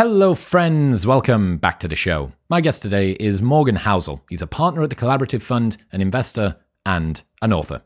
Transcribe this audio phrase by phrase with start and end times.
[0.00, 1.08] Hello, friends.
[1.08, 2.30] Welcome back to the show.
[2.48, 4.20] My guest today is Morgan Housel.
[4.30, 6.54] He's a partner at the Collaborative Fund, an investor,
[6.86, 7.82] and an author.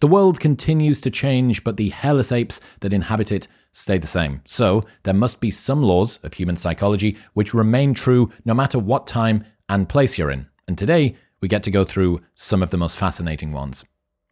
[0.00, 4.42] The world continues to change, but the hairless apes that inhabit it stay the same.
[4.44, 9.06] So, there must be some laws of human psychology which remain true no matter what
[9.06, 10.48] time and place you're in.
[10.66, 13.84] And today, we get to go through some of the most fascinating ones.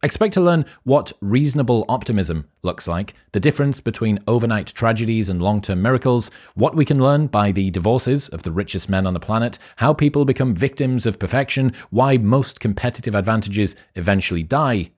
[0.03, 5.61] Expect to learn what reasonable optimism looks like, the difference between overnight tragedies and long
[5.61, 9.19] term miracles, what we can learn by the divorces of the richest men on the
[9.19, 14.89] planet, how people become victims of perfection, why most competitive advantages eventually die,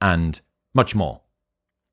[0.00, 0.40] and
[0.72, 1.20] much more.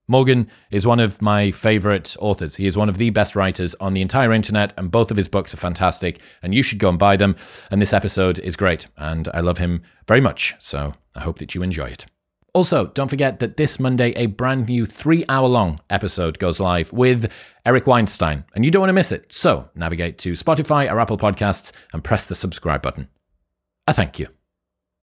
[0.07, 2.55] Morgan is one of my favorite authors.
[2.55, 5.27] He is one of the best writers on the entire internet, and both of his
[5.27, 7.35] books are fantastic, and you should go and buy them.
[7.69, 11.53] And this episode is great, and I love him very much, so I hope that
[11.53, 12.05] you enjoy it.
[12.55, 16.89] Also, don't forget that this Monday, a brand new three hour long episode goes live
[16.93, 17.29] with
[17.65, 19.25] Eric Weinstein, and you don't want to miss it.
[19.27, 23.09] So navigate to Spotify or Apple Podcasts and press the subscribe button.
[23.85, 24.34] I thank you.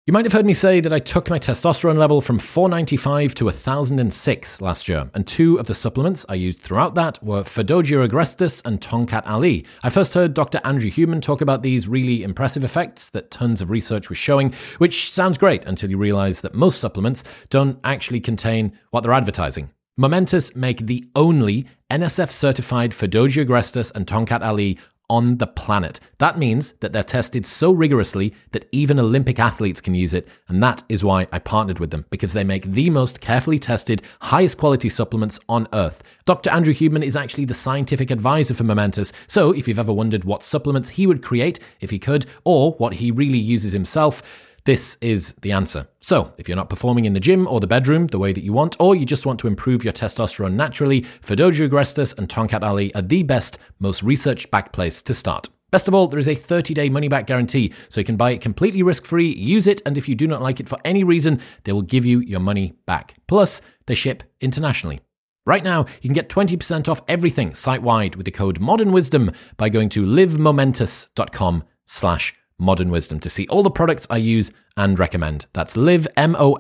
[0.08, 3.46] You might have heard me say that I took my testosterone level from 495 to
[3.46, 8.64] 1006 last year, and two of the supplements I used throughout that were Fadogia agrestis
[8.66, 9.64] and Tongkat Ali.
[9.84, 10.60] I first heard Dr.
[10.64, 15.12] Andrew Huberman talk about these really impressive effects that tons of research was showing, which
[15.12, 19.70] sounds great until you realize that most supplements don't actually contain what they're advertising.
[19.98, 24.80] Momentous make the only NSF certified Fadogia agrestis and Tongkat Ali
[25.12, 26.00] on the planet.
[26.20, 30.64] That means that they're tested so rigorously that even Olympic athletes can use it, and
[30.64, 34.58] that is why I partnered with them, because they make the most carefully tested, highest
[34.58, 36.02] quality supplements on earth.
[36.24, 36.50] Dr.
[36.50, 40.44] Andrew Huberman is actually the scientific advisor for Momentous, so if you've ever wondered what
[40.44, 44.24] supplements he would create if he could, or what he really uses himself,
[44.64, 45.88] this is the answer.
[46.00, 48.54] So, if you're not performing in the gym or the bedroom the way that you
[48.54, 52.94] want, or you just want to improve your testosterone naturally, Fadogia agrestis and Tongkat Ali
[52.94, 55.50] are the best, most research backed place to start.
[55.72, 58.32] Best of all, there is a 30 day money back guarantee, so you can buy
[58.32, 61.04] it completely risk free, use it, and if you do not like it for any
[61.04, 63.16] reason, they will give you your money back.
[63.28, 65.00] Plus, they ship internationally.
[65.46, 69.32] Right now, you can get 20% off everything site wide with the code Modern Wisdom
[69.58, 74.98] by going to livemomentous.com slash Modern Wisdom to see all the products I use and
[74.98, 75.48] recommend.
[75.52, 76.60] That's live, M-O-M-E-N-T-O-U-S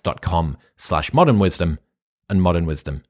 [0.00, 1.78] dot com slash modern wisdom
[2.28, 3.02] and modern wisdom.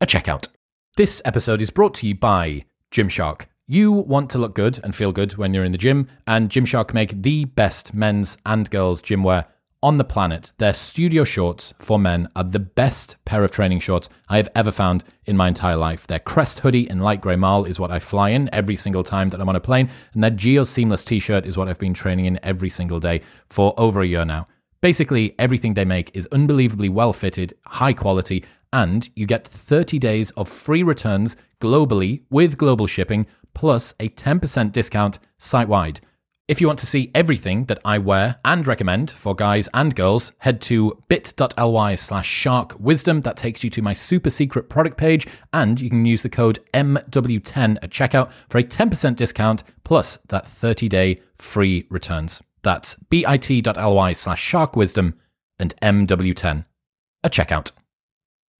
[0.00, 0.48] A checkout.
[0.96, 3.42] This episode is brought to you by Gymshark.
[3.66, 6.94] You want to look good and feel good when you're in the gym, and Gymshark
[6.94, 9.46] make the best men's and girls' gym wear
[9.82, 10.52] on the planet.
[10.58, 14.70] Their studio shorts for men are the best pair of training shorts I have ever
[14.70, 16.06] found in my entire life.
[16.06, 19.30] Their Crest hoodie in light grey marl is what I fly in every single time
[19.30, 21.94] that I'm on a plane, and their Geo Seamless t shirt is what I've been
[21.94, 24.48] training in every single day for over a year now.
[24.82, 30.30] Basically, everything they make is unbelievably well fitted, high quality, and you get 30 days
[30.32, 36.00] of free returns globally with global shipping, plus a 10% discount site wide.
[36.50, 40.32] If you want to see everything that I wear and recommend for guys and girls,
[40.38, 43.20] head to bit.ly slash shark wisdom.
[43.20, 46.58] That takes you to my super secret product page, and you can use the code
[46.74, 52.42] MW10 at checkout for a 10% discount plus that 30 day free returns.
[52.62, 55.20] That's bit.ly slash shark wisdom
[55.60, 56.64] and MW10
[57.22, 57.70] at checkout.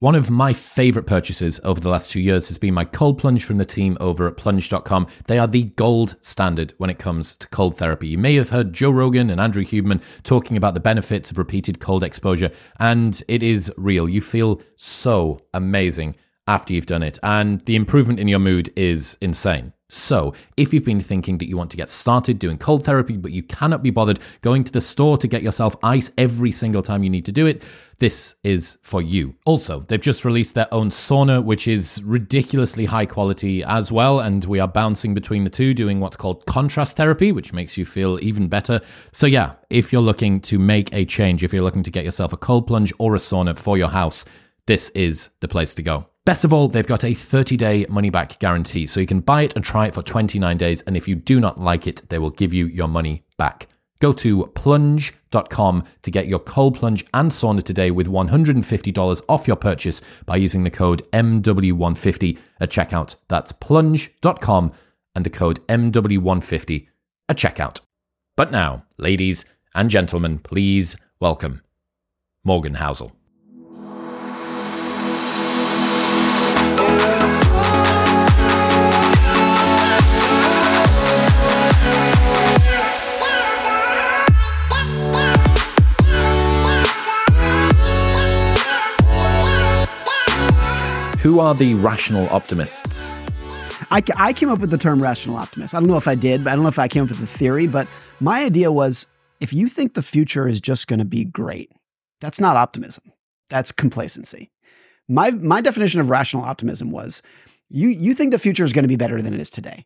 [0.01, 3.45] One of my favorite purchases over the last two years has been my cold plunge
[3.45, 5.07] from the team over at plunge.com.
[5.27, 8.09] They are the gold standard when it comes to cold therapy.
[8.09, 11.81] You may have heard Joe Rogan and Andrew Huberman talking about the benefits of repeated
[11.81, 14.09] cold exposure, and it is real.
[14.09, 16.17] You feel so amazing
[16.49, 19.75] after you've done it, and the improvement in your mood is insane.
[19.91, 23.33] So, if you've been thinking that you want to get started doing cold therapy, but
[23.33, 27.03] you cannot be bothered going to the store to get yourself ice every single time
[27.03, 27.63] you need to do it,
[28.01, 29.35] this is for you.
[29.45, 34.21] Also, they've just released their own sauna, which is ridiculously high quality as well.
[34.21, 37.85] And we are bouncing between the two, doing what's called contrast therapy, which makes you
[37.85, 38.81] feel even better.
[39.13, 42.33] So, yeah, if you're looking to make a change, if you're looking to get yourself
[42.33, 44.25] a cold plunge or a sauna for your house,
[44.67, 46.07] this is the place to go.
[46.25, 49.43] Best of all, they've got a 30 day money back guarantee, so you can buy
[49.43, 50.83] it and try it for 29 days.
[50.83, 53.69] And if you do not like it, they will give you your money back.
[54.01, 59.57] Go to plunge.com to get your cold plunge and sauna today with $150 off your
[59.57, 63.17] purchase by using the code MW150 at checkout.
[63.29, 64.73] That's plunge.com
[65.15, 66.89] and the code MW150
[67.29, 67.81] at checkout.
[68.37, 69.45] But now, ladies
[69.75, 71.61] and gentlemen, please welcome
[72.43, 73.13] Morgan Housel.
[91.23, 93.13] Who are the rational optimists?
[93.91, 95.75] I, I came up with the term rational optimist.
[95.75, 97.19] I don't know if I did, but I don't know if I came up with
[97.19, 97.87] the theory, but
[98.21, 99.07] my idea was
[99.39, 101.71] if you think the future is just going to be great,
[102.23, 103.13] that's not optimism.
[103.51, 104.51] That's complacency.
[105.09, 107.23] My my definition of rational optimism was
[107.69, 109.85] you you think the future is going to be better than it is today.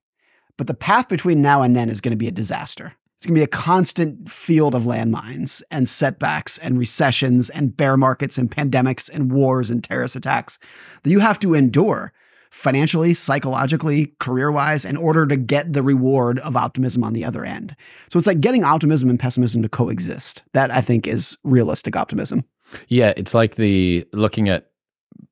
[0.56, 2.92] But the path between now and then is going to be a disaster.
[3.24, 7.96] It's going to be a constant field of landmines and setbacks and recessions and bear
[7.96, 10.58] markets and pandemics and wars and terrorist attacks
[11.02, 12.12] that you have to endure
[12.50, 17.46] financially, psychologically, career wise, in order to get the reward of optimism on the other
[17.46, 17.74] end.
[18.10, 20.42] So it's like getting optimism and pessimism to coexist.
[20.52, 22.44] That I think is realistic optimism.
[22.88, 24.66] Yeah, it's like the looking at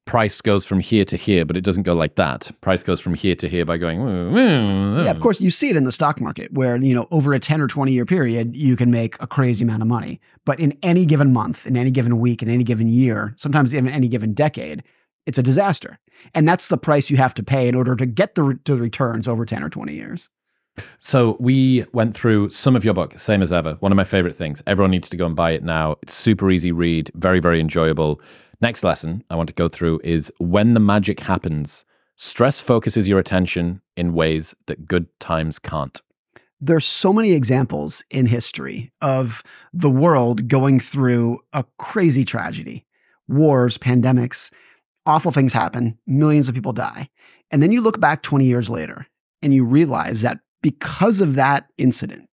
[0.05, 2.51] price goes from here to here, but it doesn't go like that.
[2.61, 4.01] Price goes from here to here by going.
[4.35, 7.39] Yeah, of course, you see it in the stock market where, you know, over a
[7.39, 10.21] 10 or 20 year period, you can make a crazy amount of money.
[10.45, 13.89] But in any given month, in any given week, in any given year, sometimes even
[13.89, 14.83] any given decade,
[15.27, 15.99] it's a disaster.
[16.35, 19.29] And that's the price you have to pay in order to get the, the returns
[19.29, 20.29] over 10 or 20 years.
[21.01, 23.75] So we went through some of your book, same as ever.
[23.81, 24.63] One of my favorite things.
[24.67, 25.97] Everyone needs to go and buy it now.
[26.03, 28.21] It's super easy read, very, very enjoyable.
[28.63, 33.19] Next lesson I want to go through is when the magic happens, stress focuses your
[33.19, 36.01] attention in ways that good times can't.
[36.61, 39.43] There's so many examples in history of
[39.73, 42.87] the world going through a crazy tragedy,
[43.27, 44.53] wars, pandemics,
[45.07, 47.11] awful things happen, millions of people die.
[47.51, 49.09] And then you look back 20 years later
[49.43, 52.29] and you realize that because of that incident,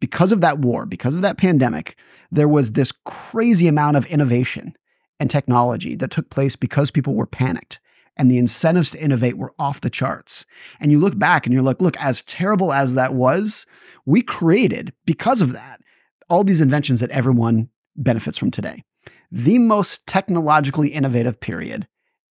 [0.00, 1.98] because of that war, because of that pandemic,
[2.30, 4.76] there was this crazy amount of innovation
[5.20, 7.80] and technology that took place because people were panicked
[8.16, 10.46] and the incentives to innovate were off the charts.
[10.80, 13.66] And you look back and you're like, look, as terrible as that was,
[14.06, 15.80] we created, because of that,
[16.28, 18.84] all these inventions that everyone benefits from today.
[19.30, 21.88] The most technologically innovative period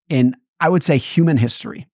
[0.09, 1.87] in, I would say, human history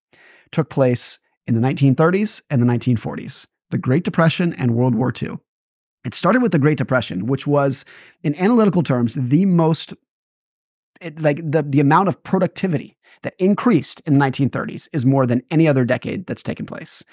[0.52, 5.40] took place in the 1930s and the 1940s, the Great Depression and World War II.
[6.06, 7.86] It started with the Great Depression, which was,
[8.24, 9.94] in analytical terms, the most
[11.02, 15.44] it, like the, the amount of productivity that increased in the 1930s is more than
[15.52, 17.04] any other decade that's taken place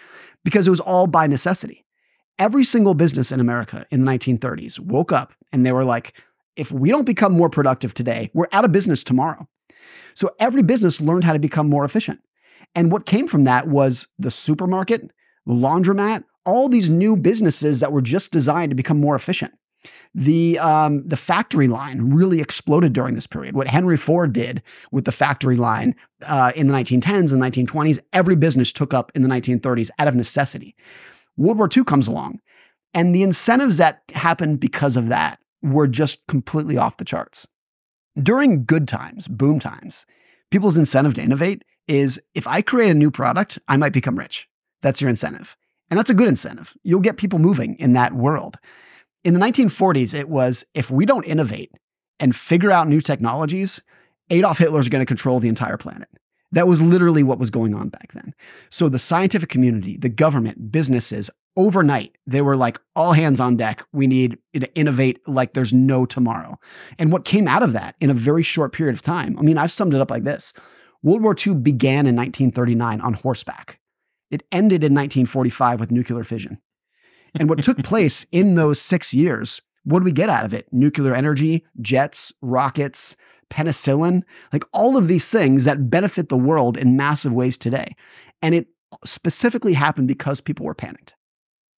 [0.45, 1.85] because it was all by necessity.
[2.39, 6.15] Every single business in America in the 1930s woke up and they were like,
[6.55, 9.49] if we don't become more productive today, we're out of business tomorrow.
[10.15, 12.21] So every business learned how to become more efficient.
[12.75, 15.11] And what came from that was the supermarket,
[15.47, 19.53] the laundromat, all these new businesses that were just designed to become more efficient.
[20.15, 23.55] The um, the factory line really exploded during this period.
[23.55, 25.95] What Henry Ford did with the factory line
[26.27, 30.15] uh, in the 1910s and 1920s, every business took up in the 1930s out of
[30.15, 30.75] necessity.
[31.37, 32.41] World War II comes along,
[32.95, 37.47] and the incentives that happened because of that were just completely off the charts.
[38.21, 40.07] During good times, boom times,
[40.51, 44.49] people's incentive to innovate is if I create a new product, I might become rich.
[44.81, 45.57] That's your incentive.
[45.91, 46.77] And that's a good incentive.
[46.83, 48.59] You'll get people moving in that world.
[49.27, 51.73] In the 1940s, it was if we don't innovate
[52.21, 53.83] and figure out new technologies,
[54.31, 56.07] Adolf Hitler is going to control the entire planet.
[56.53, 58.35] That was literally what was going on back then.
[58.71, 63.85] So the scientific community, the government, businesses, overnight, they were like, all hands on deck.
[63.93, 66.61] We need to innovate like there's no tomorrow.
[66.97, 69.59] And what came out of that in a very short period of time, I mean,
[69.59, 70.53] I've summed it up like this
[71.03, 73.81] World War II began in 1939 on horseback,
[74.31, 76.59] it ended in 1945 with nuclear fission.
[77.39, 80.67] And what took place in those six years, what do we get out of it?
[80.73, 83.17] Nuclear energy, jets, rockets,
[83.51, 87.95] penicillin, like all of these things that benefit the world in massive ways today.
[88.43, 88.67] And it
[89.05, 91.15] specifically happened because people were panicked.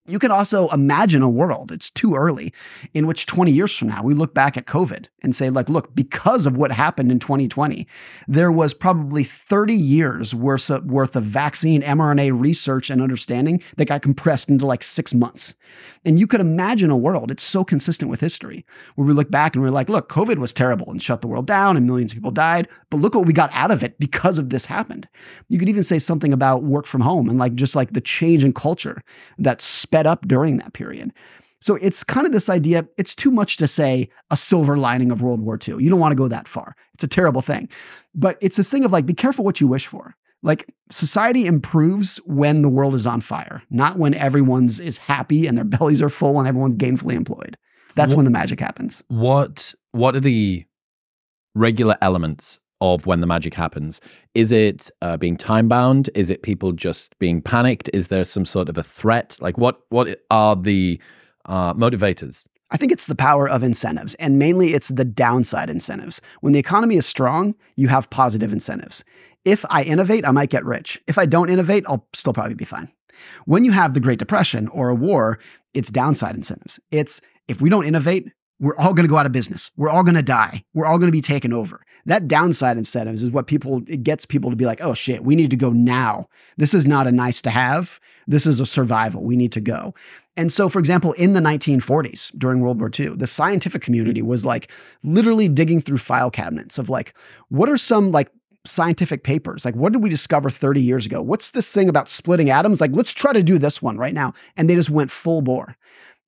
[0.09, 2.55] You can also imagine a world, it's too early,
[2.95, 5.95] in which 20 years from now, we look back at COVID and say, like, look,
[5.95, 7.87] because of what happened in 2020,
[8.27, 13.85] there was probably 30 years worth of, worth of vaccine mRNA research and understanding that
[13.85, 15.55] got compressed into like six months.
[16.05, 19.55] And you could imagine a world, it's so consistent with history, where we look back
[19.55, 22.17] and we're like, look, COVID was terrible and shut the world down and millions of
[22.17, 25.09] people died, but look what we got out of it because of this happened.
[25.49, 28.45] You could even say something about work from home and like just like the change
[28.45, 29.03] in culture
[29.39, 31.13] that sped up during that period.
[31.61, 35.23] So it's kind of this idea, it's too much to say a silver lining of
[35.23, 35.83] World War II.
[35.83, 36.77] You don't want to go that far.
[36.95, 37.69] It's a terrible thing.
[38.15, 40.15] But it's this thing of like, be careful what you wish for.
[40.43, 45.57] Like society improves when the world is on fire, not when everyone's is happy and
[45.57, 47.57] their bellies are full and everyone's gainfully employed.
[47.95, 49.03] That's what, when the magic happens.
[49.09, 50.65] What what are the
[51.55, 54.01] regular elements of when the magic happens?
[54.35, 56.11] Is it uh, being time bound?
[56.15, 57.91] Is it people just being panicked?
[57.93, 59.37] Is there some sort of a threat?
[59.41, 61.01] Like what what are the
[61.47, 66.21] uh, motivators I think it's the power of incentives, and mainly it's the downside incentives.
[66.41, 69.05] When the economy is strong, you have positive incentives.
[69.45, 71.01] If I innovate, I might get rich.
[71.07, 72.91] If I don't innovate, I'll still probably be fine.
[73.47, 75.39] When you have the Great Depression or a war,
[75.75, 76.79] it's downside incentives.
[76.91, 78.31] It's if we don't innovate,
[78.61, 79.71] we're all going to go out of business.
[79.77, 80.65] We're all going to die.
[80.75, 81.85] We're all going to be taken over.
[82.07, 85.37] That downside incentives is what people, it gets people to be like, oh shit, we
[85.37, 86.29] need to go now.
[86.57, 88.01] This is not a nice to have.
[88.27, 89.23] This is a survival.
[89.23, 89.95] We need to go.
[90.37, 94.45] And so, for example, in the 1940s during World War II, the scientific community was
[94.45, 94.71] like
[95.03, 97.15] literally digging through file cabinets of like,
[97.49, 98.31] what are some like
[98.69, 99.65] scientific papers?
[99.65, 101.21] Like, what did we discover 30 years ago?
[101.23, 102.81] What's this thing about splitting atoms?
[102.81, 104.33] Like, let's try to do this one right now.
[104.57, 105.77] And they just went full bore.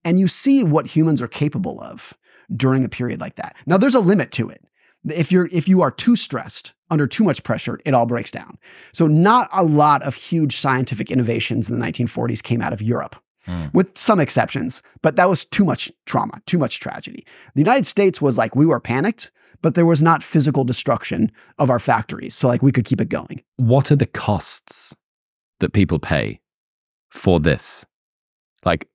[0.05, 2.15] And you see what humans are capable of
[2.55, 3.57] during a period like that.
[3.67, 4.65] Now, there's a limit to it.
[5.09, 8.59] If you're if you are too stressed under too much pressure, it all breaks down.
[8.93, 13.17] So not a lot of huge scientific innovations in the 1940s came out of Europe.
[13.47, 13.73] Mm.
[13.73, 17.25] With some exceptions, but that was too much trauma, too much tragedy.
[17.55, 19.31] The United States was like, we were panicked,
[19.63, 22.35] but there was not physical destruction of our factories.
[22.35, 23.43] So, like, we could keep it going.
[23.57, 24.95] What are the costs
[25.61, 26.41] that people pay
[27.09, 27.87] for this?
[28.65, 28.89] Like,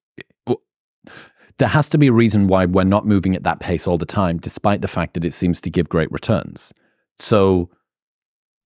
[1.58, 4.06] there has to be a reason why we're not moving at that pace all the
[4.06, 6.74] time, despite the fact that it seems to give great returns.
[7.18, 7.70] So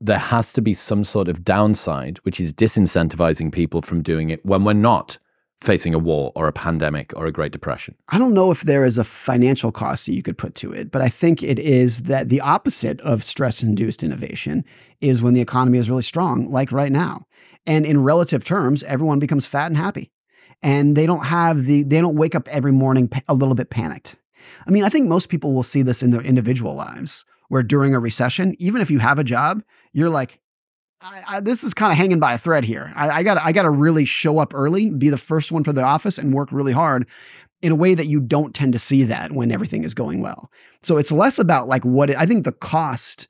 [0.02, 4.44] there has to be some sort of downside, which is disincentivizing people from doing it
[4.46, 5.20] when we're not
[5.62, 7.96] facing a war or a pandemic or a Great Depression?
[8.10, 10.92] I don't know if there is a financial cost that you could put to it,
[10.92, 14.64] but I think it is that the opposite of stress induced innovation
[15.02, 17.26] is when the economy is really strong, like right now.
[17.66, 20.12] And in relative terms, everyone becomes fat and happy
[20.62, 24.16] and they don't have the they don't wake up every morning a little bit panicked.
[24.68, 27.96] I mean, I think most people will see this in their individual lives where during
[27.96, 30.40] a recession, even if you have a job, you're like,
[31.02, 32.92] I, I, this is kind of hanging by a thread here.
[32.96, 35.84] I got I got to really show up early, be the first one for the
[35.84, 37.08] office, and work really hard
[37.62, 40.52] in a way that you don't tend to see that when everything is going well.
[40.84, 43.28] So it's less about like what it, I think the cost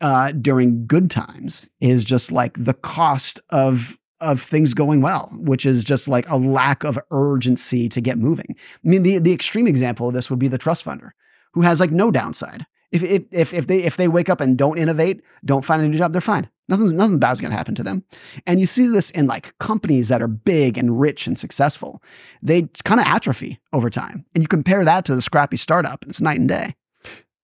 [0.00, 5.66] uh, during good times is just like the cost of of things going well, which
[5.66, 8.56] is just like a lack of urgency to get moving.
[8.58, 11.10] I mean, the, the extreme example of this would be the trust funder,
[11.52, 12.66] who has like no downside.
[12.94, 15.98] If, if, if, they if they wake up and don't innovate, don't find a new
[15.98, 16.48] job, they're fine.
[16.68, 18.04] Nothing nothing bad's gonna happen to them.
[18.46, 22.00] And you see this in like companies that are big and rich and successful.
[22.40, 24.24] They kind of atrophy over time.
[24.32, 26.76] And you compare that to the scrappy startup, it's night and day.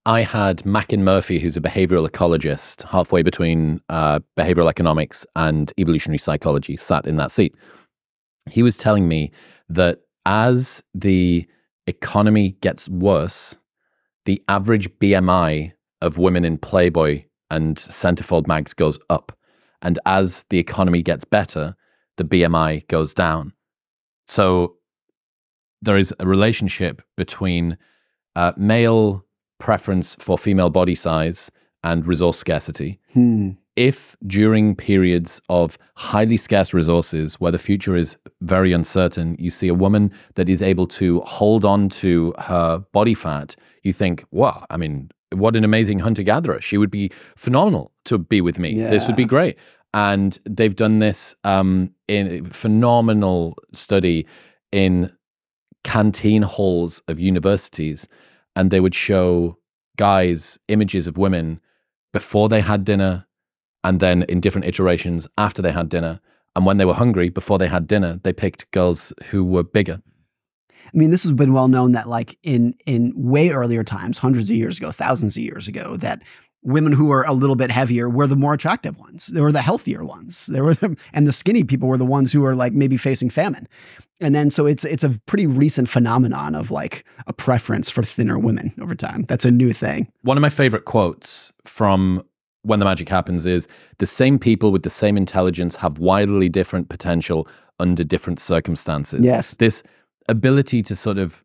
[0.07, 6.19] I had Macken Murphy, who's a behavioral ecologist, halfway between uh, behavioral economics and evolutionary
[6.19, 7.55] psychology, sat in that seat.
[8.49, 9.31] He was telling me
[9.69, 11.47] that as the
[11.87, 13.57] economy gets worse,
[14.25, 19.37] the average BMI of women in Playboy and Centerfold mags goes up.
[19.83, 21.75] And as the economy gets better,
[22.17, 23.53] the BMI goes down.
[24.29, 24.77] So
[25.83, 27.79] there is a relationship between
[28.37, 29.25] uh, male
[29.59, 31.51] preference for female body size
[31.83, 33.01] and resource scarcity.
[33.13, 33.53] Hmm.
[33.77, 39.69] If during periods of highly scarce resources where the future is very uncertain, you see
[39.69, 44.65] a woman that is able to hold on to her body fat, you think, wow,
[44.71, 46.61] I mean, what an amazing hunter gatherer.
[46.61, 48.73] She would be phenomenal to be with me.
[48.73, 48.91] Yeah.
[48.91, 49.59] This would be great.
[49.93, 54.27] And they've done this um, in a phenomenal study
[54.73, 55.13] in
[55.83, 58.07] canteen halls of universities
[58.55, 59.57] and they would show
[59.97, 61.61] guys images of women
[62.13, 63.27] before they had dinner
[63.83, 66.21] and then in different iterations after they had dinner.
[66.55, 70.03] And when they were hungry, before they had dinner, they picked girls who were bigger.
[70.93, 74.51] I mean, this has been well known that, like in in way earlier times, hundreds
[74.51, 76.23] of years ago, thousands of years ago, that
[76.63, 79.29] women who were a little bit heavier were the more attractive ones.
[79.29, 80.47] They were the healthier ones.
[80.47, 83.31] They were the, and the skinny people were the ones who were like maybe facing
[83.31, 83.67] famine.
[84.21, 88.39] And then so it's it's a pretty recent phenomenon of like a preference for thinner
[88.39, 89.23] women over time.
[89.23, 90.09] That's a new thing.
[90.23, 92.23] One of my favorite quotes from
[92.63, 93.67] when the magic happens is
[93.99, 99.25] the same people with the same intelligence have wildly different potential under different circumstances.
[99.25, 99.57] Yes.
[99.57, 99.83] This
[100.31, 101.45] ability to sort of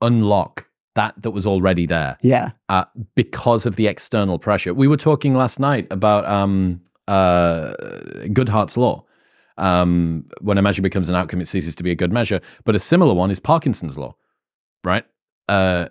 [0.00, 2.18] unlock that that was already there.
[2.22, 2.50] Yeah.
[2.68, 4.74] Uh, because of the external pressure.
[4.74, 7.74] We were talking last night about um, uh,
[8.26, 9.04] Goodhart's law.
[9.58, 12.40] Um, when a measure becomes an outcome, it ceases to be a good measure.
[12.64, 14.14] But a similar one is Parkinson's law,
[14.84, 15.04] right?
[15.48, 15.88] Uh,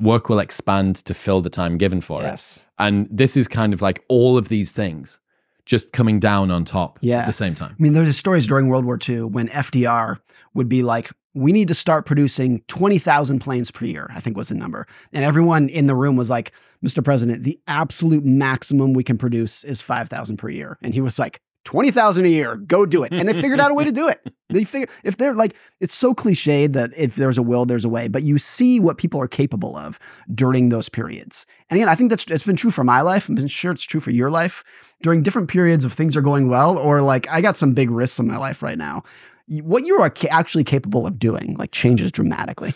[0.00, 2.58] work will expand to fill the time given for yes.
[2.58, 2.66] it.
[2.78, 5.20] And this is kind of like all of these things
[5.64, 7.18] just coming down on top yeah.
[7.18, 7.76] at the same time.
[7.78, 10.18] I mean, there's stories during World War II when FDR
[10.54, 14.48] would be like, we need to start producing 20,000 planes per year, I think was
[14.48, 14.86] the number.
[15.12, 16.52] And everyone in the room was like,
[16.84, 17.02] Mr.
[17.02, 20.78] President, the absolute maximum we can produce is 5,000 per year.
[20.82, 23.12] And he was like, 20,000 a year, go do it.
[23.12, 24.20] And they figured out a way to do it.
[24.50, 27.88] They figure if they're like it's so cliched that if there's a will, there's a
[27.90, 29.98] way, but you see what people are capable of
[30.34, 31.44] during those periods.
[31.68, 33.28] And again, I think that's it's been true for my life.
[33.28, 34.64] I'm sure it's true for your life.
[35.02, 38.18] During different periods of things are going well, or like I got some big risks
[38.18, 39.02] in my life right now.
[39.48, 42.74] What you are actually capable of doing like changes dramatically.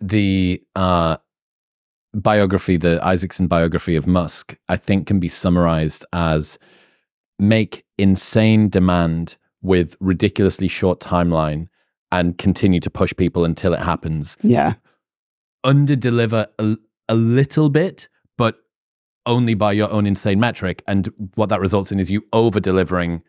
[0.00, 1.16] The uh,
[2.14, 6.58] biography, the Isaacson biography of Musk, I think can be summarized as
[7.38, 11.68] make insane demand with ridiculously short timeline
[12.10, 14.36] and continue to push people until it happens.
[14.42, 14.74] Yeah.
[15.64, 16.76] Under deliver a,
[17.08, 18.58] a little bit, but
[19.24, 20.82] only by your own insane metric.
[20.86, 23.22] And what that results in is you over delivering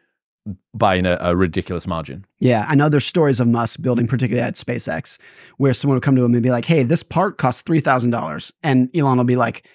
[0.74, 2.26] by a, a, ridiculous margin.
[2.40, 5.18] Yeah, I know there's stories of Musk building, particularly at SpaceX,
[5.58, 8.12] where someone would come to him and be like, "Hey, this part costs three thousand
[8.12, 9.66] dollars," and Elon will be like,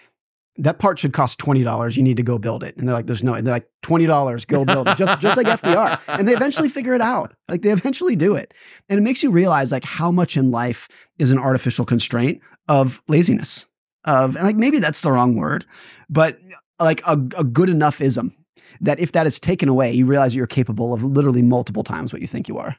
[0.57, 1.97] "That part should cost twenty dollars.
[1.97, 4.07] You need to go build it." And they're like, "There's no," and they're like, 20
[4.07, 7.35] dollars, go build it," just just like FDR, and they eventually figure it out.
[7.49, 8.53] Like they eventually do it,
[8.89, 13.03] and it makes you realize like how much in life is an artificial constraint of
[13.09, 13.65] laziness,
[14.05, 15.65] of and like maybe that's the wrong word,
[16.11, 16.39] but
[16.79, 18.35] like a, a good enough ism
[18.81, 22.23] that if that is taken away, you realize you're capable of literally multiple times what
[22.23, 22.77] you think you are.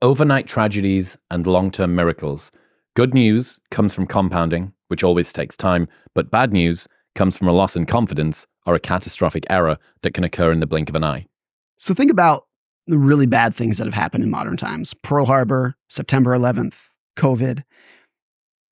[0.00, 2.50] Overnight tragedies and long term miracles.
[2.94, 7.52] Good news comes from compounding, which always takes time, but bad news comes from a
[7.52, 11.04] loss in confidence or a catastrophic error that can occur in the blink of an
[11.04, 11.26] eye.
[11.76, 12.46] So think about
[12.86, 17.64] the really bad things that have happened in modern times Pearl Harbor, September 11th, COVID.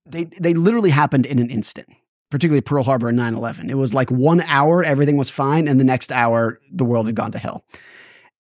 [0.07, 1.89] They, they literally happened in an instant
[2.31, 3.71] particularly Pearl Harbor and 9 11.
[3.71, 7.15] It was like one hour, everything was fine, and the next hour, the world had
[7.15, 7.65] gone to hell.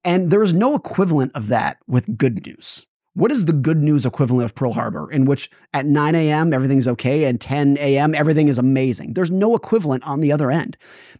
[0.04, 2.86] And there is no equivalent of that with good news.
[3.14, 6.86] What is the good news equivalent of Pearl Harbor, in which at 9 a.m., everything's
[6.86, 9.14] okay, and 10 a.m., everything is amazing?
[9.14, 10.76] There's no equivalent on the other end.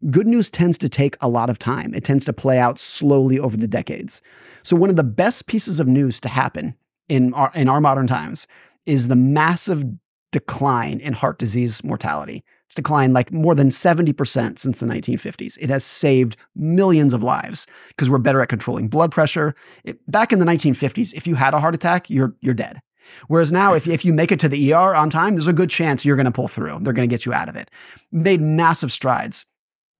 [0.08, 3.40] Good news tends to take a lot of time, it tends to play out slowly
[3.40, 4.22] over the decades.
[4.62, 6.76] So, one of the best pieces of news to happen
[7.08, 8.46] in our, in our modern times
[8.86, 9.84] is the massive
[10.30, 12.44] decline in heart disease mortality.
[12.70, 15.58] It's declined like more than 70% since the 1950s.
[15.60, 19.56] It has saved millions of lives because we're better at controlling blood pressure.
[19.82, 22.80] It, back in the 1950s, if you had a heart attack, you're, you're dead.
[23.26, 25.68] Whereas now, if, if you make it to the ER on time, there's a good
[25.68, 26.78] chance you're going to pull through.
[26.82, 27.72] They're going to get you out of it.
[28.12, 29.46] Made massive strides.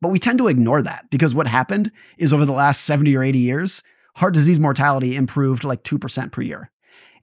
[0.01, 3.25] But we tend to ignore that because what happened is over the last 70 or
[3.25, 3.83] 80 years,
[4.15, 6.71] heart disease mortality improved like 2% per year.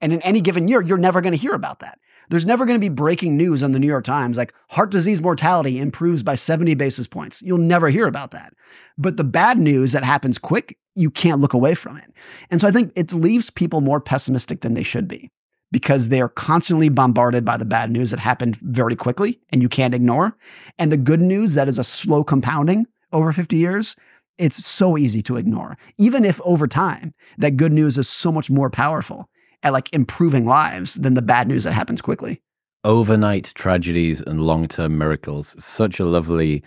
[0.01, 2.79] And in any given year, you're never going to hear about that there's never going
[2.79, 6.35] to be breaking news on the New York Times like heart disease mortality improves by
[6.35, 7.41] 70 basis points.
[7.41, 8.53] You'll never hear about that.
[8.97, 12.11] But the bad news that happens quick, you can't look away from it.
[12.49, 15.29] And so I think it leaves people more pessimistic than they should be
[15.71, 19.69] because they are constantly bombarded by the bad news that happened very quickly and you
[19.69, 20.35] can't ignore.
[20.77, 23.95] And the good news that is a slow compounding over 50 years,
[24.37, 25.77] it's so easy to ignore.
[25.97, 29.29] Even if over time that good news is so much more powerful
[29.63, 32.41] at like improving lives than the bad news that happens quickly.
[32.83, 35.55] Overnight tragedies and long term miracles.
[35.63, 36.63] Such a lovely,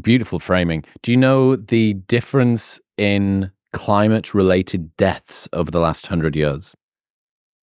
[0.00, 0.84] beautiful framing.
[1.02, 6.76] Do you know the difference in climate related deaths over the last hundred years?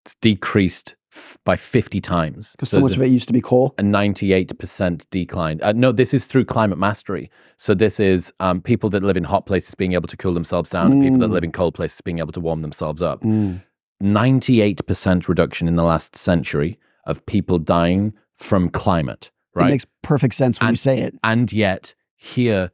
[0.06, 2.54] It's decreased f- by 50 times.
[2.54, 3.74] Because so, so much of it used to be coal.
[3.78, 5.60] A 98% decline.
[5.62, 7.30] Uh, no, this is through climate mastery.
[7.58, 10.70] So this is um, people that live in hot places being able to cool themselves
[10.70, 10.94] down mm.
[10.94, 11.34] and people that mm.
[11.34, 13.22] live in cold places being able to warm themselves up.
[13.22, 13.62] Mm.
[14.02, 19.68] 98% reduction in the last century of people dying from climate, right?
[19.68, 21.16] It makes perfect sense when and, you say it.
[21.24, 22.72] And yet, here,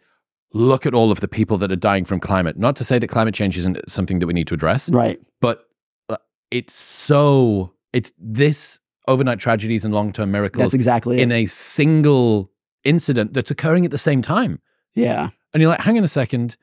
[0.53, 2.57] look at all of the people that are dying from climate.
[2.57, 5.19] Not to say that climate change isn't something that we need to address, right?
[5.39, 5.65] But
[6.09, 6.17] uh,
[6.51, 10.63] it's so, it's this overnight tragedies and long term miracles.
[10.63, 11.43] That's exactly in it.
[11.43, 12.51] a single
[12.83, 14.59] incident that's occurring at the same time.
[14.95, 15.29] Yeah.
[15.53, 16.57] And you're like, hang on a second.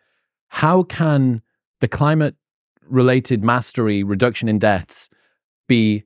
[0.49, 1.43] How can
[1.81, 2.37] the climate
[2.91, 5.09] related mastery reduction in deaths
[5.69, 6.05] be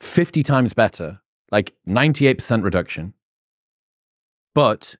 [0.00, 3.14] 50 times better, like 98% reduction.
[4.54, 4.96] But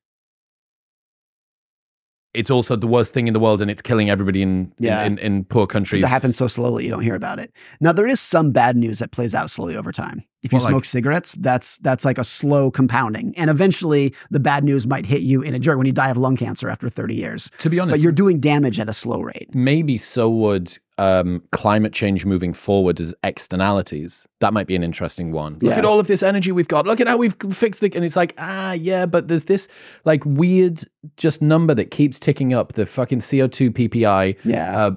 [2.32, 5.04] it's also the worst thing in the world and it's killing everybody in yeah.
[5.04, 6.02] in, in, in, poor countries.
[6.02, 7.52] It happens so slowly you don't hear about it.
[7.80, 10.24] Now there is some bad news that plays out slowly over time.
[10.44, 13.34] If you well, smoke like, cigarettes, that's that's like a slow compounding.
[13.36, 16.18] And eventually the bad news might hit you in a jerk when you die of
[16.18, 17.50] lung cancer after 30 years.
[17.60, 17.94] To be honest.
[17.94, 19.54] But you're doing damage at a slow rate.
[19.54, 24.26] Maybe so would um, climate change moving forward as externalities.
[24.40, 25.54] That might be an interesting one.
[25.54, 25.78] Look yeah.
[25.78, 26.86] at all of this energy we've got.
[26.86, 27.94] Look at how we've fixed it.
[27.94, 29.66] And it's like, ah, yeah, but there's this
[30.04, 30.82] like weird
[31.16, 34.38] just number that keeps ticking up the fucking CO2 PPI.
[34.44, 34.78] Yeah.
[34.78, 34.90] Uh,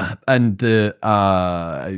[0.28, 1.92] and the uh,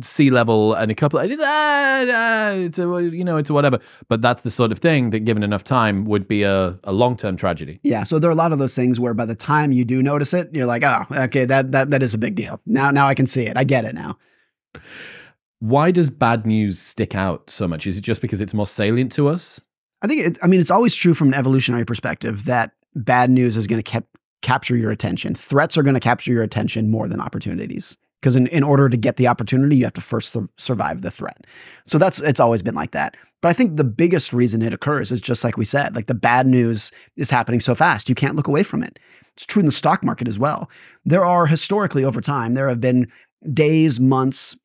[0.00, 3.52] sea level and a couple of, it's, ah, ah, it's a, you know it's a
[3.52, 3.78] whatever.
[4.08, 7.36] But that's the sort of thing that given enough time would be a, a long-term
[7.36, 7.80] tragedy.
[7.82, 10.02] Yeah so there are a lot of those things where by the time you do
[10.02, 12.60] notice it you're like oh okay that that, that is a big deal.
[12.66, 13.56] Now now i can see it.
[13.56, 14.16] I get it now.
[15.60, 17.86] Why does bad news stick out so much?
[17.86, 19.60] Is it just because it's more salient to us?
[20.02, 23.56] I think it, i mean it's always true from an evolutionary perspective that bad news
[23.56, 24.04] is going to keep
[24.46, 25.34] capture your attention.
[25.34, 27.96] Threats are going to capture your attention more than opportunities.
[28.20, 31.10] Because in, in order to get the opportunity, you have to first su- survive the
[31.10, 31.46] threat.
[31.84, 33.16] So that's it's always been like that.
[33.42, 36.14] But I think the biggest reason it occurs is just like we said, like the
[36.14, 38.98] bad news is happening so fast, you can't look away from it.
[39.34, 40.70] It's true in the stock market as well.
[41.04, 43.10] There are historically over time, there have been
[43.52, 44.56] days, months,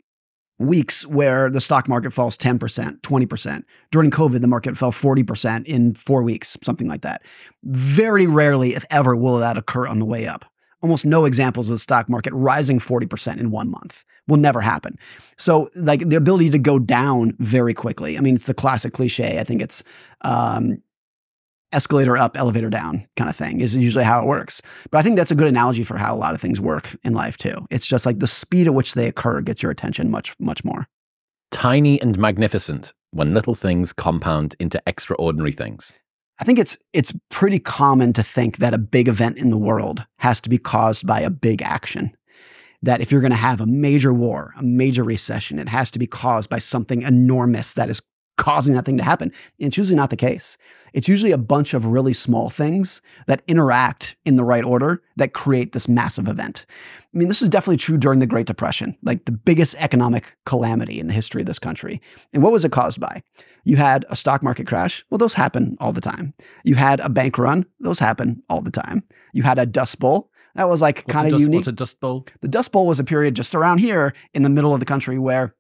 [0.62, 3.64] weeks where the stock market falls 10%, 20%.
[3.92, 7.24] During COVID, the market fell 40% in four weeks, something like that.
[7.64, 10.46] Very rarely, if ever, will that occur on the way up.
[10.82, 14.98] Almost no examples of the stock market rising 40% in one month will never happen.
[15.38, 18.18] So, like the ability to go down very quickly.
[18.18, 19.40] I mean, it's the classic cliche.
[19.40, 19.84] I think it's
[20.22, 20.82] um,
[21.72, 24.62] escalator up, elevator down kind of thing is usually how it works.
[24.90, 27.14] But I think that's a good analogy for how a lot of things work in
[27.14, 27.66] life too.
[27.70, 30.88] It's just like the speed at which they occur gets your attention much, much more.
[31.52, 35.94] Tiny and magnificent when little things compound into extraordinary things.
[36.40, 40.06] I think it's it's pretty common to think that a big event in the world
[40.20, 42.16] has to be caused by a big action.
[42.82, 46.00] That if you're going to have a major war, a major recession, it has to
[46.00, 48.02] be caused by something enormous that is
[48.42, 49.32] causing that thing to happen.
[49.60, 50.58] And it's usually not the case.
[50.94, 55.34] It's usually a bunch of really small things that interact in the right order that
[55.34, 56.66] create this massive event.
[57.14, 61.00] I mean, this is definitely true during the Great Depression, like the biggest economic calamity
[61.00, 62.02] in the history of this country.
[62.34, 63.22] And what was it caused by?
[63.64, 65.06] You had a stock market crash.
[65.12, 66.34] Well, those happen all the time.
[66.64, 67.68] You had a bank run.
[67.80, 69.04] Those happen all the time.
[69.34, 70.32] You had a dust bowl.
[70.56, 71.58] That was like kind of unique.
[71.58, 72.26] What's a dust bowl?
[72.42, 75.20] The dust bowl was a period just around here in the middle of the country
[75.20, 75.54] where,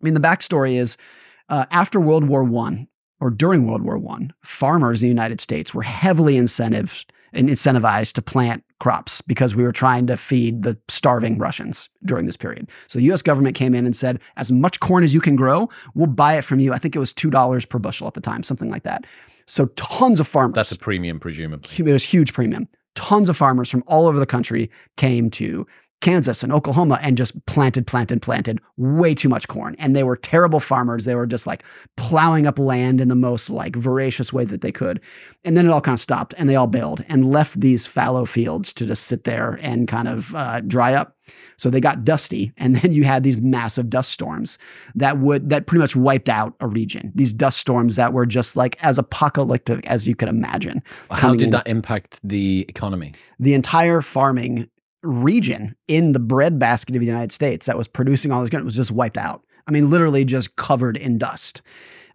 [0.00, 0.98] I mean, the backstory is
[1.48, 2.88] uh, after World War One
[3.20, 8.12] or during World War One, farmers in the United States were heavily incentivized and incentivized
[8.14, 12.68] to plant crops because we were trying to feed the starving Russians during this period.
[12.88, 15.68] So the US government came in and said, as much corn as you can grow,
[15.94, 16.72] we'll buy it from you.
[16.72, 19.06] I think it was $2 per bushel at the time, something like that.
[19.46, 20.54] So tons of farmers.
[20.54, 21.70] That's a premium, presumably.
[21.78, 22.68] It was huge premium.
[22.94, 25.66] Tons of farmers from all over the country came to
[26.00, 29.74] Kansas and Oklahoma and just planted, planted, planted way too much corn.
[29.78, 31.04] And they were terrible farmers.
[31.04, 31.64] They were just like
[31.96, 35.00] plowing up land in the most like voracious way that they could.
[35.44, 38.24] And then it all kind of stopped and they all bailed and left these fallow
[38.24, 41.16] fields to just sit there and kind of uh, dry up.
[41.56, 44.58] So they got dusty, and then you had these massive dust storms
[44.94, 47.10] that would that pretty much wiped out a region.
[47.16, 50.84] These dust storms that were just like as apocalyptic as you could imagine.
[51.10, 51.50] How did in.
[51.50, 53.14] that impact the economy?
[53.40, 54.68] The entire farming
[55.06, 58.76] region in the breadbasket of the United States that was producing all this it was
[58.76, 59.42] just wiped out.
[59.66, 61.62] I mean, literally just covered in dust.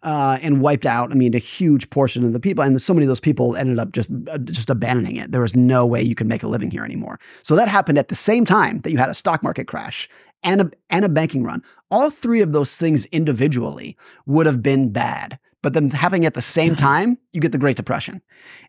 [0.03, 1.11] Uh, and wiped out.
[1.11, 3.77] I mean, a huge portion of the people, and so many of those people ended
[3.77, 5.31] up just uh, just abandoning it.
[5.31, 7.19] There was no way you could make a living here anymore.
[7.43, 10.09] So that happened at the same time that you had a stock market crash
[10.41, 11.61] and a and a banking run.
[11.91, 16.41] All three of those things individually would have been bad but then happening at the
[16.41, 16.85] same mm-hmm.
[16.85, 18.21] time, you get the Great Depression.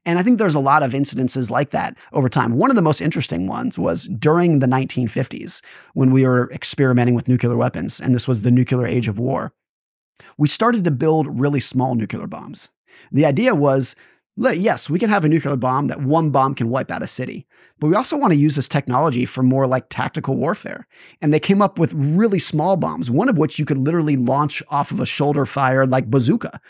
[0.05, 2.57] And I think there's a lot of incidences like that over time.
[2.57, 5.63] One of the most interesting ones was during the 1950s
[5.95, 9.53] when we were experimenting with nuclear weapons, and this was the nuclear age of war.
[10.37, 12.71] We started to build really small nuclear bombs.
[13.11, 13.97] The idea was
[14.37, 17.47] yes, we can have a nuclear bomb that one bomb can wipe out a city,
[17.83, 20.87] but we also want to use this technology for more like tactical warfare.
[21.21, 24.63] And they came up with really small bombs, one of which you could literally launch
[24.69, 26.61] off of a shoulder fire like bazooka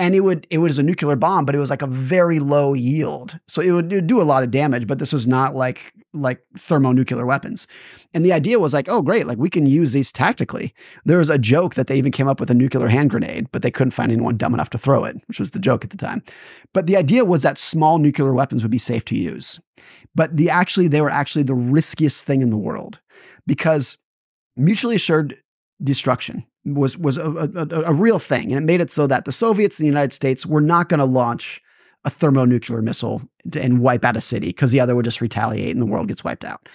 [0.00, 2.72] and it would it was a nuclear bomb, but it was like a very low
[2.72, 4.86] yield, so it would, it would do a lot of damage.
[4.86, 7.66] But this was not like like thermonuclear weapons.
[8.14, 10.74] And the idea was like, oh great, like we can use these tactically.
[11.04, 13.60] There was a joke that they even came up with a nuclear hand grenade, but
[13.60, 15.98] they couldn't find anyone dumb enough to throw it, which was the joke at the
[15.98, 16.22] time.
[16.72, 19.60] But the idea was that small nuclear weapons would be safe to use.
[20.14, 23.00] But the actually they were actually the riskiest thing in the world
[23.46, 23.96] because
[24.56, 25.38] mutually assured
[25.82, 29.32] destruction was was a, a, a, real thing, and it made it so that the
[29.32, 31.60] Soviets and the United States were not going to launch
[32.04, 33.22] a thermonuclear missile
[33.56, 36.24] and wipe out a city because the other would just retaliate and the world gets
[36.24, 36.68] wiped out.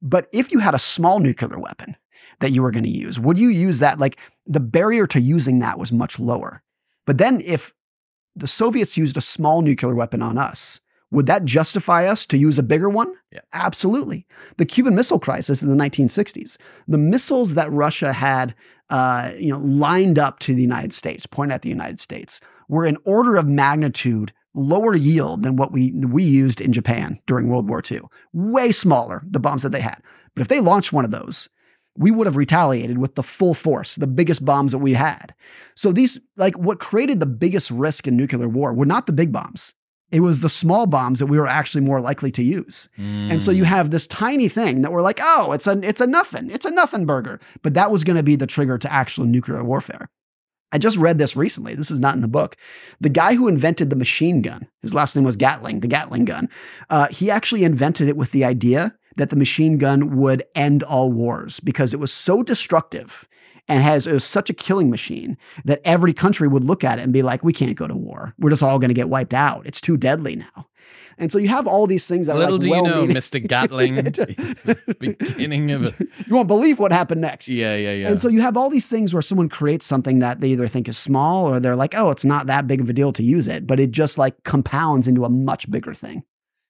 [0.00, 1.96] But if you had a small nuclear weapon
[2.40, 4.00] that you were going to use, would you use that?
[4.00, 6.62] Like the barrier to using that was much lower.
[7.06, 7.72] But then if
[8.34, 10.80] the Soviets used a small nuclear weapon on us,
[11.12, 13.14] would that justify us to use a bigger one?
[13.30, 13.40] Yeah.
[13.52, 14.26] Absolutely.
[14.56, 16.56] The Cuban Missile Crisis in the 1960s,
[16.88, 18.54] the missiles that Russia had,
[18.90, 22.86] uh, you know, lined up to the United States, pointed at the United States, were
[22.86, 27.68] an order of magnitude lower yield than what we we used in Japan during World
[27.68, 28.00] War II.
[28.32, 30.02] Way smaller, the bombs that they had.
[30.34, 31.48] But if they launched one of those,
[31.96, 35.34] we would have retaliated with the full force, the biggest bombs that we had.
[35.74, 39.30] So these, like, what created the biggest risk in nuclear war were not the big
[39.32, 39.74] bombs.
[40.12, 42.88] It was the small bombs that we were actually more likely to use.
[42.98, 43.32] Mm.
[43.32, 46.06] And so you have this tiny thing that we're like, oh, it's a it's a
[46.06, 46.50] nothing.
[46.50, 47.40] It's a nothing burger.
[47.62, 50.10] But that was going to be the trigger to actual nuclear warfare.
[50.70, 51.74] I just read this recently.
[51.74, 52.56] This is not in the book.
[53.00, 56.48] The guy who invented the machine gun, his last name was Gatling, the Gatling gun,
[56.88, 61.12] uh, he actually invented it with the idea that the machine gun would end all
[61.12, 63.28] wars because it was so destructive
[63.68, 67.02] and has it was such a killing machine that every country would look at it
[67.02, 68.34] and be like, we can't go to war.
[68.38, 69.66] We're just all going to get wiped out.
[69.66, 70.68] It's too deadly now.
[71.18, 73.46] And so you have all these things that Little like do you know, Mr.
[73.46, 73.94] Gatling,
[74.98, 76.04] beginning of a...
[76.26, 77.48] You won't believe what happened next.
[77.48, 78.08] Yeah, yeah, yeah.
[78.08, 80.88] And so you have all these things where someone creates something that they either think
[80.88, 83.46] is small or they're like, oh, it's not that big of a deal to use
[83.46, 86.24] it, but it just like compounds into a much bigger thing.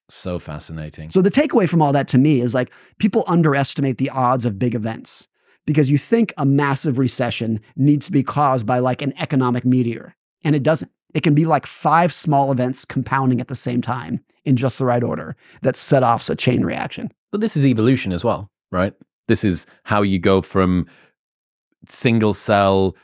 [0.09, 1.11] So fascinating.
[1.11, 4.59] So the takeaway from all that to me is like people underestimate the odds of
[4.59, 5.29] big events
[5.66, 10.14] because you think a massive recession needs to be caused by like an economic meteor,
[10.44, 10.90] and it doesn't.
[11.14, 14.87] It can be like five small events compounding at the same time in just the
[14.87, 17.12] right order that set off a chain reaction.
[17.31, 18.94] But this is evolution as well, right?
[19.29, 20.87] This is how you go from
[21.87, 22.96] single cell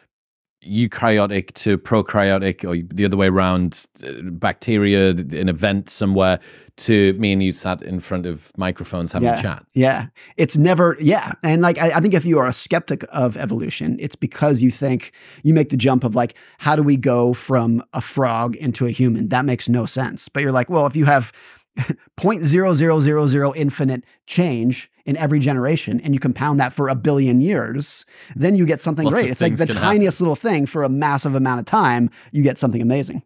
[0.64, 6.40] eukaryotic to prokaryotic or the other way around uh, bacteria in a vent somewhere
[6.76, 9.66] to me and you sat in front of microphones having yeah, a chat.
[9.72, 10.06] Yeah.
[10.36, 11.32] It's never yeah.
[11.42, 14.70] And like I, I, think if you are a skeptic of evolution it's because you
[14.70, 15.12] think
[15.44, 18.90] you make the jump of like how do we go from a frog into a
[18.90, 19.28] human?
[19.28, 20.28] That makes no sense.
[20.28, 21.32] But you're like well if you have
[22.18, 28.04] 0.0000 infinite change in every generation and you compound that for a billion years,
[28.36, 29.30] then you get something Lots great.
[29.30, 30.26] It's like the tiniest happen.
[30.26, 33.22] little thing for a massive amount of time, you get something amazing.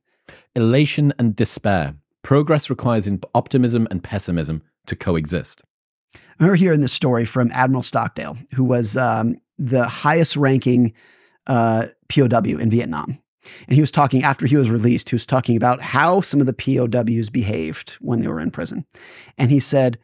[0.55, 1.97] Elation and despair.
[2.23, 5.63] Progress requires optimism and pessimism to coexist.
[6.15, 10.93] I remember hearing this story from Admiral Stockdale, who was um, the highest ranking
[11.49, 13.19] uh, POW in Vietnam.
[13.67, 16.47] And he was talking after he was released, he was talking about how some of
[16.47, 18.87] the POWs behaved when they were in prison.
[19.37, 19.99] And he said,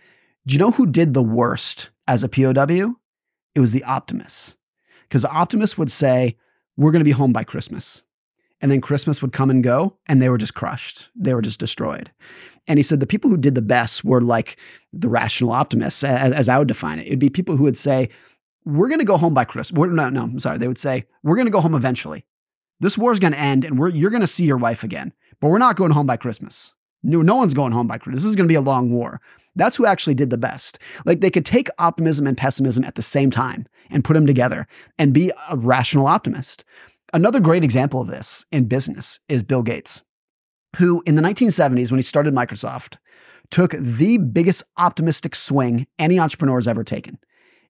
[0.47, 2.97] Do you know who did the worst as a POW?
[3.55, 4.57] It was the optimists.
[5.03, 6.37] Because the optimists would say,
[6.77, 8.03] We're going to be home by Christmas.
[8.61, 11.11] And then Christmas would come and go, and they were just crushed.
[11.15, 12.11] They were just destroyed.
[12.67, 14.57] And he said the people who did the best were like
[14.93, 17.07] the rational optimists, as, as I would define it.
[17.07, 18.09] It'd be people who would say,
[18.65, 19.79] We're going to go home by Christmas.
[19.79, 20.59] We're, no, no, I'm sorry.
[20.59, 22.25] They would say, We're going to go home eventually.
[22.81, 25.49] This war is going to end and you're going to see your wife again, but
[25.49, 26.75] we're not going home by Christmas.
[27.03, 28.23] No, no one's going home by Christmas.
[28.23, 29.21] This is going to be a long war.
[29.59, 30.79] That's who actually did the best.
[31.05, 34.67] Like they could take optimism and pessimism at the same time and put them together
[34.99, 36.65] and be a rational optimist.
[37.13, 40.03] Another great example of this in business is Bill Gates,
[40.77, 42.97] who in the 1970s, when he started Microsoft,
[43.51, 47.19] took the biggest optimistic swing any entrepreneur has ever taken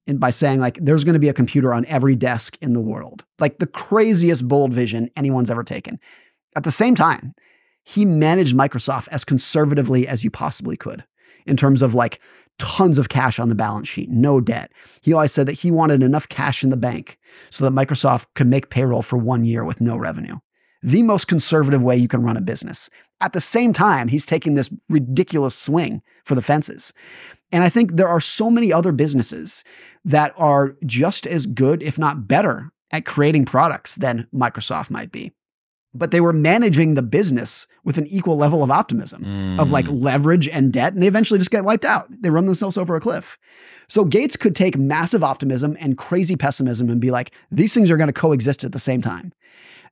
[0.08, 2.80] and by saying like there's going to be a computer on every desk in the
[2.80, 3.24] world.
[3.38, 6.00] Like the craziest bold vision anyone's ever taken.
[6.56, 7.34] At the same time,
[7.84, 11.04] he managed Microsoft as conservatively as you possibly could
[11.48, 12.20] in terms of like
[12.58, 14.72] tons of cash on the balance sheet, no debt.
[15.00, 17.18] He always said that he wanted enough cash in the bank
[17.50, 20.36] so that Microsoft could make payroll for one year with no revenue.
[20.82, 22.88] The most conservative way you can run a business.
[23.20, 26.92] At the same time, he's taking this ridiculous swing for the fences.
[27.50, 29.64] And I think there are so many other businesses
[30.04, 35.32] that are just as good, if not better, at creating products than Microsoft might be.
[35.98, 39.60] But they were managing the business with an equal level of optimism, mm.
[39.60, 40.02] of like mm.
[40.02, 42.06] leverage and debt, and they eventually just get wiped out.
[42.10, 43.36] They run themselves over a cliff.
[43.88, 47.96] So Gates could take massive optimism and crazy pessimism and be like, these things are
[47.96, 49.32] going to coexist at the same time.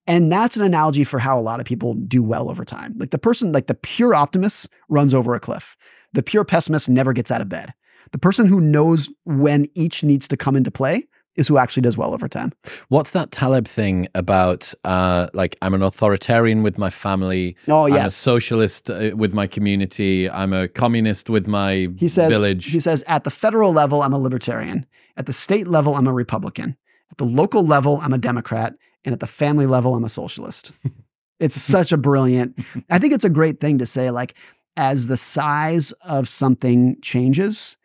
[0.07, 2.95] And that's an analogy for how a lot of people do well over time.
[2.97, 5.77] Like the person, like the pure optimist runs over a cliff.
[6.13, 7.75] The pure pessimist never gets out of bed.
[8.13, 11.97] The person who knows when each needs to come into play is who actually does
[11.97, 12.53] well over time.
[12.89, 14.73] What's that Taleb thing about?
[14.85, 17.57] Uh, like, I'm an authoritarian with my family.
[17.69, 17.97] Oh, yeah.
[17.97, 20.29] I'm a socialist uh, with my community.
[20.31, 22.71] I'm a communist with my he says, village.
[22.71, 24.87] He says, at the federal level, I'm a libertarian.
[25.17, 26.77] At the state level, I'm a Republican.
[27.11, 28.75] At the local level, I'm a Democrat.
[29.05, 30.73] And at the family level, I'm a socialist.
[31.41, 32.59] it's such a brilliant,
[32.91, 34.35] I think it's a great thing to say, like,
[34.77, 37.77] as the size of something changes,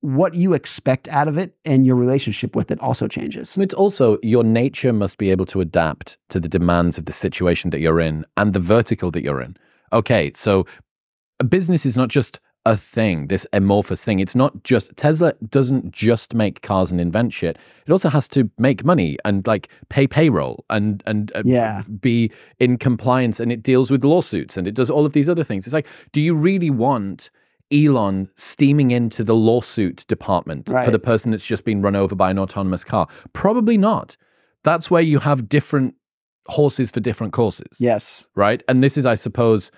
[0.00, 3.56] what you expect out of it and your relationship with it also changes.
[3.58, 7.70] It's also your nature must be able to adapt to the demands of the situation
[7.70, 9.56] that you're in and the vertical that you're in.
[9.92, 10.66] Okay, so
[11.40, 14.20] a business is not just a thing, this amorphous thing.
[14.20, 17.56] It's not just Tesla doesn't just make cars and invent shit.
[17.86, 21.82] It also has to make money and like pay payroll and and uh, Yeah.
[22.00, 25.44] be in compliance and it deals with lawsuits and it does all of these other
[25.44, 25.66] things.
[25.66, 27.30] It's like, do you really want
[27.72, 32.30] Elon steaming into the lawsuit department for the person that's just been run over by
[32.30, 33.06] an autonomous car?
[33.32, 34.16] Probably not.
[34.64, 35.94] That's where you have different
[36.46, 38.26] horses for different courses Yes.
[38.34, 38.62] right?
[38.68, 39.70] And this is, I suppose,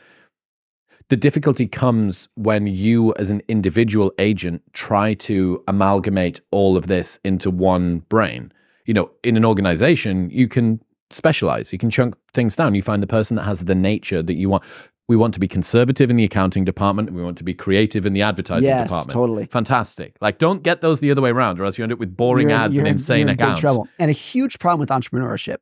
[1.08, 7.18] the difficulty comes when you, as an individual agent, try to amalgamate all of this
[7.24, 8.52] into one brain.
[8.86, 12.76] You know, in an organization, you can specialize, you can chunk things down.
[12.76, 14.62] You find the person that has the nature that you want.
[15.10, 17.08] We want to be conservative in the accounting department.
[17.08, 19.12] and We want to be creative in the advertising Yes, department.
[19.12, 19.46] totally.
[19.46, 20.16] Fantastic.
[20.20, 22.52] Like, don't get those the other way around, or else you end up with boring
[22.52, 23.58] ads and in- insane in accounts.
[23.60, 23.88] trouble.
[23.98, 25.56] And a huge problem with entrepreneurship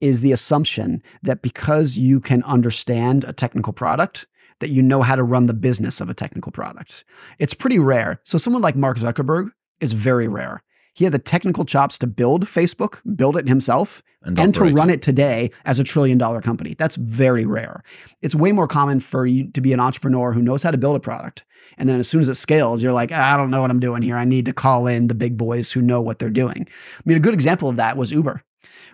[0.00, 4.26] is the assumption that because you can understand a technical product,
[4.60, 7.04] that you know how to run the business of a technical product.
[7.38, 8.22] It's pretty rare.
[8.24, 9.50] So someone like Mark Zuckerberg
[9.82, 10.62] is very rare.
[10.94, 14.90] He had the technical chops to build Facebook, build it himself, And and, to run
[14.90, 14.94] it.
[14.94, 16.74] it today as a trillion dollar company.
[16.78, 17.82] That's very rare.
[18.22, 20.94] It's way more common for you to be an entrepreneur who knows how to build
[20.96, 21.44] a product.
[21.76, 24.02] And then as soon as it scales, you're like, I don't know what I'm doing
[24.02, 24.16] here.
[24.16, 26.66] I need to call in the big boys who know what they're doing.
[26.68, 28.42] I mean, a good example of that was Uber,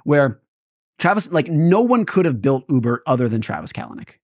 [0.04, 0.40] where
[0.98, 4.19] Travis, like, no one could have built Uber other than Travis Kalanick.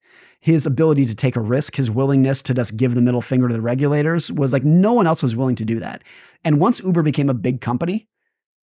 [0.47, 3.53] His ability to take a risk, his willingness to just give the middle finger to
[3.53, 6.05] the regulators was like no one else was willing to do that.
[6.45, 8.09] And once Uber became a big company,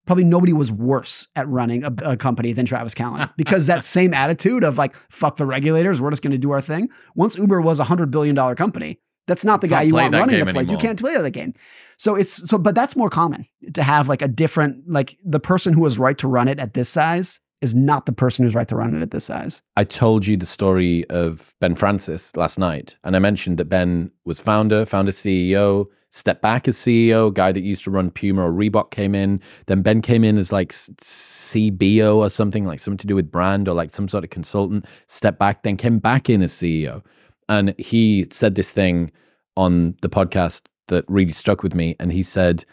[0.06, 4.14] probably nobody was worse at running a, a company than Travis Kalanick because that same
[4.14, 6.88] attitude of like, fuck the regulators, we're just going to do our thing.
[7.16, 10.54] Once Uber was a $100 billion company, that's not the guy you want running the
[10.54, 10.72] place.
[10.72, 11.54] You can't play that game.
[11.98, 15.74] So it's so, but that's more common to have like a different, like the person
[15.74, 18.68] who was right to run it at this size is not the person who's right
[18.68, 19.62] to run it at this size.
[19.78, 24.12] I told you the story of Ben Francis last night, and I mentioned that Ben
[24.26, 28.52] was founder, founder CEO, stepped back as CEO, guy that used to run Puma or
[28.52, 29.42] Reebok came in.
[29.66, 33.68] Then Ben came in as like CBO or something, like something to do with brand
[33.68, 37.02] or like some sort of consultant, stepped back, then came back in as CEO.
[37.50, 39.12] And he said this thing
[39.58, 41.96] on the podcast that really stuck with me.
[42.00, 42.66] And he said,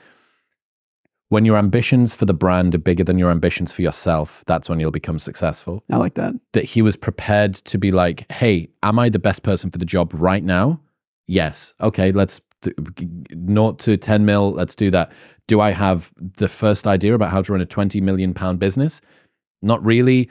[1.31, 4.79] when your ambitions for the brand are bigger than your ambitions for yourself, that's when
[4.81, 6.35] you'll become successful I like that.
[6.53, 9.85] that he was prepared to be like, hey, am I the best person for the
[9.85, 10.81] job right now?
[11.29, 11.73] Yes.
[11.81, 12.77] Okay, let's th-
[13.33, 14.51] naught to 10 mil.
[14.53, 15.13] Let's do that.
[15.47, 19.01] Do I have the first idea about how to run a 20 million pound business?
[19.63, 20.29] Not really.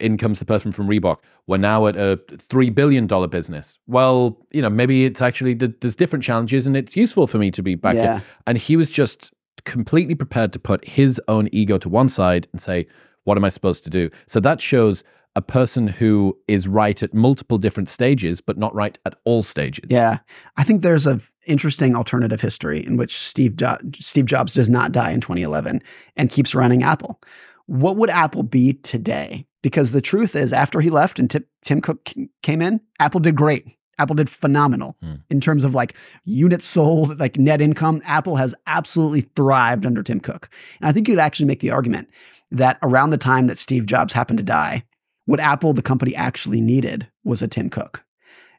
[0.00, 1.18] In comes the person from Reebok.
[1.46, 3.78] We're now at a $3 billion business.
[3.86, 7.62] Well, you know, maybe it's actually, there's different challenges and it's useful for me to
[7.62, 8.02] be back Yeah.
[8.18, 8.22] here.
[8.46, 9.30] And he was just
[9.64, 12.86] completely prepared to put his own ego to one side and say,
[13.24, 14.10] what am I supposed to do?
[14.26, 18.98] So that shows a person who is right at multiple different stages, but not right
[19.06, 19.86] at all stages.
[19.88, 20.18] Yeah.
[20.56, 24.92] I think there's an interesting alternative history in which Steve, jo- Steve Jobs does not
[24.92, 25.82] die in 2011
[26.16, 27.20] and keeps running Apple.
[27.66, 29.46] What would Apple be today?
[29.62, 31.30] Because the truth is, after he left and
[31.62, 32.10] Tim, Cook
[32.42, 33.66] came in, Apple did great.
[33.98, 35.14] Apple did phenomenal Hmm.
[35.30, 38.00] in terms of like units sold, like net income.
[38.04, 40.48] Apple has absolutely thrived under Tim Cook.
[40.80, 42.08] And I think you could actually make the argument
[42.50, 44.84] that around the time that Steve Jobs happened to die,
[45.26, 48.04] what Apple, the company, actually needed was a Tim Cook.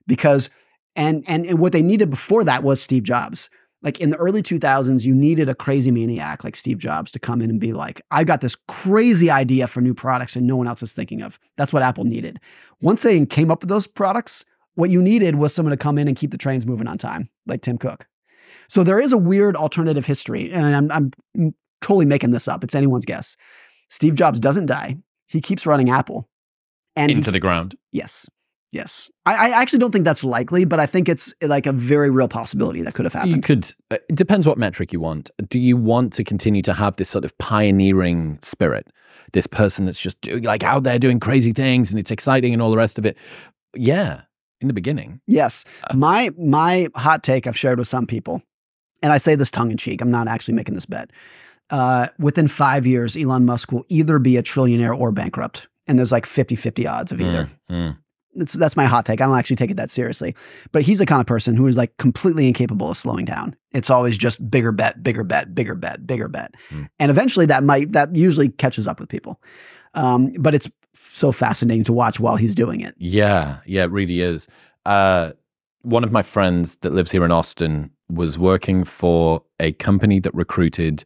[0.08, 0.50] Because
[0.96, 3.50] and, and and what they needed before that was Steve Jobs.
[3.82, 7.41] Like in the early 2000s, you needed a crazy maniac like Steve Jobs to come
[7.41, 10.67] in and be like, I've got this crazy idea for new products and no one
[10.67, 11.38] else is thinking of.
[11.58, 12.39] That's what Apple needed.
[12.80, 16.07] Once they came up with those products, what you needed was someone to come in
[16.07, 18.07] and keep the trains moving on time, like Tim Cook.
[18.67, 22.63] So there is a weird alternative history, and I'm, I'm totally making this up.
[22.63, 23.36] It's anyone's guess.
[23.89, 24.97] Steve Jobs doesn't die.
[25.27, 26.27] He keeps running Apple.
[26.95, 27.75] And he Into the ground.
[27.91, 28.29] Yes.
[28.71, 29.12] Yes.
[29.25, 32.27] I, I actually don't think that's likely, but I think it's like a very real
[32.27, 33.43] possibility that could have You happened.
[33.43, 35.29] could, uh, it depends what metric you want.
[35.49, 38.88] Do you want to continue to have this sort of pioneering spirit?
[39.31, 42.62] This person that's just doing, like out there doing crazy things and it's exciting and
[42.62, 43.15] all the rest of it?
[43.75, 44.21] Yeah,
[44.63, 45.21] in the beginning.
[45.28, 45.65] Yes.
[45.93, 48.41] My my hot take I've shared with some people,
[49.04, 51.12] and I say this tongue in cheek, I'm not actually making this bet.
[51.69, 55.67] Uh, within five years, Elon Musk will either be a trillionaire or bankrupt.
[55.88, 57.49] And there's like 50 50 odds of either.
[57.69, 57.97] Mm, mm.
[58.36, 59.21] That's, that's my hot take.
[59.21, 60.36] I don't actually take it that seriously.
[60.71, 63.56] But he's the kind of person who is like completely incapable of slowing down.
[63.73, 66.56] It's always just bigger bet, bigger bet, bigger bet, bigger bet.
[66.69, 66.84] Hmm.
[66.99, 69.41] And eventually that might, that usually catches up with people.
[69.93, 72.95] Um, but it's so fascinating to watch while he's doing it.
[72.97, 74.47] Yeah, yeah, it really is.
[74.86, 75.32] Uh,
[75.82, 80.34] one of my friends that lives here in Austin was working for a company that
[80.34, 81.03] recruited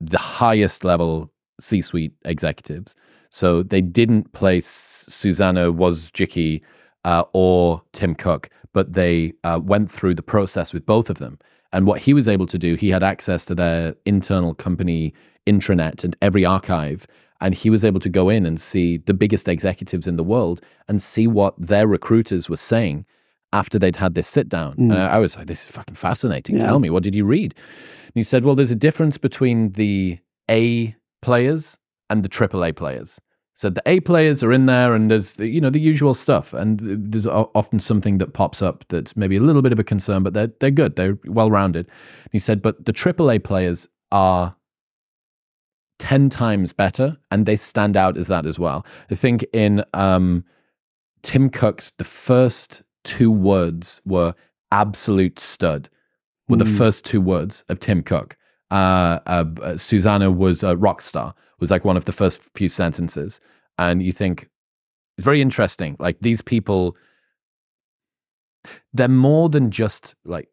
[0.00, 2.94] the highest level C suite executives.
[3.30, 6.62] So they didn't place Susanna Wojcicki
[7.04, 11.38] uh, or Tim Cook, but they uh, went through the process with both of them.
[11.72, 15.12] And what he was able to do, he had access to their internal company
[15.46, 17.06] intranet and every archive.
[17.40, 20.60] And he was able to go in and see the biggest executives in the world
[20.88, 23.04] and see what their recruiters were saying
[23.52, 24.74] after they'd had this sit down.
[24.74, 24.92] Mm.
[24.92, 26.56] And I, I, was like, this is fucking fascinating.
[26.56, 26.66] Yeah.
[26.66, 27.54] Tell me, what did you read?
[28.04, 30.18] And he said, well, there's a difference between the
[30.50, 31.78] A players
[32.08, 33.20] and the AAA players.
[33.56, 36.78] So the A players are in there, and there's you know the usual stuff, and
[36.78, 40.34] there's often something that pops up that's maybe a little bit of a concern, but
[40.34, 41.88] they're they're good, they're well rounded.
[42.32, 44.56] He said, but the AAA players are
[45.98, 48.84] 10 times better and they stand out as that as well.
[49.10, 50.44] I think in um,
[51.22, 54.34] Tim Cook's, the first two words were
[54.70, 55.88] absolute stud,
[56.48, 56.64] were mm.
[56.64, 56.76] the hmm.
[56.76, 58.36] first two words of Tim Cook.
[58.70, 63.40] Uh, uh, Susanna was a rock star, was like one of the first few sentences.
[63.78, 64.48] And you think,
[65.16, 65.96] it's very interesting.
[65.98, 66.96] Like these people,
[68.92, 70.48] they're more than just like,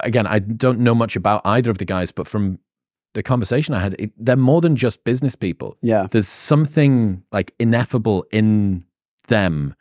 [0.00, 2.58] again, I don't know much about either of the guys, but from
[3.14, 5.76] the conversation I had, it, they're more than just business people.
[5.82, 6.06] Yeah.
[6.10, 8.84] There's something like ineffable in
[9.28, 9.74] them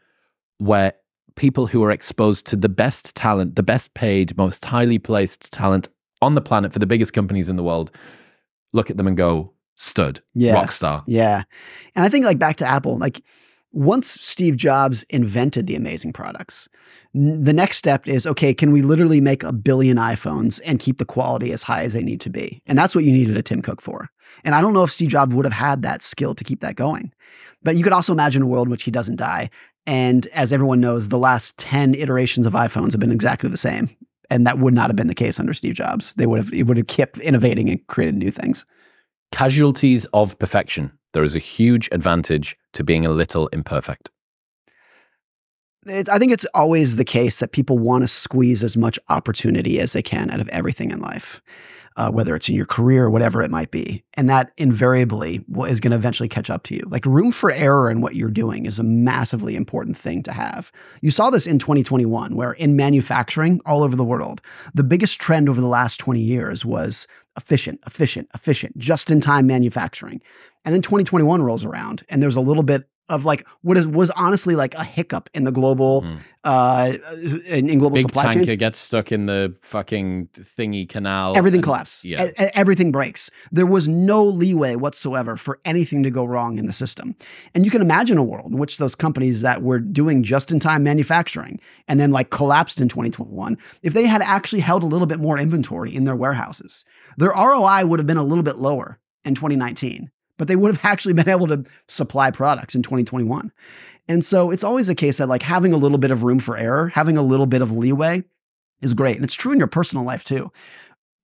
[0.57, 0.93] where
[1.35, 5.87] people who are exposed to the best talent, the best paid, most highly placed talent
[6.21, 7.91] on the planet for the biggest companies in the world
[8.73, 10.53] look at them and go, stud, yes.
[10.53, 11.03] rock star.
[11.07, 11.43] Yeah.
[11.95, 13.23] And I think like back to Apple, like
[13.71, 16.67] once Steve Jobs invented the amazing products,
[17.13, 21.05] the next step is okay, can we literally make a billion iPhones and keep the
[21.05, 22.61] quality as high as they need to be?
[22.65, 24.09] And that's what you needed a Tim Cook for.
[24.43, 26.75] And I don't know if Steve Jobs would have had that skill to keep that
[26.75, 27.11] going.
[27.63, 29.49] But you could also imagine a world in which he doesn't die.
[29.85, 33.89] And as everyone knows, the last 10 iterations of iPhones have been exactly the same.
[34.29, 36.13] And that would not have been the case under Steve Jobs.
[36.13, 38.65] They would have, it would have kept innovating and created new things.
[39.31, 40.91] Casualties of perfection.
[41.13, 44.09] There is a huge advantage to being a little imperfect.
[45.85, 49.79] It's, I think it's always the case that people want to squeeze as much opportunity
[49.79, 51.41] as they can out of everything in life,
[51.95, 54.03] uh, whether it's in your career or whatever it might be.
[54.15, 56.83] And that invariably is going to eventually catch up to you.
[56.87, 60.69] Like room for error in what you're doing is a massively important thing to have.
[61.01, 64.41] You saw this in 2021, where in manufacturing all over the world,
[64.73, 67.07] the biggest trend over the last 20 years was
[67.37, 70.21] efficient, efficient, efficient, just in time manufacturing.
[70.65, 74.11] And then 2021 rolls around and there's a little bit of like what is was
[74.11, 76.19] honestly like a hiccup in the global mm.
[76.43, 76.93] uh
[77.47, 78.59] in, in global Big supply tanker chains.
[78.59, 81.35] gets stuck in the fucking thingy canal.
[81.35, 82.05] Everything collapses.
[82.05, 82.29] Yeah.
[82.53, 83.29] Everything breaks.
[83.51, 87.15] There was no leeway whatsoever for anything to go wrong in the system.
[87.53, 90.59] And you can imagine a world in which those companies that were doing just in
[90.59, 95.07] time manufacturing and then like collapsed in 2021, if they had actually held a little
[95.07, 96.85] bit more inventory in their warehouses,
[97.17, 100.85] their ROI would have been a little bit lower in 2019 but they would have
[100.91, 103.51] actually been able to supply products in 2021.
[104.07, 106.57] And so it's always a case that like having a little bit of room for
[106.57, 108.23] error, having a little bit of leeway
[108.81, 109.17] is great.
[109.17, 110.51] And it's true in your personal life too.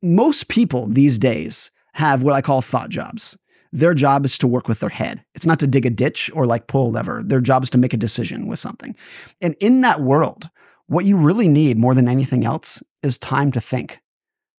[0.03, 3.35] Most people these days have what I call thought jobs.
[3.71, 5.23] Their job is to work with their head.
[5.33, 7.23] It's not to dig a ditch or like pull a lever.
[7.25, 8.95] Their job is to make a decision with something.
[9.41, 10.49] And in that world,
[10.87, 13.99] what you really need more than anything else is time to think,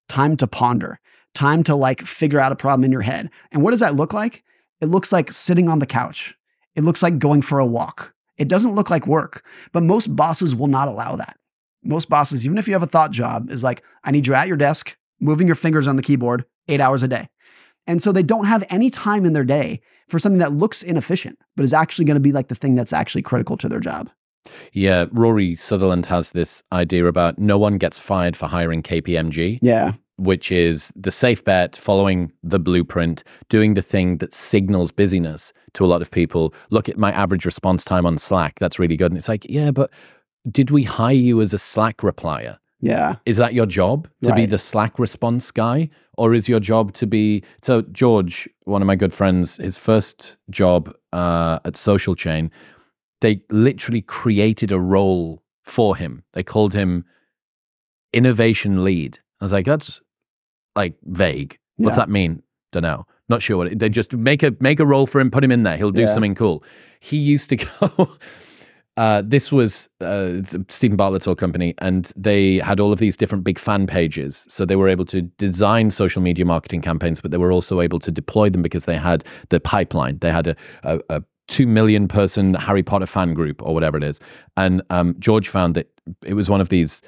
[0.09, 0.98] time to ponder,
[1.34, 3.30] time to like figure out a problem in your head.
[3.52, 4.42] And what does that look like?
[4.80, 6.34] It looks like sitting on the couch.
[6.74, 8.12] It looks like going for a walk.
[8.36, 11.38] It doesn't look like work, but most bosses will not allow that.
[11.82, 14.48] Most bosses, even if you have a thought job, is like, I need you at
[14.48, 17.28] your desk, moving your fingers on the keyboard eight hours a day.
[17.86, 21.38] And so they don't have any time in their day for something that looks inefficient,
[21.54, 24.10] but is actually going to be like the thing that's actually critical to their job.
[24.72, 29.60] Yeah, Rory Sutherland has this idea about no one gets fired for hiring KPMG.
[29.62, 35.52] Yeah which is the safe bet, following the blueprint, doing the thing that signals busyness
[35.74, 36.54] to a lot of people.
[36.70, 38.58] Look at my average response time on Slack.
[38.58, 39.12] That's really good.
[39.12, 39.90] And it's like, yeah, but
[40.50, 42.58] did we hire you as a Slack replier?
[42.80, 43.16] Yeah.
[43.24, 44.36] Is that your job to right.
[44.36, 45.90] be the Slack response guy?
[46.18, 47.42] Or is your job to be.
[47.62, 52.50] So, George, one of my good friends, his first job uh, at Social Chain,
[53.20, 56.22] they literally created a role for him.
[56.32, 57.04] They called him
[58.14, 59.18] innovation lead.
[59.40, 60.00] I was like, that's
[60.76, 61.58] like vague.
[61.76, 62.04] What's yeah.
[62.04, 62.42] that mean?
[62.72, 63.06] Don't know.
[63.28, 65.50] Not sure what it, they just make a make a role for him, put him
[65.50, 65.76] in there.
[65.76, 66.12] He'll do yeah.
[66.12, 66.62] something cool.
[67.00, 67.56] He used to
[67.96, 68.16] go.
[68.96, 73.44] Uh, this was uh, Steven Bartlett's old company, and they had all of these different
[73.44, 74.46] big fan pages.
[74.48, 77.98] So they were able to design social media marketing campaigns, but they were also able
[77.98, 80.18] to deploy them because they had the pipeline.
[80.20, 84.04] They had a, a, a two million person Harry Potter fan group or whatever it
[84.04, 84.18] is.
[84.56, 85.90] And um, George found that
[86.24, 87.02] it was one of these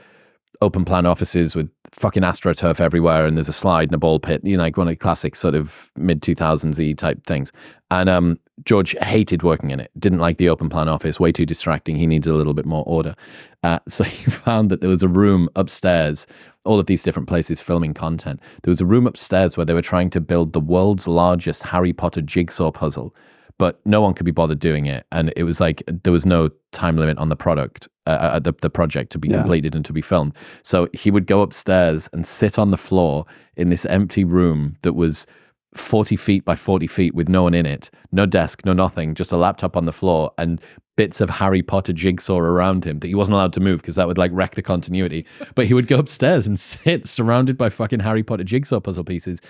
[0.60, 4.40] open plan offices with fucking astroturf everywhere and there's a slide and a ball pit,
[4.44, 7.52] you know, like one of the classic sort of mid 2000s y type things.
[7.90, 11.46] And um, George hated working in it, didn't like the open plan office, way too
[11.46, 11.96] distracting.
[11.96, 13.14] He needed a little bit more order.
[13.62, 16.26] Uh, so he found that there was a room upstairs,
[16.64, 18.40] all of these different places filming content.
[18.62, 21.92] There was a room upstairs where they were trying to build the world's largest Harry
[21.92, 23.14] Potter jigsaw puzzle,
[23.58, 25.06] but no one could be bothered doing it.
[25.12, 28.52] And it was like there was no time limit on the product, uh, uh the,
[28.60, 29.38] the project to be yeah.
[29.38, 30.34] completed and to be filmed.
[30.62, 34.94] So he would go upstairs and sit on the floor in this empty room that
[34.94, 35.26] was
[35.74, 39.32] 40 feet by 40 feet with no one in it, no desk, no nothing, just
[39.32, 40.60] a laptop on the floor and
[40.96, 44.08] bits of Harry Potter jigsaw around him that he wasn't allowed to move because that
[44.08, 45.26] would like wreck the continuity.
[45.54, 49.40] But he would go upstairs and sit surrounded by fucking Harry Potter jigsaw puzzle pieces.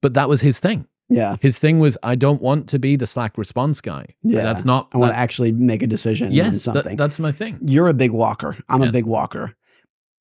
[0.00, 0.86] But that was his thing.
[1.14, 1.36] Yeah.
[1.40, 4.06] His thing was, I don't want to be the Slack response guy.
[4.22, 4.42] Yeah.
[4.42, 4.88] That's not.
[4.92, 6.32] I want to actually make a decision.
[6.32, 6.62] Yes.
[6.62, 6.96] something.
[6.96, 7.58] that's my thing.
[7.64, 8.56] You're a big walker.
[8.68, 8.90] I'm yes.
[8.90, 9.54] a big walker.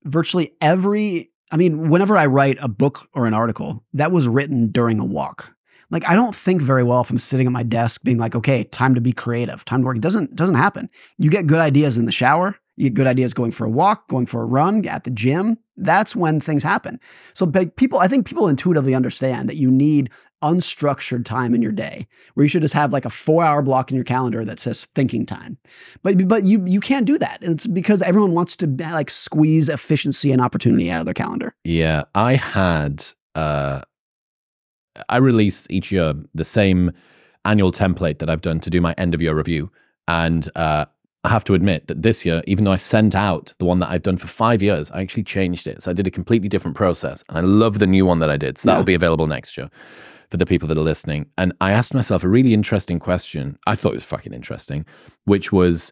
[0.04, 4.72] Virtually every I mean, whenever I write a book or an article, that was written
[4.72, 5.54] during a walk.
[5.90, 8.64] Like I don't think very well if I'm sitting at my desk being like, okay,
[8.64, 9.98] time to be creative, time to work.
[9.98, 10.90] It doesn't doesn't happen.
[11.18, 12.56] You get good ideas in the shower.
[12.78, 15.58] Good ideas going for a walk, going for a run, at the gym.
[15.78, 17.00] That's when things happen.
[17.34, 20.10] So people, I think people intuitively understand that you need
[20.44, 23.92] unstructured time in your day where you should just have like a four hour block
[23.92, 25.58] in your calendar that says thinking time.
[26.02, 27.40] But but you you can't do that.
[27.42, 31.56] It's because everyone wants to like squeeze efficiency and opportunity out of their calendar.
[31.64, 32.04] Yeah.
[32.16, 33.06] I had
[33.36, 33.82] uh
[35.08, 36.92] I release each year the same
[37.46, 39.72] annual template that I've done to do my end of year review.
[40.08, 40.86] And uh
[41.24, 43.90] I have to admit that this year, even though I sent out the one that
[43.90, 45.84] I've done for five years, I actually changed it.
[45.84, 47.24] So I did a completely different process.
[47.30, 48.58] And I love the new one that I did.
[48.58, 49.70] So that'll be available next year
[50.32, 51.28] for the people that are listening.
[51.38, 53.60] And I asked myself a really interesting question.
[53.68, 54.86] I thought it was fucking interesting,
[55.26, 55.92] which was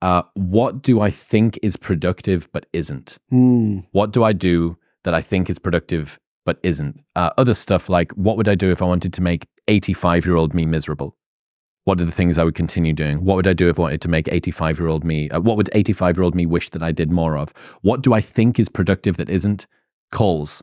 [0.00, 3.18] uh, what do I think is productive but isn't?
[3.30, 3.86] Mm.
[3.92, 7.00] What do I do that I think is productive but isn't?
[7.16, 10.36] Uh, other stuff like what would I do if I wanted to make 85 year
[10.36, 11.16] old me miserable?
[11.84, 13.24] What are the things I would continue doing?
[13.24, 15.30] What would I do if I wanted to make 85 year old me?
[15.30, 17.52] Uh, what would 85 year old me wish that I did more of?
[17.82, 19.66] What do I think is productive that isn't?
[20.12, 20.62] Calls,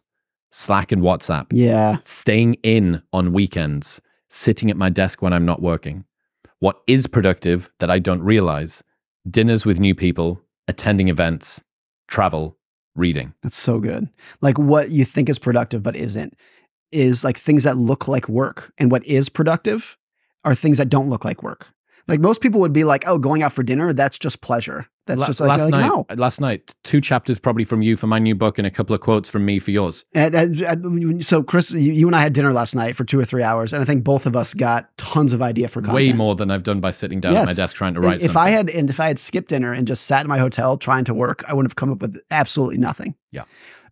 [0.52, 1.48] Slack and WhatsApp.
[1.52, 1.98] Yeah.
[2.04, 6.06] Staying in on weekends, sitting at my desk when I'm not working.
[6.60, 8.84] What is productive that I don't realize?
[9.30, 11.64] Dinners with new people, attending events,
[12.08, 12.58] travel,
[12.96, 13.34] reading.
[13.44, 14.10] That's so good.
[14.42, 16.36] Like what you think is productive but isn't
[16.92, 18.74] is like things that look like work.
[18.78, 19.98] And what is productive
[20.44, 21.68] are things that don't look like work.
[22.08, 25.20] Like most people would be like, "Oh, going out for dinner, that's just pleasure." That's
[25.22, 25.88] La- just like, last like, night.
[25.88, 26.06] No.
[26.10, 28.94] Uh, last night, two chapters probably from you for my new book, and a couple
[28.94, 30.06] of quotes from me for yours.
[30.14, 33.26] And, and, so, Chris, you, you, and I had dinner last night for two or
[33.26, 35.96] three hours, and I think both of us got tons of idea for content.
[35.96, 37.44] Way more than I've done by sitting down yes.
[37.44, 38.18] at my desk trying to write.
[38.18, 38.38] If something.
[38.38, 41.06] I had and if I had skipped dinner and just sat in my hotel trying
[41.06, 43.16] to work, I wouldn't have come up with absolutely nothing.
[43.32, 43.44] Yeah.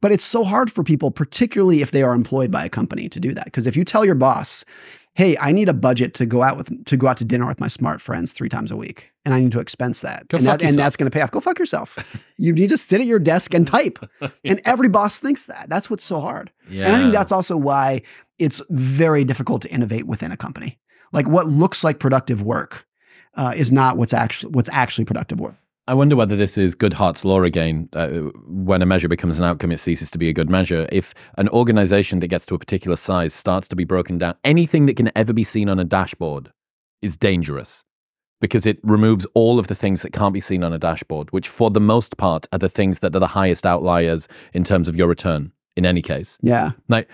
[0.01, 3.19] But it's so hard for people, particularly if they are employed by a company, to
[3.19, 3.45] do that.
[3.45, 4.65] Because if you tell your boss,
[5.15, 7.59] hey, I need a budget to go out with to go out to dinner with
[7.59, 10.61] my smart friends three times a week, and I need to expense that, and, that
[10.61, 11.31] and that's going to pay off.
[11.31, 11.97] Go fuck yourself.
[12.37, 13.97] you need to sit at your desk and type,
[14.43, 15.67] and every boss thinks that.
[15.69, 16.51] That's what's so hard.
[16.69, 16.87] Yeah.
[16.87, 18.03] And I think that's also why
[18.37, 20.77] it's very difficult to innovate within a company.
[21.11, 22.85] Like what looks like productive work
[23.35, 25.55] uh, is not what's actually what's actually productive work.
[25.87, 27.89] I wonder whether this is Goodhart's law again.
[27.93, 28.07] Uh,
[28.47, 30.87] when a measure becomes an outcome, it ceases to be a good measure.
[30.91, 34.87] If an organization that gets to a particular size starts to be broken down, anything
[34.87, 36.51] that can ever be seen on a dashboard
[37.03, 37.83] is dangerous
[38.41, 41.47] because it removes all of the things that can't be seen on a dashboard, which
[41.47, 44.95] for the most part are the things that are the highest outliers in terms of
[44.95, 46.39] your return in any case.
[46.41, 46.71] Yeah.
[46.89, 47.09] Like,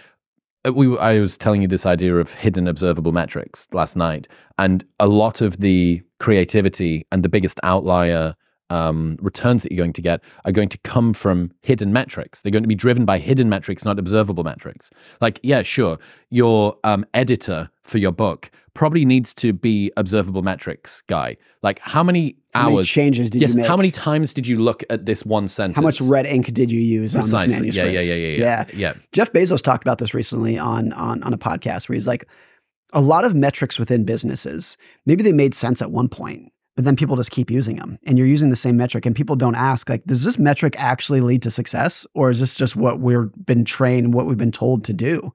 [0.66, 4.86] uh, we, I was telling you this idea of hidden observable metrics last night, and
[5.00, 8.36] a lot of the creativity and the biggest outlier
[8.72, 12.42] um, returns that you're going to get are going to come from hidden metrics.
[12.42, 14.90] They're going to be driven by hidden metrics, not observable metrics.
[15.20, 16.00] Like, yeah, sure,
[16.30, 21.36] your um, editor for your book probably needs to be observable metrics guy.
[21.62, 23.68] Like, how many how hours many changes did yes, you make?
[23.68, 25.76] How many times did you look at this one sentence?
[25.76, 27.38] How much red ink did you use Precisely.
[27.38, 27.94] on this manuscript?
[27.94, 28.94] Yeah, yeah, yeah, yeah, yeah, yeah.
[29.12, 32.26] Jeff Bezos talked about this recently on on on a podcast where he's like,
[32.94, 36.96] a lot of metrics within businesses, maybe they made sense at one point but then
[36.96, 39.90] people just keep using them and you're using the same metric and people don't ask
[39.90, 43.66] like does this metric actually lead to success or is this just what we've been
[43.66, 45.34] trained what we've been told to do?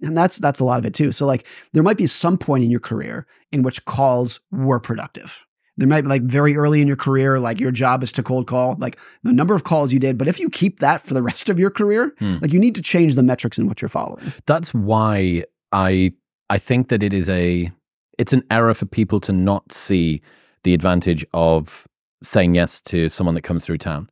[0.00, 1.12] And that's that's a lot of it too.
[1.12, 5.44] So like there might be some point in your career in which calls were productive.
[5.76, 8.46] There might be like very early in your career like your job is to cold
[8.46, 11.22] call like the number of calls you did but if you keep that for the
[11.30, 12.38] rest of your career hmm.
[12.40, 14.32] like you need to change the metrics in what you're following.
[14.46, 16.10] That's why i
[16.48, 17.70] i think that it is a
[18.16, 20.22] it's an error for people to not see
[20.62, 21.86] the advantage of
[22.22, 24.10] saying yes to someone that comes through town.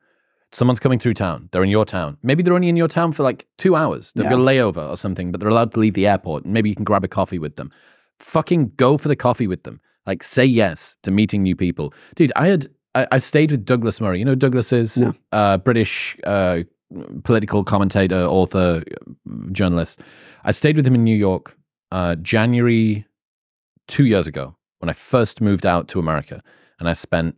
[0.53, 1.49] Someone's coming through town.
[1.53, 2.18] They're in your town.
[2.22, 4.12] Maybe they're only in your town for like two hours.
[4.14, 4.30] They've yeah.
[4.30, 6.74] got a layover or something, but they're allowed to leave the airport and maybe you
[6.74, 7.70] can grab a coffee with them.
[8.20, 9.80] Fucking go for the coffee with them.
[10.07, 11.92] Like, say yes to meeting new people.
[12.14, 14.20] Dude, I had, I, I stayed with Douglas Murray.
[14.20, 15.14] You know, Douglas is No.
[15.32, 16.62] uh, British uh,
[17.24, 18.84] political commentator, author,
[19.51, 20.01] journalist.
[20.44, 21.57] I stayed with him in New York,
[21.90, 23.05] uh, January
[23.88, 24.57] two years ago
[24.87, 26.41] when I first moved out to America,
[26.78, 27.37] and I spent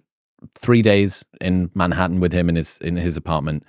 [0.55, 3.65] three days in Manhattan with him in his in his apartment.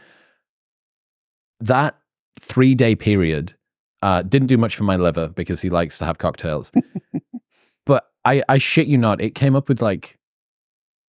[1.61, 1.97] That
[2.38, 3.53] three day period
[4.01, 6.73] uh, didn't do much for my liver because he likes to have cocktails.
[7.86, 10.17] but I, I shit you not, it came up with like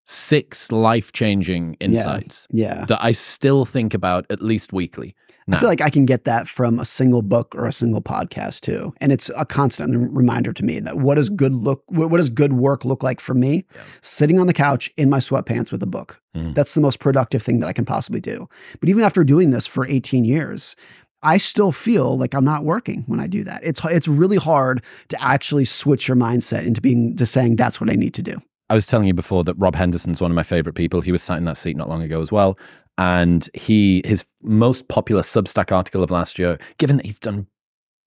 [0.06, 2.86] six life changing insights Yeah.
[2.86, 5.16] that I still think about at least weekly.
[5.52, 8.62] I feel like I can get that from a single book or a single podcast
[8.62, 8.94] too.
[9.02, 12.54] And it's a constant reminder to me that what does good look what does good
[12.54, 13.66] work look like for me?
[13.74, 13.82] Yeah.
[14.02, 16.22] Sitting on the couch in my sweatpants with a book.
[16.36, 16.56] Mhm.
[16.56, 18.48] That's the most productive thing that I can possibly do.
[18.80, 20.76] But even after doing this for 18 years,
[21.22, 23.62] I still feel like I'm not working when I do that.
[23.64, 27.90] It's it's really hard to actually switch your mindset into being to saying that's what
[27.90, 28.38] I need to do.
[28.70, 31.02] I was telling you before that Rob Henderson's one of my favorite people.
[31.02, 32.58] He was sat in that seat not long ago as well.
[33.00, 37.48] And he his most popular Substack article of last year, given that he's done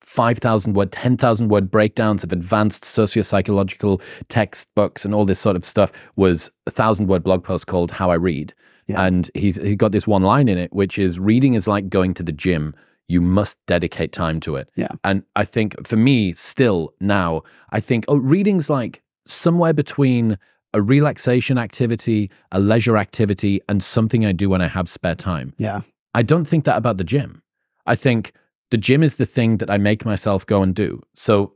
[0.03, 5.93] 5,000 word, 10,000 word breakdowns of advanced socio-psychological textbooks and all this sort of stuff,
[6.17, 8.53] was a thousand word blog post called How I Read.
[8.87, 9.03] Yeah.
[9.03, 12.13] And he's he got this one line in it, which is reading is like going
[12.15, 12.75] to the gym.
[13.09, 14.69] You must dedicate time to it.
[14.77, 14.93] Yeah.
[15.05, 20.37] And I think for me, still now, I think, oh, reading's like somewhere between
[20.75, 25.53] a relaxation activity, a leisure activity, and something I do when I have spare time.
[25.59, 25.83] Yeah.
[26.15, 27.43] I don't think that about the gym.
[27.87, 28.33] I think
[28.71, 31.03] the gym is the thing that I make myself go and do.
[31.15, 31.55] So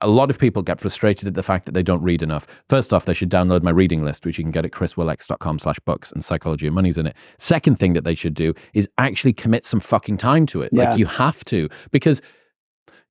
[0.00, 2.46] a lot of people get frustrated at the fact that they don't read enough.
[2.68, 5.78] First off, they should download my reading list, which you can get at chriswillx.com slash
[5.80, 7.16] books and psychology and money's in it.
[7.38, 10.70] Second thing that they should do is actually commit some fucking time to it.
[10.72, 10.90] Yeah.
[10.90, 12.22] Like you have to, because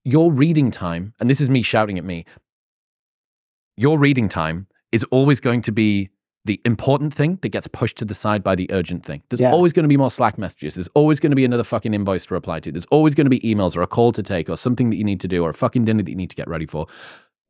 [0.04, 2.26] your reading time, and this is me shouting at me,
[3.76, 6.10] your reading time is always going to be
[6.46, 9.24] the important thing that gets pushed to the side by the urgent thing.
[9.30, 9.52] There's Yeah.
[9.52, 10.76] always going to be more Slack messages.
[10.76, 12.72] There's always going to be another fucking invoice to reply to.
[12.72, 15.06] There's always going to be emails or a call to take or something that you
[15.06, 16.88] need to do or a fucking dinner that you need to get ready for.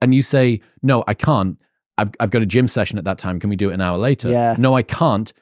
[0.02, 1.60] And you say, no, I can't.
[1.98, 3.40] I've, I've got a gym session at that time.
[3.40, 4.30] Can we do it an hour later?
[4.30, 4.56] Yeah.
[4.60, 5.34] No, I can't.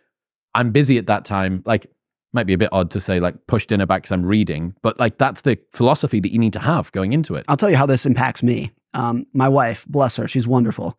[0.56, 1.62] I'm busy at that time.
[1.66, 1.88] Like,
[2.34, 4.98] might be a bit odd to say, like, push dinner back because I'm reading, but
[4.98, 7.44] like, that's the philosophy that you need to have going into it.
[7.50, 8.72] I'll tell you how this impacts me.
[8.94, 10.98] Um, my wife, bless her, she's wonderful.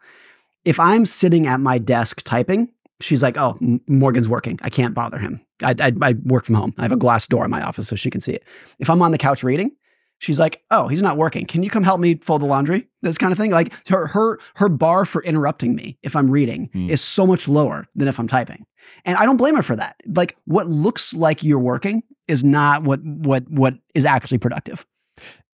[0.64, 2.68] If I'm sitting at my desk typing,
[3.00, 3.58] she's like, "Oh,
[3.88, 4.58] Morgan's working.
[4.62, 5.40] I can't bother him.
[5.62, 6.74] I, I, I work from home.
[6.78, 8.44] I have a glass door in my office so she can see it.
[8.78, 9.72] If I'm on the couch reading,
[10.18, 11.46] she's like, "Oh, he's not working.
[11.46, 13.50] Can you come help me fold the laundry?" This kind of thing.
[13.50, 16.90] Like her her her bar for interrupting me if I'm reading Hmm.
[16.90, 18.64] is so much lower than if I'm typing,
[19.04, 19.96] and I don't blame her for that.
[20.06, 24.86] Like what looks like you're working is not what what what is actually productive.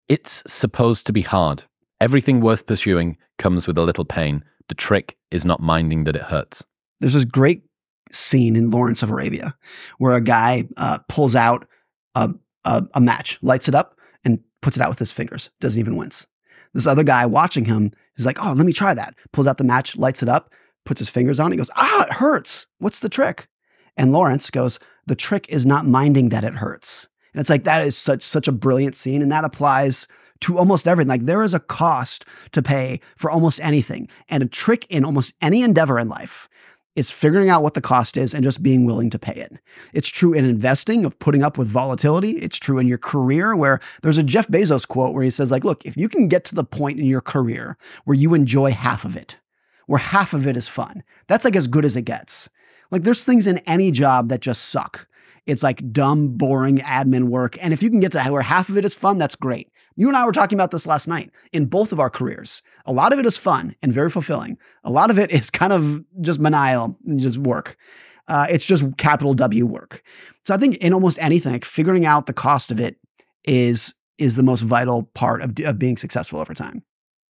[0.08, 1.64] It's supposed to be hard.
[2.00, 4.44] Everything worth pursuing comes with a little pain.
[4.68, 6.64] The trick is not minding that it hurts.
[7.00, 7.62] there's this great
[8.12, 9.54] scene in Lawrence of Arabia
[9.98, 11.66] where a guy uh, pulls out
[12.14, 12.30] a,
[12.64, 15.50] a, a match, lights it up, and puts it out with his fingers.
[15.60, 16.26] Doesn't even wince.
[16.74, 19.64] This other guy watching him is like, "Oh, let me try that." Pulls out the
[19.64, 20.52] match, lights it up,
[20.84, 21.52] puts his fingers on.
[21.52, 21.56] it.
[21.56, 22.66] Goes, "Ah, it hurts.
[22.78, 23.48] What's the trick?"
[23.96, 27.86] And Lawrence goes, "The trick is not minding that it hurts." And it's like that
[27.86, 30.06] is such such a brilliant scene, and that applies
[30.40, 31.08] to almost everything.
[31.08, 35.34] Like there is a cost to pay for almost anything, and a trick in almost
[35.40, 36.48] any endeavor in life
[36.98, 39.52] is figuring out what the cost is and just being willing to pay it.
[39.92, 42.32] It's true in investing of putting up with volatility.
[42.32, 45.62] It's true in your career where there's a Jeff Bezos quote where he says like,
[45.62, 49.04] look, if you can get to the point in your career where you enjoy half
[49.04, 49.36] of it,
[49.86, 52.50] where half of it is fun, that's like as good as it gets.
[52.90, 55.06] Like there's things in any job that just suck.
[55.46, 57.56] It's like dumb, boring admin work.
[57.62, 59.70] And if you can get to where half of it is fun, that's great.
[59.98, 62.62] You and I were talking about this last night in both of our careers.
[62.86, 64.56] A lot of it is fun and very fulfilling.
[64.84, 67.76] A lot of it is kind of just manial and just work.
[68.28, 70.04] Uh, it's just capital W work.
[70.44, 72.96] So I think in almost anything, figuring out the cost of it
[73.44, 76.84] is is the most vital part of, of being successful over time.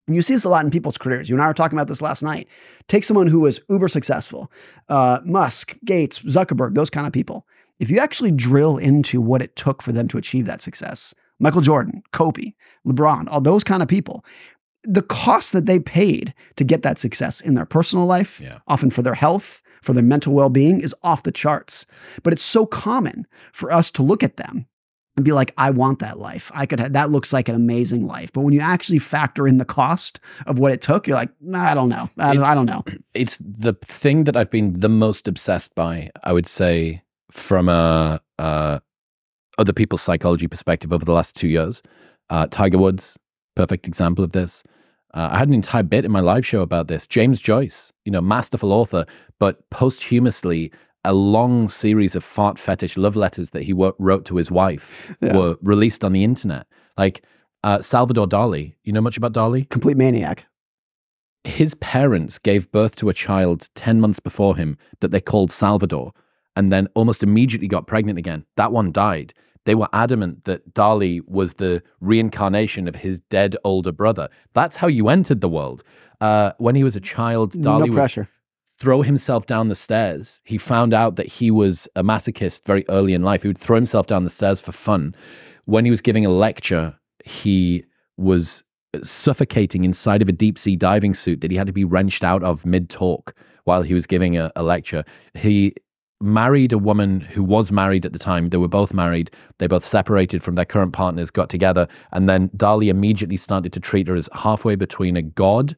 [0.05, 1.27] And you see this a lot in people's careers.
[1.27, 2.47] You and I were talking about this last night.
[2.87, 4.51] Take someone who was uber successful,
[4.89, 7.47] uh, Musk, Gates, Zuckerberg, those kind of people.
[7.79, 11.61] If you actually drill into what it took for them to achieve that success, Michael
[11.61, 12.53] Jordan, Kobe,
[12.85, 14.23] LeBron, all those kind of people,
[14.83, 18.59] the cost that they paid to get that success in their personal life, Yeah.
[18.67, 21.85] often for their health, for their mental well being, is off the charts.
[22.23, 24.67] But it's so common for us to look at them
[25.15, 26.49] and be like, I want that life.
[26.53, 28.31] I could have, that looks like an amazing life.
[28.31, 31.73] But when you actually factor in the cost of what it took, you're like, I
[31.73, 32.09] don't know.
[32.17, 32.83] I don't, I don't know.
[33.13, 38.21] It's the thing that I've been the most obsessed by, I would say, from a
[38.37, 38.79] uh,
[39.59, 41.83] other people's psychology perspective over the last two years.
[42.29, 43.17] Uh, Tiger Woods,
[43.55, 44.63] perfect example of this.
[45.13, 47.05] Uh, I had an entire bit in my live show about this.
[47.05, 49.05] James Joyce, you know, masterful author,
[49.39, 50.71] but posthumously,
[51.05, 55.35] a long series of fart fetish love letters that he wrote to his wife yeah.
[55.35, 56.67] were released on the internet.
[56.97, 57.23] Like
[57.63, 59.67] uh, Salvador Dali, you know much about Dali?
[59.69, 60.45] Complete maniac.
[61.45, 66.11] His parents gave birth to a child 10 months before him that they called Salvador
[66.55, 68.45] and then almost immediately got pregnant again.
[68.57, 69.33] That one died
[69.69, 74.27] they were adamant that Dali was the reincarnation of his dead older brother.
[74.53, 75.83] That's how you entered the world.
[76.19, 78.21] Uh, when he was a child, Dali no pressure.
[78.21, 80.41] would throw himself down the stairs.
[80.43, 83.43] He found out that he was a masochist very early in life.
[83.43, 85.13] He would throw himself down the stairs for fun.
[85.65, 87.85] When he was giving a lecture, he
[88.17, 88.63] was
[89.03, 92.41] suffocating inside of a deep sea diving suit that he had to be wrenched out
[92.41, 95.03] of mid talk while he was giving a, a lecture.
[95.35, 95.75] He
[96.21, 98.49] married a woman who was married at the time.
[98.49, 99.31] They were both married.
[99.57, 103.79] They both separated from their current partners, got together, and then Dali immediately started to
[103.79, 105.75] treat her as halfway between a god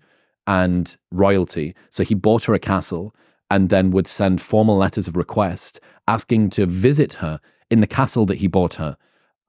[0.48, 1.76] and royalty.
[1.90, 3.16] So he bought her a castle
[3.50, 7.40] and then would send formal letters of request asking to visit her
[7.70, 8.98] in the castle that he bought her.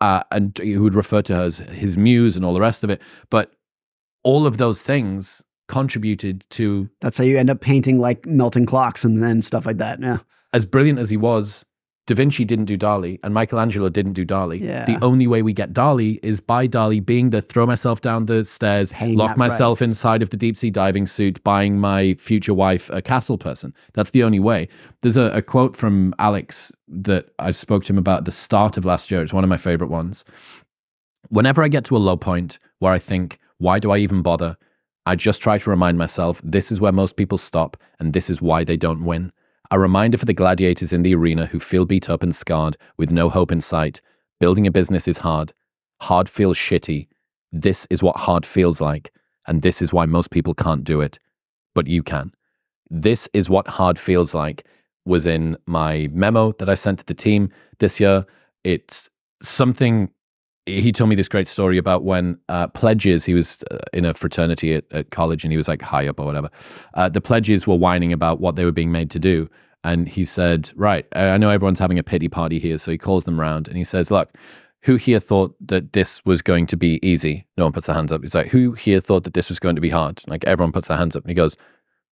[0.01, 2.91] Uh, and he would refer to her as his muse and all the rest of
[2.91, 3.01] it.
[3.31, 3.53] But
[4.25, 6.91] all of those things contributed to.
[7.01, 10.01] That's how you end up painting like melting clocks and then stuff like that.
[10.01, 10.19] Yeah
[10.53, 11.65] as brilliant as he was,
[12.09, 14.61] Da Vinci didn't do Dali and Michelangelo didn't do Dali.
[14.61, 14.85] Yeah.
[14.87, 18.45] The only way we get Dali is by Dali being the throw myself down the
[18.45, 19.89] stairs, Hang lock myself rice.
[19.89, 23.73] inside of the deep sea diving suit, buying my future wife a castle person.
[23.95, 24.67] That's the only way.
[25.03, 28.77] There's a, a quote from Alex that I spoke to him about at the start
[28.77, 29.23] of last year.
[29.23, 30.25] It's one of my favorite ones.
[31.29, 34.57] Whenever I get to a low point where I think, why do I even bother?
[35.07, 38.43] I just try to remind myself this is where most people stop and this is
[38.43, 39.33] why they don't win.
[39.73, 43.11] A reminder for the gladiators in the arena who feel beat up and scarred with
[43.11, 44.03] no hope in sight.
[44.39, 45.55] Building a business is hard.
[46.03, 47.09] Hard feels shitty.
[47.51, 49.11] This is what hard feels like,
[49.47, 51.19] and this is why most people can't do it.
[51.75, 52.33] But you can.
[52.91, 54.67] This is what hard feels like
[55.07, 57.49] was in my memo that I sent to the team
[57.79, 58.27] this year.
[58.65, 59.09] It's
[59.43, 60.11] something
[60.67, 64.15] he told me this great story about when uh, pledges, he was uh, in a
[64.15, 66.51] fraternity at, at, college and he was like high up or whatever.
[66.95, 69.49] Uh, the pledges were whining about what they were being made to do.
[69.85, 72.79] And he said, Right, I know everyone's having a pity party here.
[72.79, 74.31] So he calls them round and he says, Look,
[74.83, 77.47] who here thought that this was going to be easy?
[77.57, 78.23] No one puts their hands up.
[78.23, 80.23] He's like, Who here thought that this was going to be hard?
[80.29, 81.57] Like everyone puts their hands up and he goes,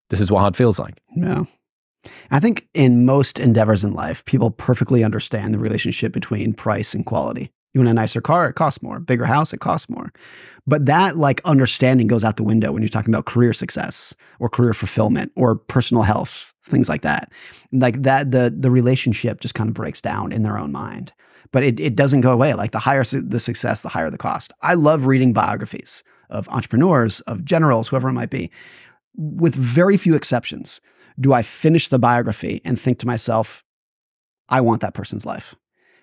[0.09, 1.01] This is what hard feels like.
[1.14, 1.44] Yeah.
[2.30, 7.05] I think in most endeavors in life, people perfectly understand the relationship between price and
[7.07, 7.53] quality.
[7.72, 8.98] You want a nicer car, it costs more.
[8.98, 10.12] Bigger house, it costs more.
[10.66, 14.48] But that like understanding goes out the window when you're talking about career success or
[14.48, 17.30] career fulfillment or personal health, things like that.
[17.72, 21.12] Like that, the the relationship just kind of breaks down in their own mind.
[21.52, 22.54] But it, it doesn't go away.
[22.54, 24.52] Like the higher su- the success, the higher the cost.
[24.62, 28.50] I love reading biographies of entrepreneurs, of generals, whoever it might be.
[29.16, 30.80] With very few exceptions,
[31.18, 33.64] do I finish the biography and think to myself,
[34.48, 35.54] I want that person's life.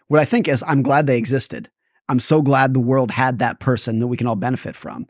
[0.08, 1.70] What I think is, I'm glad they existed.
[2.10, 5.08] I'm so glad the world had that person that we can all benefit from.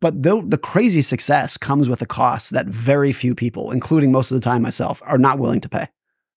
[0.00, 4.30] But the, the crazy success comes with a cost that very few people, including most
[4.30, 5.88] of the time myself, are not willing to pay.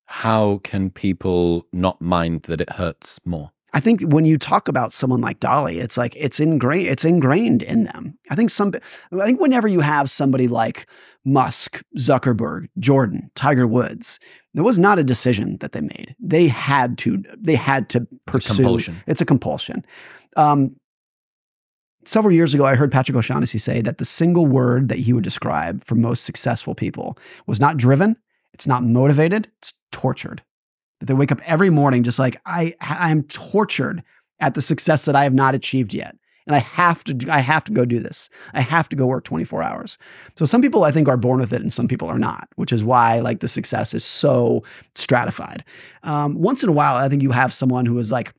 [0.05, 3.52] How can people not mind that it hurts more?
[3.73, 6.87] I think when you talk about someone like Dali, it's like it's ingrained.
[6.87, 8.17] It's ingrained in them.
[8.29, 8.71] I think some.
[9.11, 10.87] I think whenever you have somebody like
[11.25, 14.19] Musk, Zuckerberg, Jordan, Tiger Woods,
[14.53, 16.15] it was not a decision that they made.
[16.19, 17.23] They had to.
[17.35, 18.51] They had to pursue.
[18.51, 19.03] It's a compulsion.
[19.07, 19.85] It's a compulsion.
[20.37, 20.75] Um,
[22.05, 25.23] several years ago, I heard Patrick O'Shaughnessy say that the single word that he would
[25.23, 27.17] describe for most successful people
[27.47, 28.17] was not driven.
[28.53, 29.49] It's not motivated.
[29.57, 30.43] It's tortured
[31.03, 34.03] that they wake up every morning just like I I'm tortured
[34.39, 36.15] at the success that I have not achieved yet.
[36.47, 38.29] And I have to I have to go do this.
[38.53, 39.97] I have to go work 24 hours.
[40.37, 42.71] So some people I think are born with it and some people are not, which
[42.71, 44.63] is why like the success is so
[44.95, 45.65] stratified.
[46.03, 48.33] Um, once in a while, I think you have someone who is like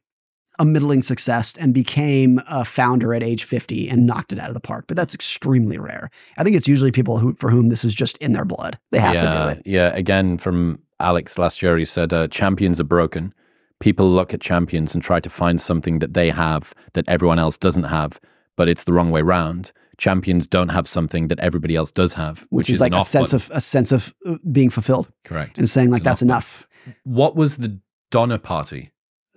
[0.59, 4.55] a middling success and became a founder at age 50 and knocked it out of
[4.55, 4.87] the park.
[4.87, 6.11] But that's extremely rare.
[6.39, 8.79] I think it's usually people who, for whom this is just in their blood.
[8.91, 9.63] They have yeah, to do it.
[9.67, 9.93] Yeah.
[9.95, 13.35] Again, from Alex last year, he said, uh, champions are broken.
[13.81, 17.59] People look at champions and try to find something that they have that everyone else
[17.59, 18.19] doesn't have,
[18.57, 19.73] but it's the wrong way round.
[19.99, 23.33] Champions don't have something that everybody else does have, which, which is, like a sense
[23.33, 25.09] of a sense of uh, being fulfilled.
[25.25, 25.59] Correct.
[25.59, 26.67] And saying like that's enough.
[27.05, 27.81] What was the
[28.11, 28.91] Donner Party?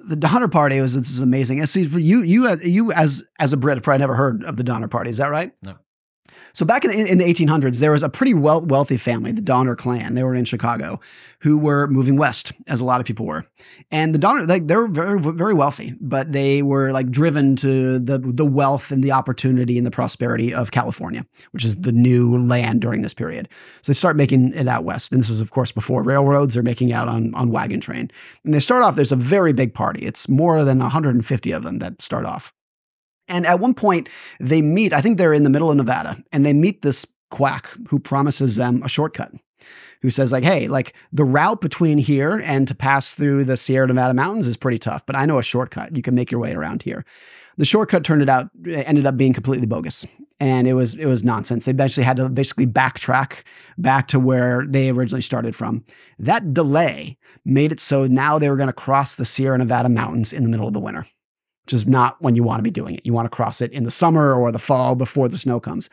[0.07, 1.59] the Donner Party was this is amazing.
[1.59, 4.55] And see, for you, you, you as as a Brit, have probably never heard of
[4.55, 5.09] the Donner Party.
[5.09, 5.51] Is that right?
[5.61, 5.76] No.
[6.53, 9.41] So back in the, in the 1800s, there was a pretty well, wealthy family, the
[9.41, 10.15] Donner clan.
[10.15, 10.99] They were in Chicago,
[11.39, 13.45] who were moving west, as a lot of people were.
[13.91, 17.99] And the Donner, like, they were very, very wealthy, but they were like driven to
[17.99, 22.38] the the wealth and the opportunity and the prosperity of California, which is the new
[22.38, 23.47] land during this period.
[23.81, 26.53] So they start making it out west, and this is of course before railroads.
[26.53, 28.11] They're making out on on wagon train,
[28.43, 28.95] and they start off.
[28.95, 30.05] There's a very big party.
[30.05, 32.53] It's more than 150 of them that start off.
[33.28, 34.09] And at one point,
[34.39, 37.69] they meet, I think they're in the middle of Nevada, and they meet this quack
[37.89, 39.32] who promises them a shortcut.
[40.03, 43.88] Who says, like, hey, like the route between here and to pass through the Sierra
[43.88, 45.95] Nevada mountains is pretty tough, but I know a shortcut.
[45.95, 47.03] You can make your way around here.
[47.57, 50.05] The shortcut turned it out, ended up being completely bogus.
[50.39, 51.65] And it was it was nonsense.
[51.65, 53.41] They eventually had to basically backtrack
[53.80, 55.84] back to where they originally started from.
[56.19, 60.32] That delay made it so now they were going to cross the Sierra Nevada mountains
[60.32, 61.07] in the middle of the winter
[61.68, 63.05] which is not when you want to be doing it.
[63.05, 65.89] You want to cross it in the summer or the fall before the snow comes.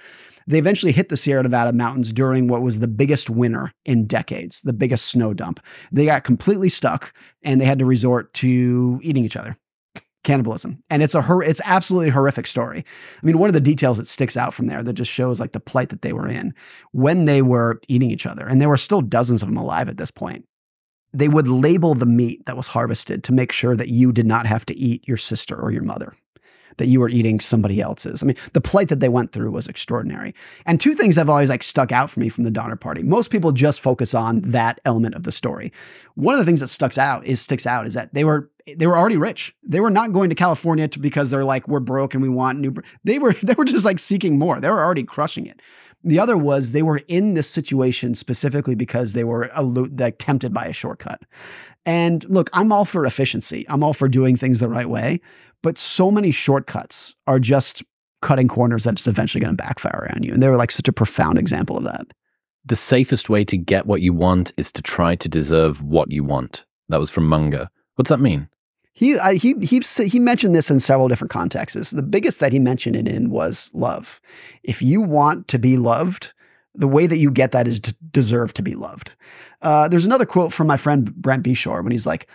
[0.47, 4.62] They eventually hit the Sierra Nevada mountains during what was the biggest winter in decades,
[4.62, 5.59] the biggest snow dump.
[5.91, 7.12] They got completely stuck
[7.43, 9.57] and they had to resort to eating each other.
[10.22, 10.81] Cannibalism.
[10.91, 12.85] And it's a it's absolutely horrific story.
[13.20, 15.53] I mean, one of the details that sticks out from there that just shows like
[15.53, 16.55] the plight that they were in
[16.93, 18.47] when they were eating each other.
[18.47, 20.47] And there were still dozens of them alive at this point
[21.15, 24.47] they would label the meat that was harvested to make sure that you did not
[24.47, 26.15] have to eat your sister or your mother,
[26.77, 28.23] that you were eating somebody else's.
[28.23, 30.35] I mean, the plight that they went through was extraordinary.
[30.67, 33.05] And two things have always like stuck out for me from the Donner Party.
[33.05, 35.73] Most people just focus on that element of the story.
[36.17, 38.87] One of the things that sticks out is sticks out is that they were they
[38.87, 39.55] were already rich.
[39.62, 42.59] They were not going to California to, because they're like we're broke and we want
[42.59, 42.75] new.
[43.05, 44.61] They were they were just like seeking more.
[44.61, 45.61] They were already crushing it.
[46.05, 49.50] The other was they were in this situation specifically because they were
[49.98, 51.22] like tempted by a shortcut.
[51.86, 53.64] And look, I'm all for efficiency.
[53.68, 55.20] I'm all for doing things the right way,
[55.62, 57.82] but so many shortcuts are just
[58.20, 60.32] cutting corners that's eventually going to backfire on you.
[60.32, 62.07] And they were like such a profound example of that.
[62.64, 66.24] The safest way to get what you want is to try to deserve what you
[66.24, 66.64] want.
[66.88, 67.68] That was from Munger.
[67.96, 68.48] What's that mean?
[68.97, 71.90] He he he he mentioned this in several different contexts.
[71.90, 74.20] The biggest that he mentioned it in was love.
[74.62, 76.32] If you want to be loved,
[76.76, 79.14] the way that you get that is to deserve to be loved.
[79.62, 82.28] Uh, there's another quote from my friend Brent Beshore when he's like,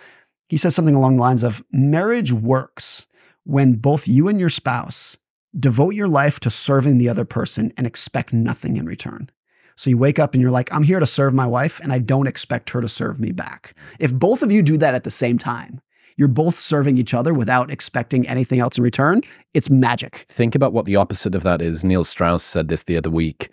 [0.50, 3.06] he says something along the lines of, "Marriage works
[3.44, 5.16] when both you and your spouse
[5.58, 9.30] devote your life to serving the other person and expect nothing in return."
[9.76, 12.00] So you wake up and you're like, I'm here to serve my wife and I
[12.00, 13.74] don't expect her to serve me back.
[13.98, 15.80] If both of you do that at the same time,
[16.16, 19.22] you're both serving each other without expecting anything else in return.
[19.54, 20.24] It's magic.
[20.28, 21.84] Think about what the opposite of that is.
[21.84, 23.50] Neil Strauss said this the other week.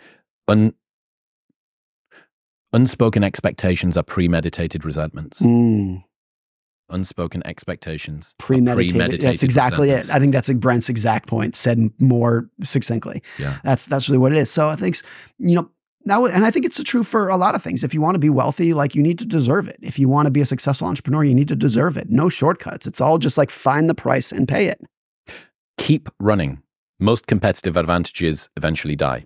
[0.48, 0.74] Un-
[2.74, 5.42] unspoken expectations are premeditated resentments.
[5.42, 6.04] Mm.
[6.90, 8.34] Unspoken expectations.
[8.38, 8.94] Premeditated.
[8.94, 10.10] premeditated that's exactly it.
[10.14, 13.22] I think that's like Brent's exact point, said more succinctly.
[13.38, 13.58] Yeah.
[13.64, 14.50] That's that's really what it is.
[14.50, 14.98] So I think,
[15.38, 15.70] you know,
[16.08, 17.84] now, and I think it's true for a lot of things.
[17.84, 19.78] If you want to be wealthy, like you need to deserve it.
[19.82, 22.10] If you want to be a successful entrepreneur, you need to deserve it.
[22.10, 22.88] No shortcuts.
[22.88, 24.82] It's all just like find the price and pay it.
[25.78, 26.64] Keep running.
[27.00, 29.26] Most competitive advantages eventually die.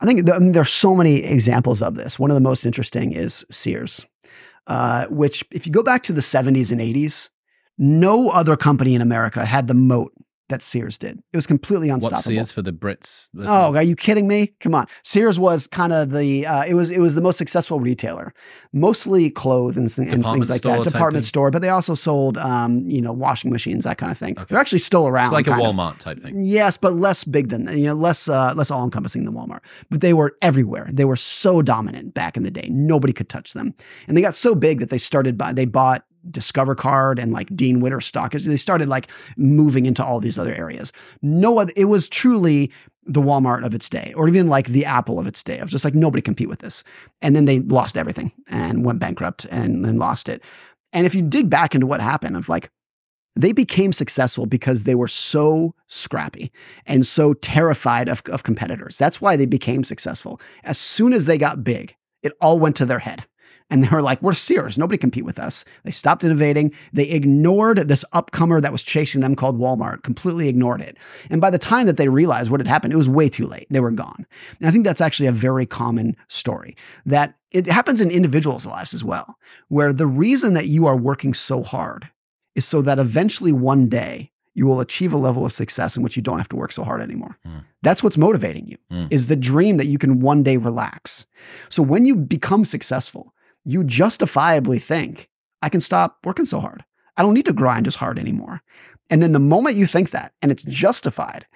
[0.00, 2.18] I think I mean, there's so many examples of this.
[2.18, 4.06] One of the most interesting is Sears,
[4.66, 7.28] uh, which, if you go back to the 70s and 80s,
[7.78, 10.12] no other company in America had the moat
[10.48, 11.22] that Sears did.
[11.32, 12.16] It was completely unstoppable.
[12.16, 13.28] What Sears for the Brits?
[13.38, 14.48] Oh, are you kidding me?
[14.60, 14.86] Come on.
[15.02, 18.34] Sears was kind of the uh, it was it was the most successful retailer,
[18.72, 21.50] mostly clothes and, and things like that, department store.
[21.50, 24.38] But they also sold um, you know washing machines, that kind of thing.
[24.38, 24.44] Okay.
[24.48, 25.26] They're actually still around.
[25.26, 25.98] It's like a Walmart of.
[26.00, 26.44] type thing.
[26.44, 29.60] Yes, but less big than you know less uh, less all encompassing than Walmart.
[29.90, 30.88] But they were everywhere.
[30.92, 32.68] They were so dominant back in the day.
[32.70, 33.74] Nobody could touch them,
[34.06, 37.54] and they got so big that they started by they bought Discover Card and like
[37.54, 38.34] Dean Witter stock.
[38.34, 40.92] Is they started like moving into all these other areas.
[41.22, 42.70] No other, it was truly
[43.06, 45.58] the Walmart of its day, or even like the Apple of its day.
[45.58, 46.82] I was just like, nobody compete with this.
[47.20, 50.42] And then they lost everything and went bankrupt and then lost it.
[50.92, 52.70] And if you dig back into what happened, of like,
[53.36, 56.52] they became successful because they were so scrappy
[56.86, 58.96] and so terrified of, of competitors.
[58.96, 60.40] That's why they became successful.
[60.62, 63.26] As soon as they got big, it all went to their head
[63.74, 64.78] and they were like, we're Sears.
[64.78, 65.64] Nobody compete with us.
[65.82, 66.72] They stopped innovating.
[66.92, 70.96] They ignored this upcomer that was chasing them called Walmart, completely ignored it.
[71.28, 73.66] And by the time that they realized what had happened, it was way too late.
[73.70, 74.28] They were gone.
[74.60, 78.94] And I think that's actually a very common story that it happens in individuals' lives
[78.94, 82.08] as well, where the reason that you are working so hard
[82.54, 86.14] is so that eventually one day you will achieve a level of success in which
[86.14, 87.40] you don't have to work so hard anymore.
[87.44, 87.64] Mm.
[87.82, 89.08] That's what's motivating you mm.
[89.10, 91.26] is the dream that you can one day relax.
[91.68, 93.33] So when you become successful,
[93.64, 95.28] you justifiably think,
[95.62, 96.84] I can stop working so hard.
[97.16, 98.62] I don't need to grind as hard anymore.
[99.10, 101.46] And then the moment you think that and it's justified,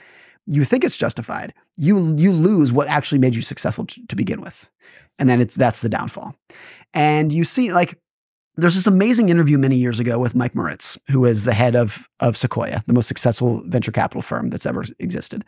[0.46, 4.40] you think it's justified, you you lose what actually made you successful t- to begin
[4.40, 4.70] with,
[5.18, 6.34] and then it's that's the downfall.
[6.94, 7.98] And you see, like,
[8.56, 12.08] there's this amazing interview many years ago with Mike Moritz, who is the head of
[12.18, 15.44] of Sequoia, the most successful venture capital firm that's ever existed.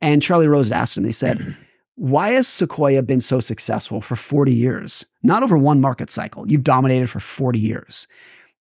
[0.00, 1.56] And Charlie Rose asked him, they said.
[1.96, 5.04] Why has Sequoia been so successful for 40 years?
[5.22, 6.48] Not over one market cycle.
[6.50, 8.06] You've dominated for 40 years.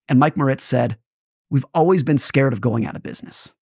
[0.08, 0.98] And Mike Moritz said,
[1.50, 3.54] We've always been scared of going out of business.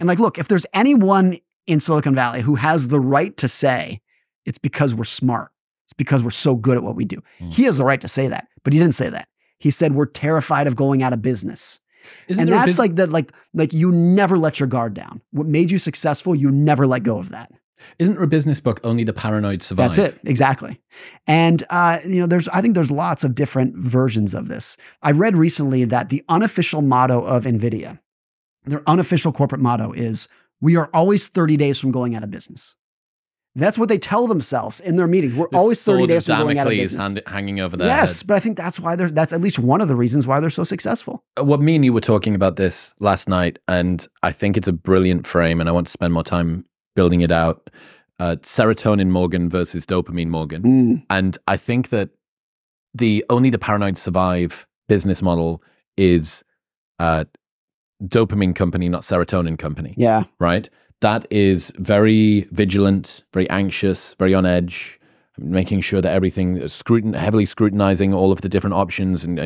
[0.00, 4.00] And like, look, if there's anyone in Silicon Valley who has the right to say
[4.44, 5.50] it's because we're smart,
[5.86, 7.52] it's because we're so good at what we do, Mm.
[7.52, 8.48] he has the right to say that.
[8.64, 9.28] But he didn't say that.
[9.58, 11.80] He said we're terrified of going out of business.
[12.28, 15.22] Isn't and that's bus- like that, like, like you never let your guard down.
[15.30, 17.50] What made you successful, you never let go of that.
[17.98, 19.94] Isn't a business book only the paranoid survive?
[19.94, 20.80] That's it, exactly.
[21.26, 24.76] And uh, you know, there's I think there's lots of different versions of this.
[25.02, 27.98] I read recently that the unofficial motto of Nvidia,
[28.64, 30.28] their unofficial corporate motto is
[30.60, 32.74] "We are always 30 days from going out of business."
[33.56, 35.36] That's what they tell themselves in their meetings.
[35.36, 37.00] We're The always 30 days from going out of business.
[37.00, 38.26] hand- hanging over their yes, head.
[38.26, 40.50] but I think that's why they're that's at least one of the reasons why they're
[40.50, 41.22] so successful.
[41.38, 44.66] Uh, What me and you were talking about this last night, and I think it's
[44.66, 46.64] a brilliant frame, and I want to spend more time
[46.94, 47.70] building it out.
[48.20, 50.62] Uh, serotonin Morgan versus dopamine Morgan.
[50.62, 52.10] Mm, And I think that
[52.94, 55.62] the only the paranoid survive business model
[55.96, 56.44] is
[57.00, 57.24] uh,
[58.02, 60.68] dopamine company, not serotonin company, yeah, right?
[61.00, 65.00] That is very vigilant, very anxious, very on edge,
[65.36, 69.42] making sure that everything is scrutin- heavily scrutinizing all of the different options and uh,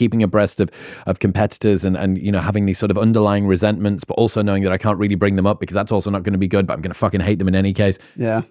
[0.00, 0.70] keeping abreast of,
[1.06, 4.62] of competitors and, and you know having these sort of underlying resentments, but also knowing
[4.64, 6.66] that I can't really bring them up because that's also not going to be good.
[6.66, 8.42] But I'm going to fucking hate them in any case yeah,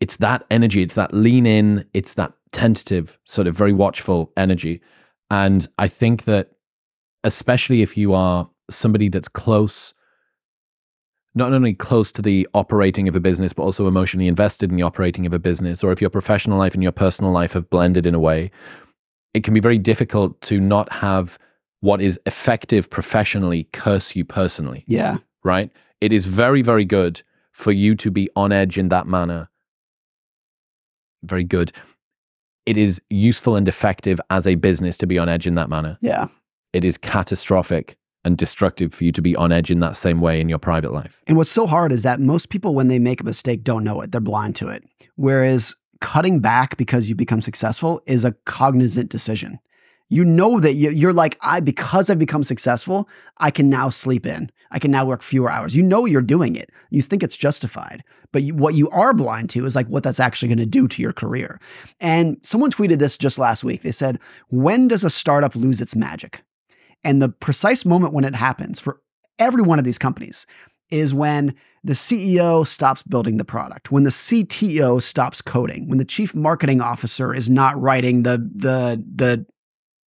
[0.00, 4.80] it's that energy, it's that lean in, it's that tentative, sort of very watchful energy.
[5.30, 6.52] And I think that,
[7.24, 9.92] especially if you are somebody that's close,
[11.34, 14.82] not only close to the operating of a business, but also emotionally invested in the
[14.82, 18.06] operating of a business, or if your professional life and your personal life have blended
[18.06, 18.50] in a way,
[19.34, 21.38] it can be very difficult to not have
[21.80, 25.70] what is effective professionally curse you personally yeah, right?
[26.00, 27.22] It is very, very good
[27.52, 29.50] for you to be on edge in that manner.
[31.24, 31.72] Very good.
[32.66, 35.98] It is useful and effective as a business to be on edge in that manner.
[36.00, 36.28] yeah.
[36.74, 40.38] It is catastrophic and destructive for you to be on edge in that same way
[40.38, 41.22] in your private life.
[41.26, 44.02] And what's so hard is that most people, when they make a mistake, don't know
[44.02, 44.12] it.
[44.12, 44.84] They're blind to it.
[45.16, 49.58] Whereas cutting back because you become successful is a cognizant decision.
[50.10, 54.24] You know that you- you're like, I, because I've become successful, I can now sleep
[54.24, 54.50] in.
[54.70, 55.76] I can now work fewer hours.
[55.76, 56.70] You know you're doing it.
[56.90, 58.02] You think it's justified.
[58.32, 60.88] But you, what you are blind to is like what that's actually going to do
[60.88, 61.60] to your career.
[62.00, 63.82] And someone tweeted this just last week.
[63.82, 64.18] They said,
[64.48, 66.42] When does a startup lose its magic?
[67.04, 69.00] And the precise moment when it happens for
[69.38, 70.46] every one of these companies
[70.90, 76.04] is when the CEO stops building the product, when the CTO stops coding, when the
[76.04, 79.46] chief marketing officer is not writing the the the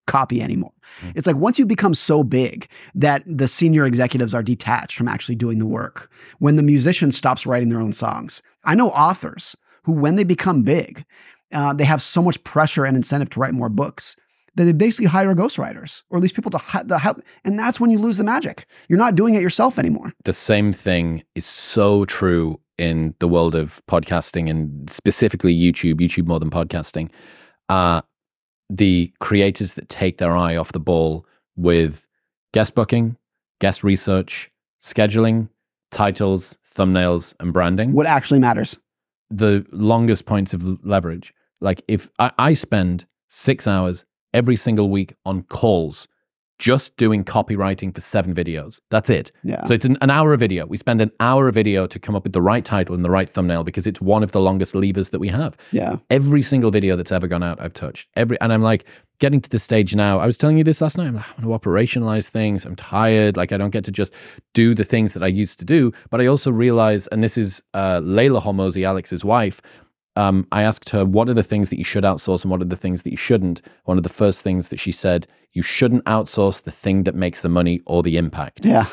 [0.08, 0.74] copy anymore.
[1.02, 1.14] Mm.
[1.16, 5.36] It's like once you become so big that the senior executives are detached from actually
[5.36, 8.42] doing the work, when the musician stops writing their own songs.
[8.64, 11.06] I know authors who, when they become big,
[11.54, 14.16] uh, they have so much pressure and incentive to write more books
[14.56, 16.58] that they basically hire ghostwriters or at least people to,
[17.00, 17.22] help.
[17.46, 18.66] And that's when you lose the magic.
[18.90, 20.14] You're not doing it yourself anymore.
[20.26, 26.28] The same thing is so true in the world of podcasting and specifically YouTube, YouTube
[26.28, 27.10] more than podcasting.
[27.70, 28.02] Uh,
[28.70, 31.26] the creators that take their eye off the ball
[31.56, 32.08] with
[32.54, 33.18] guest booking,
[33.60, 35.50] guest research, scheduling,
[35.92, 37.94] titles, thumbnails, and branding.
[37.94, 38.78] What actually matters.
[39.30, 41.34] the longest points of leverage.
[41.62, 44.04] Like if I, I spend six hours
[44.34, 46.08] every single week on calls
[46.62, 48.80] just doing copywriting for seven videos.
[48.92, 49.32] That's it.
[49.44, 49.66] Yeah.
[49.66, 50.68] So it's an, an hour of video.
[50.68, 53.10] We spend an hour of video to come up with the right title and the
[53.10, 55.58] right thumbnail because it's one of the longest levers that we have.
[55.72, 55.96] yeah.
[56.12, 58.10] Every single video that's ever gone out, I've touched.
[58.16, 58.86] Every and I'm like
[59.18, 60.20] getting to the stage now.
[60.20, 61.08] I was telling you this last night.
[61.08, 62.64] I'm like, I want to operationalize things.
[62.64, 63.38] I'm tired.
[63.38, 64.14] Like I don't get to just
[64.54, 65.92] do the things that I used to do.
[66.12, 69.62] But I also realize, and this is uh, Leila Hormozi, Alex's wife.
[70.16, 72.66] Um, I asked her, what are the things that you should outsource and what are
[72.66, 73.62] the things that you shouldn't?
[73.86, 77.42] One of the first things that she said, you shouldn't outsource the thing that makes
[77.42, 78.66] the money or the impact.
[78.66, 78.88] Yeah.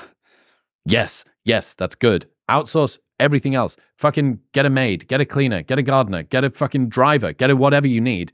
[0.85, 2.27] Yes, yes, that's good.
[2.49, 3.77] Outsource everything else.
[3.97, 7.51] Fucking get a maid, get a cleaner, get a gardener, get a fucking driver, get
[7.51, 8.33] a whatever you need.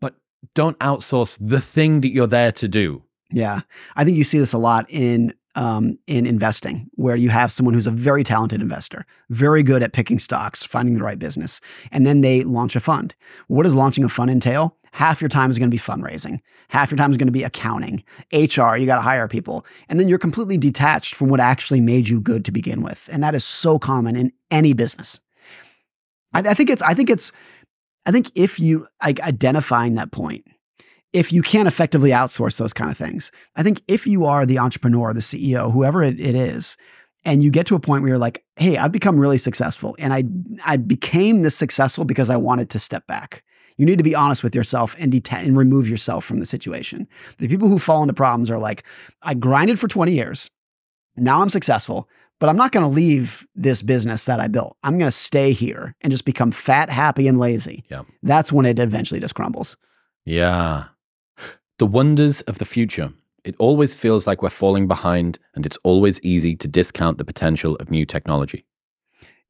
[0.00, 0.14] But
[0.54, 3.04] don't outsource the thing that you're there to do.
[3.32, 3.60] Yeah,
[3.96, 7.74] I think you see this a lot in um, in investing, where you have someone
[7.74, 11.60] who's a very talented investor, very good at picking stocks, finding the right business,
[11.92, 13.14] and then they launch a fund.
[13.46, 14.76] What does launching a fund entail?
[14.92, 17.44] half your time is going to be fundraising, half your time is going to be
[17.44, 18.02] accounting,
[18.32, 19.64] HR, you got to hire people.
[19.88, 23.08] And then you're completely detached from what actually made you good to begin with.
[23.12, 25.20] And that is so common in any business.
[26.32, 27.30] I, I think it's, I think it's,
[28.04, 30.44] I think if you like identifying that point,
[31.12, 34.58] if you can't effectively outsource those kind of things, I think if you are the
[34.58, 36.76] entrepreneur, the CEO, whoever it, it is,
[37.24, 40.12] and you get to a point where you're like, hey, I've become really successful and
[40.12, 40.24] I
[40.64, 43.42] I became this successful because I wanted to step back.
[43.76, 47.08] You need to be honest with yourself and, and remove yourself from the situation.
[47.38, 48.84] The people who fall into problems are like,
[49.22, 50.50] I grinded for 20 years.
[51.16, 52.06] Now I'm successful,
[52.40, 54.76] but I'm not going to leave this business that I built.
[54.82, 57.84] I'm going to stay here and just become fat, happy, and lazy.
[57.90, 58.02] Yeah.
[58.22, 59.78] That's when it eventually just crumbles.
[60.26, 60.84] Yeah.
[61.80, 63.10] The wonders of the future.
[63.42, 67.76] It always feels like we're falling behind, and it's always easy to discount the potential
[67.76, 68.66] of new technology.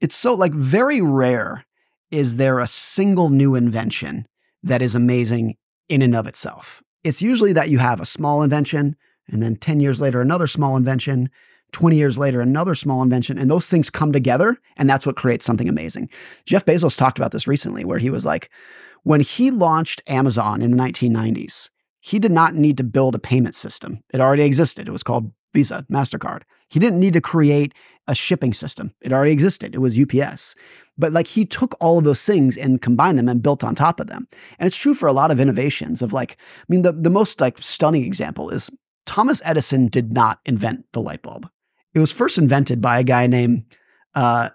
[0.01, 1.67] It's so like very rare
[2.13, 4.29] is there a single new invention
[4.63, 5.57] that is amazing
[5.89, 6.85] in and of itself.
[7.03, 8.95] It's usually that you have a small invention,
[9.27, 11.31] and then 10 years later, another small invention,
[11.73, 15.45] 20 years later, another small invention, and those things come together, and that's what creates
[15.45, 16.09] something amazing.
[16.47, 18.51] Jeff Bezos talked about this recently, where he was like,
[19.03, 21.71] when he launched Amazon in the 1990s,
[22.01, 24.03] he did not need to build a payment system.
[24.13, 24.89] It already existed.
[24.89, 26.43] It was called Visa, MasterCard.
[26.69, 27.75] He didn't need to create
[28.07, 28.95] a shipping system.
[29.01, 29.75] It already existed.
[29.75, 30.55] It was UPS.
[30.97, 34.01] But like he took all of those things and combined them and built on top
[34.01, 34.29] of them.
[34.59, 37.41] And it's true for a lot of innovations of like, I mean, the, the most
[37.41, 38.71] like stunning example is
[39.07, 41.49] Thomas Edison did not invent the light bulb.
[41.95, 43.65] It was first invented by a guy named
[44.15, 44.51] uh,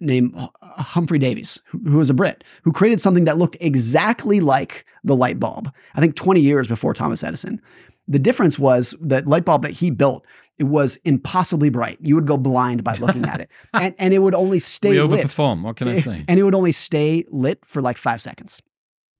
[0.00, 5.16] named Humphrey Davies, who was a Brit, who created something that looked exactly like the
[5.16, 5.72] light bulb.
[5.94, 7.60] I think 20 years before Thomas Edison.
[8.06, 10.26] The difference was that light bulb that he built
[10.58, 11.98] it was impossibly bright.
[12.00, 15.10] You would go blind by looking at it, and, and it would only stay lit
[15.10, 15.26] we lit.
[15.26, 15.62] overperform.
[15.62, 16.24] What can I say?
[16.28, 18.62] And it would only stay lit for like five seconds.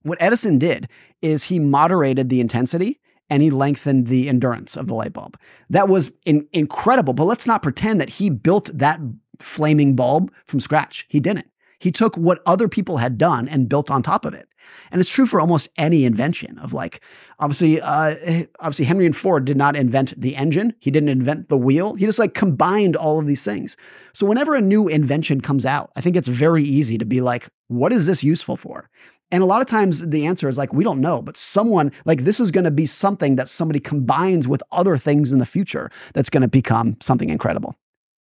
[0.03, 0.87] What Edison did
[1.21, 2.99] is he moderated the intensity
[3.29, 5.37] and he lengthened the endurance of the light bulb.
[5.69, 7.13] That was in, incredible.
[7.13, 8.99] But let's not pretend that he built that
[9.39, 11.05] flaming bulb from scratch.
[11.09, 11.47] He didn't.
[11.79, 14.47] He took what other people had done and built on top of it.
[14.91, 17.01] And it's true for almost any invention of like,
[17.39, 18.15] obviously, uh,
[18.59, 20.73] obviously Henry and Ford did not invent the engine.
[20.79, 21.95] He didn't invent the wheel.
[21.95, 23.77] He just like combined all of these things.
[24.13, 27.49] So whenever a new invention comes out, I think it's very easy to be like,
[27.67, 28.89] what is this useful for?
[29.31, 32.23] And a lot of times the answer is like, we don't know, but someone like
[32.23, 35.89] this is going to be something that somebody combines with other things in the future
[36.13, 37.75] that's going to become something incredible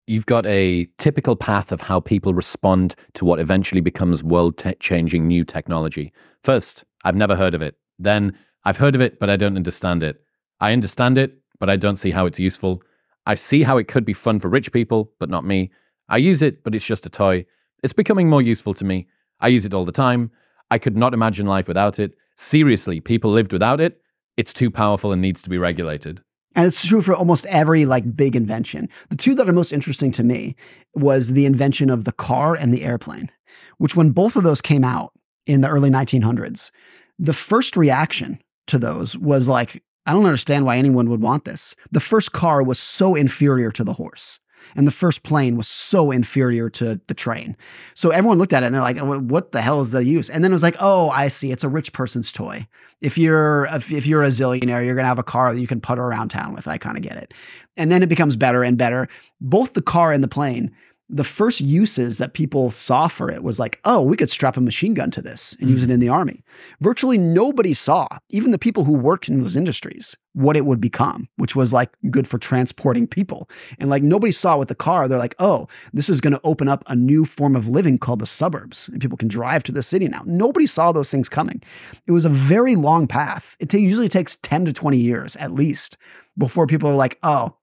[0.07, 5.27] you've got a typical path of how people respond to what eventually becomes world changing
[5.27, 6.11] new technology.
[6.43, 7.75] First, I've never heard of it.
[7.97, 10.21] Then, I've heard of it, but I don't understand it.
[10.59, 12.81] I understand it, but I don't see how it's useful.
[13.25, 15.71] I see how it could be fun for rich people, but not me.
[16.09, 17.45] I use it, but it's just a toy.
[17.83, 19.07] It's becoming more useful to me.
[19.39, 20.31] I use it all the time.
[20.71, 22.15] I could not imagine life without it.
[22.35, 24.01] Seriously, people lived without it.
[24.35, 26.21] It's too powerful and needs to be regulated.
[26.55, 28.89] And it's true for almost every like big invention.
[29.09, 30.55] The two that are most interesting to me
[30.93, 33.31] was the invention of the car and the airplane,
[33.77, 35.13] which when both of those came out
[35.45, 36.71] in the early 1900s,
[37.17, 41.75] the first reaction to those was like, I don't understand why anyone would want this.
[41.91, 44.39] The first car was so inferior to the horse
[44.75, 47.55] and the first plane was so inferior to the train.
[47.93, 50.43] So everyone looked at it and they're like, "What the hell is the use?" And
[50.43, 51.51] then it was like, "Oh, I see.
[51.51, 52.67] It's a rich person's toy.
[53.01, 55.81] If you're if, if you're a zillionaire, you're gonna have a car that you can
[55.81, 56.67] putter around town with.
[56.67, 57.33] I kind of get it."
[57.77, 59.07] And then it becomes better and better.
[59.41, 60.71] Both the car and the plane
[61.13, 64.61] the first uses that people saw for it was like, oh, we could strap a
[64.61, 65.93] machine gun to this and use it mm-hmm.
[65.93, 66.43] in the army.
[66.81, 71.29] Virtually nobody saw, even the people who worked in those industries, what it would become,
[71.35, 73.47] which was like good for transporting people.
[73.77, 76.67] And like nobody saw with the car, they're like, oh, this is going to open
[76.67, 79.83] up a new form of living called the suburbs, and people can drive to the
[79.83, 80.23] city now.
[80.25, 81.61] Nobody saw those things coming.
[82.07, 83.55] It was a very long path.
[83.59, 85.95] It t- usually takes 10 to 20 years at least
[86.35, 87.57] before people are like, oh,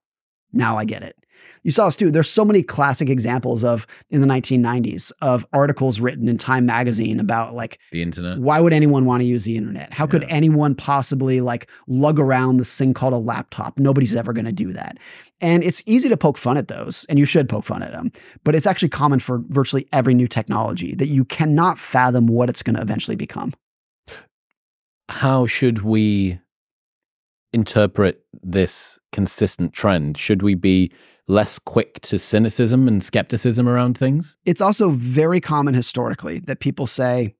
[0.52, 1.16] now I get it
[1.62, 2.10] you saw this too.
[2.10, 7.20] There's so many classic examples of in the 1990s of articles written in Time magazine
[7.20, 8.38] about like the internet.
[8.38, 9.92] Why would anyone want to use the internet?
[9.92, 10.28] How could yeah.
[10.30, 13.78] anyone possibly like lug around this thing called a laptop?
[13.78, 14.98] Nobody's ever going to do that.
[15.40, 18.12] And it's easy to poke fun at those, and you should poke fun at them.
[18.44, 22.62] But it's actually common for virtually every new technology that you cannot fathom what it's
[22.62, 23.54] going to eventually become.
[25.08, 26.38] How should we
[27.52, 30.16] interpret this consistent trend?
[30.16, 30.92] Should we be
[31.30, 34.36] less quick to cynicism and skepticism around things?
[34.44, 37.36] It's also very common historically that people say,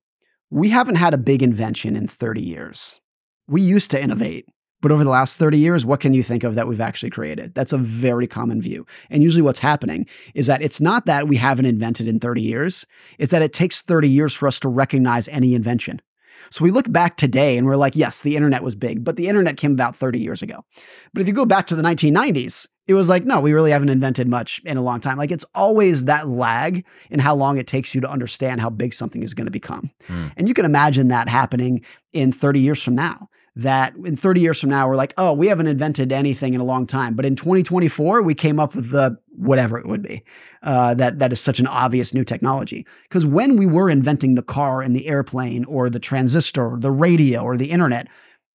[0.49, 3.01] we haven't had a big invention in 30 years.
[3.47, 4.47] We used to innovate,
[4.81, 7.53] but over the last 30 years, what can you think of that we've actually created?
[7.53, 8.85] That's a very common view.
[9.09, 12.85] And usually what's happening is that it's not that we haven't invented in 30 years,
[13.19, 16.01] it's that it takes 30 years for us to recognize any invention.
[16.49, 19.27] So we look back today and we're like, yes, the internet was big, but the
[19.27, 20.65] internet came about 30 years ago.
[21.13, 23.89] But if you go back to the 1990s, it was like, no, we really haven't
[23.89, 25.17] invented much in a long time.
[25.17, 28.93] Like it's always that lag in how long it takes you to understand how big
[28.93, 29.91] something is going to become.
[30.07, 30.31] Mm.
[30.37, 34.59] And you can imagine that happening in 30 years from now that in 30 years
[34.61, 37.15] from now, we're like, oh, we haven't invented anything in a long time.
[37.15, 40.23] But in 2024, we came up with the whatever it would be.
[40.63, 42.85] Uh, that that is such an obvious new technology.
[43.03, 46.91] Because when we were inventing the car and the airplane or the transistor, or the
[46.91, 48.07] radio or the internet,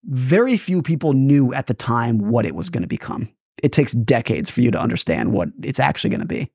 [0.03, 3.29] very few people knew at the time what it was going to become.
[3.63, 6.51] It takes decades for you to understand what it's actually going to be.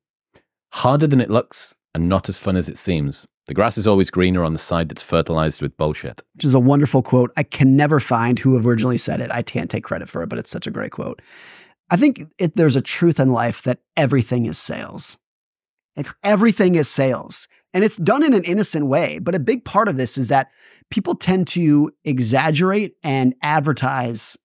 [0.73, 3.27] Harder than it looks and not as fun as it seems.
[3.47, 6.23] The grass is always greener on the side that's fertilized with bullshit.
[6.35, 7.33] Which is a wonderful quote.
[7.37, 9.33] I can never find who originally said it.
[9.33, 11.21] I can't take credit for it, but it's such a great quote.
[11.91, 15.19] I think it, there's a truth in life that everything is sales.
[15.97, 17.49] Like everything is sales.
[17.75, 19.19] And it's done in an innocent way.
[19.19, 20.51] But a big part of this is that
[20.91, 24.39] people tend to exaggerate and advertise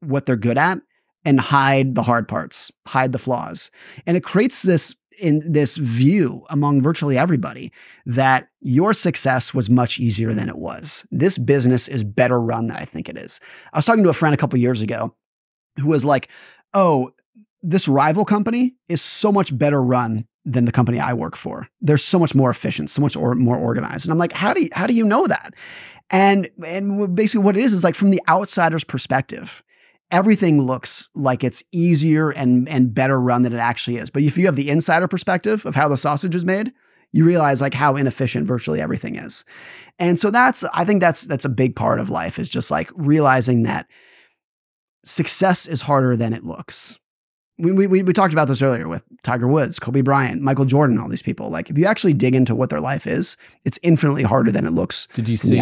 [0.00, 0.78] what they're good at
[1.24, 3.70] and hide the hard parts, hide the flaws.
[4.06, 7.72] And it creates this in this view among virtually everybody
[8.06, 11.06] that your success was much easier than it was.
[11.10, 13.40] This business is better run than I think it is.
[13.72, 15.14] I was talking to a friend a couple years ago
[15.78, 16.28] who was like,
[16.72, 17.12] "Oh,
[17.62, 21.68] this rival company is so much better run than the company I work for.
[21.80, 24.62] They're so much more efficient, so much or, more organized." And I'm like, "How do
[24.62, 25.54] you, how do you know that?"
[26.10, 29.62] And and basically what it is is like from the outsider's perspective,
[30.14, 34.10] everything looks like it's easier and, and better run than it actually is.
[34.10, 36.72] But if you have the insider perspective of how the sausage is made,
[37.10, 39.44] you realize like how inefficient virtually everything is.
[39.98, 42.90] And so that's I think that's that's a big part of life is just like
[42.94, 43.86] realizing that
[45.04, 46.96] success is harder than it looks.
[47.58, 51.08] We, we, we talked about this earlier with Tiger Woods, Kobe Bryant, Michael Jordan, all
[51.08, 51.50] these people.
[51.50, 54.72] Like, if you actually dig into what their life is, it's infinitely harder than it
[54.72, 55.06] looks.
[55.14, 55.60] Did you see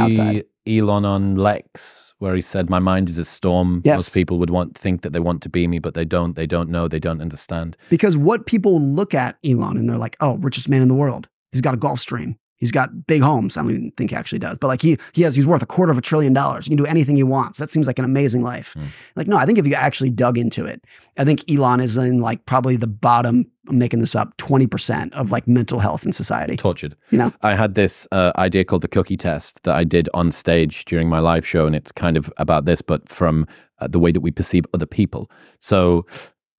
[0.66, 3.96] Elon on Lex where he said, "My mind is a storm." Yes.
[3.96, 6.36] Most people would want think that they want to be me, but they don't.
[6.36, 6.86] They don't know.
[6.86, 7.76] They don't understand.
[7.90, 11.28] Because what people look at Elon and they're like, "Oh, richest man in the world.
[11.50, 12.36] He's got a Gulfstream.
[12.62, 13.56] He's got big homes.
[13.56, 15.66] I don't even think he actually does, but like he he has he's worth a
[15.66, 16.66] quarter of a trillion dollars.
[16.66, 17.58] He can do anything he wants.
[17.58, 18.74] That seems like an amazing life.
[18.78, 18.86] Mm.
[19.16, 20.80] Like no, I think if you actually dug into it,
[21.18, 23.50] I think Elon is in like probably the bottom.
[23.68, 24.36] I'm making this up.
[24.36, 26.56] Twenty percent of like mental health in society.
[26.56, 26.94] Tortured.
[27.10, 30.30] You know, I had this uh, idea called the cookie test that I did on
[30.30, 33.44] stage during my live show, and it's kind of about this, but from
[33.80, 35.28] uh, the way that we perceive other people.
[35.58, 36.06] So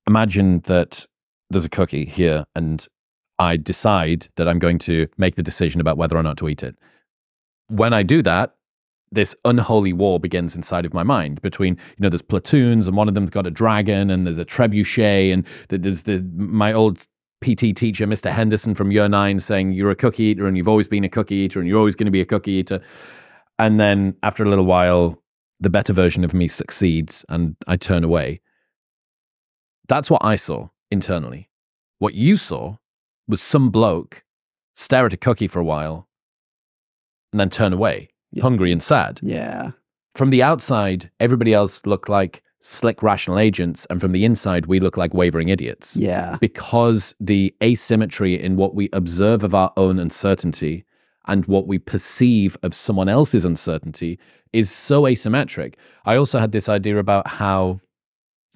[0.05, 1.05] imagine that
[1.49, 2.85] there's a cookie here, and
[3.43, 6.63] I decide that I'm going to make the decision about whether or not to eat
[6.63, 6.75] it.
[7.67, 8.55] When I do that,
[9.11, 13.07] this unholy war begins inside of my mind between, you know, there's platoons and one
[13.07, 17.05] of them's got a dragon and there's a trebuchet and there's the my old
[17.43, 18.31] PT teacher, Mr.
[18.31, 21.35] Henderson from year nine, saying you're a cookie eater and you've always been a cookie
[21.35, 22.81] eater and you're always going to be a cookie eater.
[23.59, 25.21] And then after a little while,
[25.59, 28.41] the better version of me succeeds and I turn away.
[29.87, 31.49] That's what I saw internally.
[31.99, 32.77] What you saw
[33.27, 34.23] was some bloke
[34.73, 36.07] stare at a cookie for a while
[37.31, 38.41] and then turn away, yeah.
[38.41, 39.19] hungry and sad.
[39.23, 39.71] Yeah.
[40.15, 44.79] From the outside, everybody else looked like slick rational agents, and from the inside, we
[44.79, 45.97] look like wavering idiots.
[45.97, 46.37] Yeah.
[46.39, 50.85] Because the asymmetry in what we observe of our own uncertainty
[51.27, 54.19] and what we perceive of someone else's uncertainty
[54.53, 55.75] is so asymmetric.
[56.05, 57.81] I also had this idea about how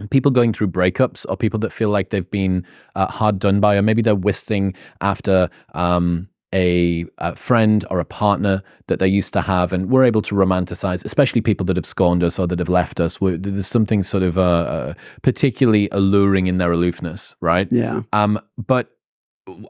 [0.10, 2.66] people going through breakups or people that feel like they've been
[2.96, 8.06] uh, hard done by, or maybe they're wisting after um, a, a, friend or a
[8.06, 11.86] partner that they used to have, and we're able to romanticize, especially people that have
[11.86, 13.20] scorned us or that have left us.
[13.20, 14.94] We're, there's something sort of uh, uh,
[15.24, 17.68] particularly alluring in their aloofness, right?
[17.72, 18.02] Yeah.
[18.14, 18.92] Um, but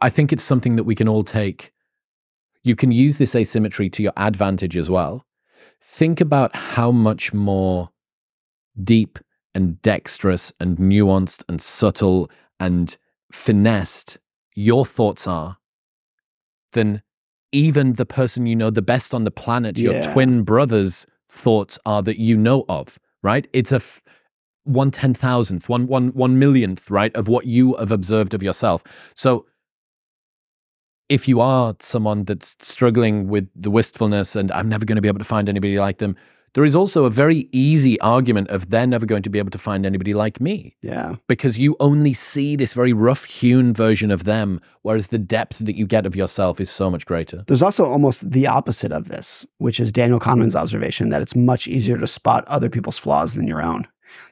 [0.01, 1.73] I think it's something that we can all take.
[2.63, 5.25] You can use this asymmetry to your advantage as well.
[5.81, 7.89] Think about how much more
[8.83, 9.19] deep
[9.57, 12.29] and dexterous and nuanced and subtle
[12.59, 12.95] and
[13.31, 14.19] finessed
[14.53, 15.57] your thoughts are
[16.73, 17.01] than
[17.51, 19.89] even the person you know the best on the planet, yeah.
[19.89, 23.47] your twin brother's thoughts are that you know of, right?
[23.51, 24.03] It's a f-
[24.63, 28.83] one ten thousandth, one one one millionth, right, of what you have observed of yourself.
[29.15, 29.47] So
[31.09, 35.07] if you are someone that's struggling with the wistfulness and I'm never going to be
[35.07, 36.15] able to find anybody like them,
[36.53, 39.57] there is also a very easy argument of they're never going to be able to
[39.57, 40.75] find anybody like me.
[40.81, 41.15] Yeah.
[41.27, 45.75] Because you only see this very rough hewn version of them, whereas the depth that
[45.75, 47.43] you get of yourself is so much greater.
[47.47, 51.67] There's also almost the opposite of this, which is Daniel Kahneman's observation that it's much
[51.67, 53.87] easier to spot other people's flaws than your own.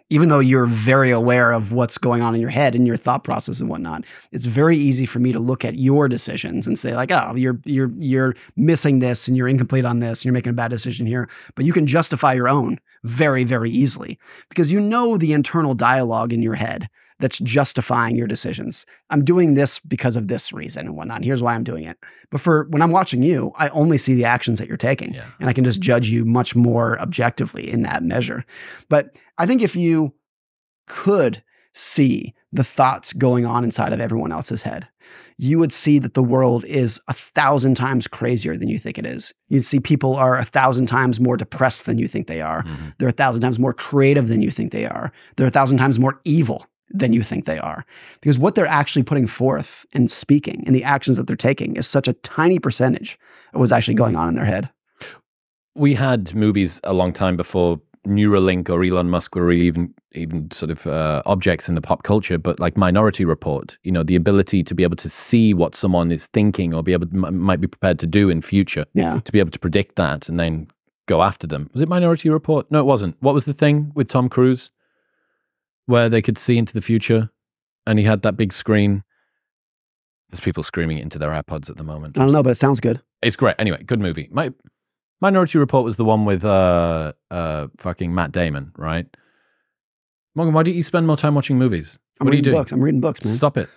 [0.10, 3.24] Even though you're very aware of what's going on in your head and your thought
[3.24, 4.06] process and whatnot.
[4.32, 7.60] It's very easy for me to look at your decisions and say like, oh, you're
[7.66, 11.06] you're you're missing this and you're incomplete on this and you're making a bad decision
[11.06, 11.28] here.
[11.56, 14.20] But you can justify your own very very easily
[14.50, 18.86] because you know the internal dialogue in your head that's justifying your decisions.
[19.10, 21.24] I'm doing this because of this reason and whatnot.
[21.24, 21.98] Here's why I'm doing it.
[22.30, 25.14] But for when I'm watching you, I only see the actions that you're taking.
[25.14, 25.26] Yeah.
[25.40, 28.46] And I can just judge you much more objectively in that measure.
[28.90, 30.14] But I think if you
[30.88, 31.42] could
[31.74, 34.88] see the thoughts going on inside of everyone else's head,
[35.38, 39.06] you would see that the world is a thousand times crazier than you think it
[39.06, 39.34] is.
[39.50, 42.64] You'd see people are a thousand times more depressed than you think they are.
[42.64, 42.90] Mm-hmm.
[42.98, 45.12] They're a thousand times more creative than you think they are.
[45.36, 47.86] They're a thousand times more evil than you think they are.
[48.22, 51.88] Because what they're actually putting forth and speaking and the actions that they're taking is
[51.88, 53.18] such a tiny percentage
[53.54, 54.70] of what's actually going on in their head.
[55.76, 60.50] We had movies a long time before Neuralink or Elon Musk were really even even
[60.52, 64.16] sort of uh, objects in the pop culture, but like Minority Report, you know, the
[64.16, 67.60] ability to be able to see what someone is thinking or be able m- might
[67.60, 69.20] be prepared to do in future, Yeah.
[69.26, 70.68] to be able to predict that and then
[71.08, 71.70] go after them.
[71.74, 72.72] Was it Minority Report?
[72.72, 73.18] No, it wasn't.
[73.20, 74.70] What was the thing with Tom Cruise
[75.86, 77.30] where they could see into the future
[77.88, 79.04] and he had that big screen?
[80.30, 82.18] There's people screaming into their AirPods at the moment.
[82.18, 83.02] I don't know, but it sounds good.
[83.22, 83.56] It's great.
[83.60, 84.28] Anyway, good movie.
[84.32, 84.52] My
[85.22, 89.06] Minority Report was the one with uh uh fucking Matt Damon, right?
[90.36, 91.98] Morgan, why don't you spend more time watching movies?
[92.20, 92.62] I'm what are you reading doing?
[92.62, 92.72] books.
[92.72, 93.34] I'm reading books, man.
[93.34, 93.70] Stop it.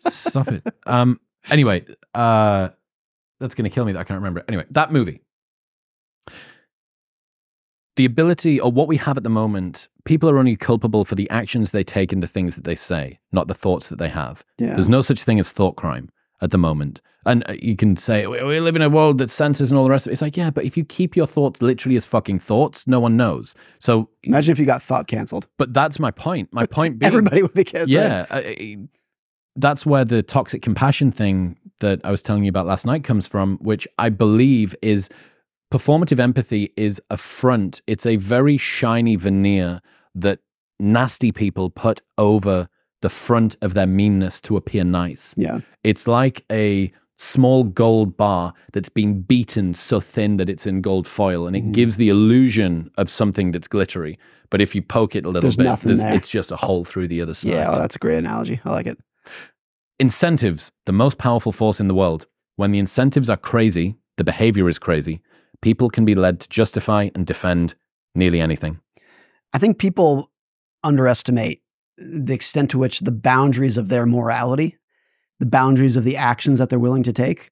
[0.00, 0.62] Stop it.
[0.86, 1.18] Um
[1.50, 2.68] anyway, uh
[3.40, 4.40] that's gonna kill me that I can't remember.
[4.40, 4.46] it.
[4.48, 5.20] Anyway, that movie.
[7.96, 11.30] The ability or what we have at the moment, people are only culpable for the
[11.30, 14.44] actions they take and the things that they say, not the thoughts that they have.
[14.58, 14.74] Yeah.
[14.74, 16.10] There's no such thing as thought crime
[16.42, 17.00] at the moment.
[17.24, 19.84] And uh, you can say, we we live in a world that censors and all
[19.84, 20.14] the rest of it.
[20.14, 23.16] It's like, yeah, but if you keep your thoughts literally as fucking thoughts, no one
[23.16, 23.54] knows.
[23.78, 25.46] So, Imagine if you got thought canceled.
[25.56, 26.52] but that's my point.
[26.52, 27.90] My point being, Everybody would be canceled.
[27.90, 28.76] yeah, I- I-
[29.56, 33.28] that's where the toxic compassion thing that I was telling you about last night comes
[33.28, 35.08] from, which I believe is
[35.74, 37.82] performative empathy is a front.
[37.88, 39.80] It's a very shiny veneer
[40.14, 40.38] that
[40.78, 42.68] nasty people put over
[43.02, 45.34] the front of their meanness to appear nice.
[45.36, 45.60] Yeah.
[45.82, 51.08] It's like a small gold bar that's been beaten so thin that it's in gold
[51.08, 51.72] foil and it Mhm.
[51.72, 54.16] gives the illusion of something that's glittery.
[54.50, 57.20] But if you poke it a little There's bit, it's just a hole through the
[57.20, 57.50] other side.
[57.50, 57.70] Yeah.
[57.72, 58.60] Oh, that's a great analogy.
[58.64, 58.98] I like it.
[59.98, 62.26] Incentives, the most powerful force in the world.
[62.54, 65.20] When the incentives are crazy, the behavior is crazy.
[65.62, 67.74] People can be led to justify and defend
[68.14, 68.80] nearly anything.
[69.52, 70.30] I think people
[70.82, 71.62] underestimate
[71.96, 74.76] the extent to which the boundaries of their morality,
[75.38, 77.50] the boundaries of the actions that they're willing to take,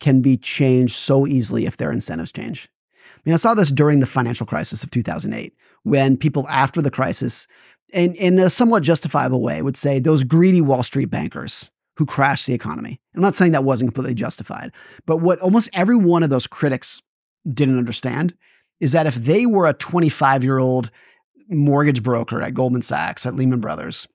[0.00, 2.68] can be changed so easily if their incentives change.
[3.16, 5.54] I mean, I saw this during the financial crisis of 2008,
[5.84, 7.46] when people after the crisis,
[7.92, 12.46] in, in a somewhat justifiable way, would say those greedy Wall Street bankers who crashed
[12.46, 13.00] the economy.
[13.14, 14.72] I'm not saying that wasn't completely justified,
[15.06, 17.02] but what almost every one of those critics
[17.50, 18.34] didn't understand
[18.80, 20.90] is that if they were a 25 year old
[21.48, 24.08] mortgage broker at Goldman Sachs, at Lehman Brothers,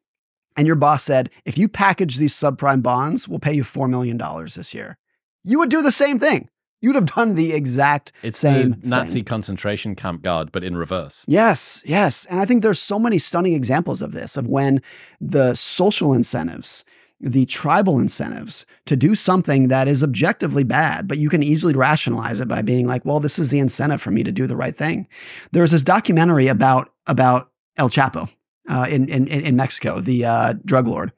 [0.55, 4.17] and your boss said, if you package these subprime bonds, we'll pay you $4 million
[4.17, 4.97] this year,
[5.43, 6.49] you would do the same thing.
[6.81, 9.23] You'd have done the exact It's same the Nazi thing.
[9.25, 11.25] concentration camp guard, but in reverse.
[11.27, 12.25] Yes, yes.
[12.25, 14.81] And I think there's so many stunning examples of this, of when
[15.19, 16.85] the social incentives,
[17.19, 22.39] the tribal incentives to do something that is objectively bad, but you can easily rationalize
[22.39, 24.75] it by being like, well, this is the incentive for me to do the right
[24.75, 25.07] thing.
[25.51, 28.29] There was this documentary about, about El Chapo
[28.69, 31.11] uh, in, in, in Mexico, the uh, drug lord,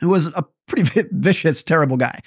[0.00, 2.20] who was a pretty vicious, terrible guy.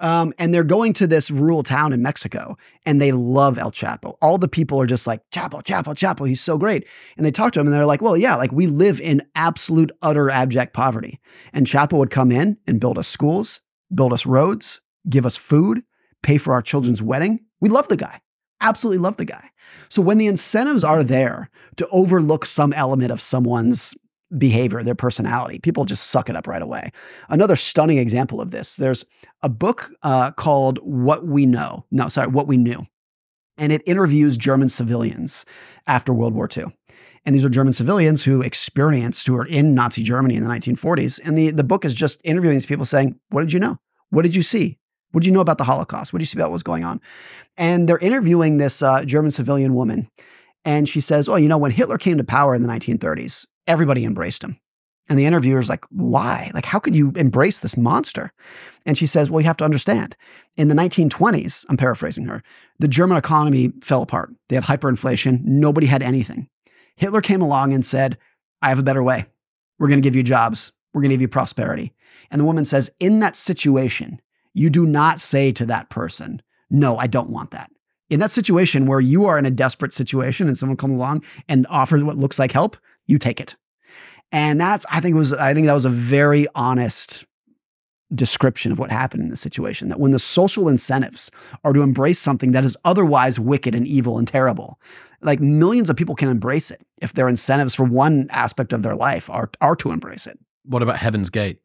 [0.00, 2.56] Um, and they're going to this rural town in Mexico
[2.86, 4.16] and they love El Chapo.
[4.22, 6.86] All the people are just like, Chapo, Chapo, Chapo, he's so great.
[7.16, 9.90] And they talk to him and they're like, well, yeah, like we live in absolute,
[10.00, 11.20] utter, abject poverty.
[11.52, 13.60] And Chapo would come in and build us schools,
[13.92, 15.82] build us roads, give us food,
[16.22, 17.40] pay for our children's wedding.
[17.60, 18.20] We love the guy.
[18.60, 19.50] Absolutely love the guy.
[19.88, 23.94] So when the incentives are there to overlook some element of someone's
[24.36, 26.92] behavior, their personality, people just suck it up right away.
[27.28, 29.04] Another stunning example of this there's
[29.42, 31.84] a book uh, called What We Know.
[31.90, 32.86] No, sorry, What We Knew.
[33.56, 35.44] And it interviews German civilians
[35.86, 36.66] after World War II.
[37.24, 41.20] And these are German civilians who experienced, who were in Nazi Germany in the 1940s.
[41.24, 43.78] And the, the book is just interviewing these people saying, What did you know?
[44.10, 44.78] What did you see?
[45.10, 46.12] What did you know about the Holocaust?
[46.12, 47.00] What did you see about what was going on?
[47.56, 50.08] And they're interviewing this uh, German civilian woman.
[50.64, 54.04] And she says, Well, you know, when Hitler came to power in the 1930s, everybody
[54.04, 54.58] embraced him.
[55.08, 56.50] And the interviewer's like, Why?
[56.54, 58.32] Like, how could you embrace this monster?
[58.84, 60.16] And she says, Well, you have to understand.
[60.56, 62.42] In the 1920s, I'm paraphrasing her,
[62.78, 64.30] the German economy fell apart.
[64.48, 65.44] They had hyperinflation.
[65.44, 66.48] Nobody had anything.
[66.96, 68.18] Hitler came along and said,
[68.60, 69.26] I have a better way.
[69.78, 70.72] We're going to give you jobs.
[70.92, 71.94] We're going to give you prosperity.
[72.30, 74.20] And the woman says, In that situation,
[74.52, 77.70] you do not say to that person, No, I don't want that.
[78.10, 81.66] In that situation where you are in a desperate situation and someone comes along and
[81.68, 82.76] offers what looks like help,
[83.08, 83.56] you take it.
[84.30, 87.24] And that's, I think, was, I think that was a very honest
[88.14, 89.88] description of what happened in this situation.
[89.88, 91.30] That when the social incentives
[91.64, 94.78] are to embrace something that is otherwise wicked and evil and terrible,
[95.20, 98.94] like millions of people can embrace it if their incentives for one aspect of their
[98.94, 100.38] life are, are to embrace it.
[100.64, 101.58] What about Heaven's Gate?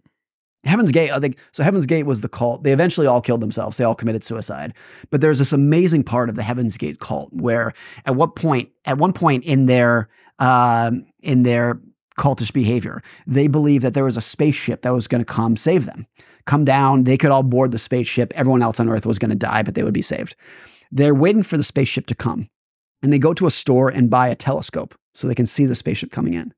[0.65, 1.61] Heaven's Gate, I think so.
[1.61, 2.64] Heaven's Gate was the cult.
[2.64, 3.76] They eventually all killed themselves.
[3.76, 4.74] They all committed suicide.
[5.10, 7.74] But there's this amazing part of the Heaven's Gate cult where,
[8.06, 10.07] at what point, at one point in their
[10.39, 11.80] um, in their
[12.18, 15.85] cultish behavior, they believed that there was a spaceship that was going to come save
[15.85, 16.05] them,
[16.45, 17.05] come down.
[17.05, 18.31] They could all board the spaceship.
[18.35, 20.35] Everyone else on Earth was going to die, but they would be saved.
[20.91, 22.49] They're waiting for the spaceship to come,
[23.01, 25.76] and they go to a store and buy a telescope so they can see the
[25.76, 26.53] spaceship coming in.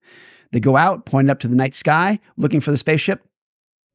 [0.51, 3.21] They go out, point it up to the night sky, looking for the spaceship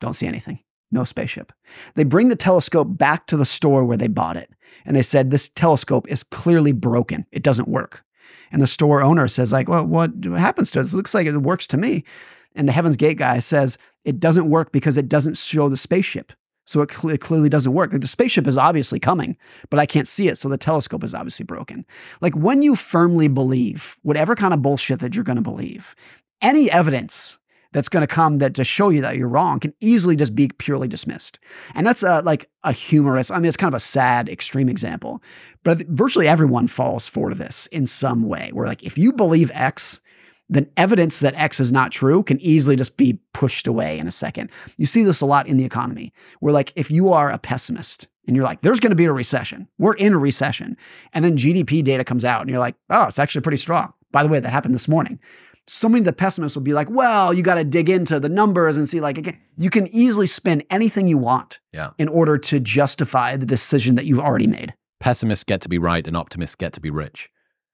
[0.00, 0.60] don't see anything.
[0.90, 1.52] No spaceship.
[1.94, 4.50] They bring the telescope back to the store where they bought it.
[4.84, 7.26] And they said, This telescope is clearly broken.
[7.30, 8.02] It doesn't work.
[8.50, 10.86] And the store owner says, like, well, what happens to it?
[10.86, 12.04] It looks like it works to me.
[12.54, 16.32] And the Heaven's Gate guy says, it doesn't work because it doesn't show the spaceship.
[16.66, 17.92] So it, cl- it clearly doesn't work.
[17.92, 19.36] Like the spaceship is obviously coming,
[19.70, 20.38] but I can't see it.
[20.38, 21.84] So the telescope is obviously broken.
[22.20, 25.96] Like when you firmly believe whatever kind of bullshit that you're going to believe,
[26.40, 27.38] any evidence
[27.72, 30.48] that's going to come that to show you that you're wrong can easily just be
[30.48, 31.38] purely dismissed.
[31.74, 35.22] And that's a, like a humorous, I mean, it's kind of a sad, extreme example,
[35.62, 38.50] but virtually everyone falls for this in some way.
[38.52, 40.00] Where like, if you believe X,
[40.48, 44.12] then evidence that X is not true can easily just be pushed away in a
[44.12, 44.50] second.
[44.76, 48.08] You see this a lot in the economy, where like, if you are a pessimist,
[48.26, 49.66] and you're like, there's going to be a recession.
[49.78, 50.76] We're in a recession.
[51.12, 53.92] And then GDP data comes out and you're like, oh, it's actually pretty strong.
[54.12, 55.18] By the way, that happened this morning
[55.72, 58.28] so many of the pessimists will be like, well, you got to dig into the
[58.28, 61.90] numbers and see, like, again, you can easily spend anything you want yeah.
[61.96, 64.74] in order to justify the decision that you've already made.
[64.98, 67.30] Pessimists get to be right and optimists get to be rich.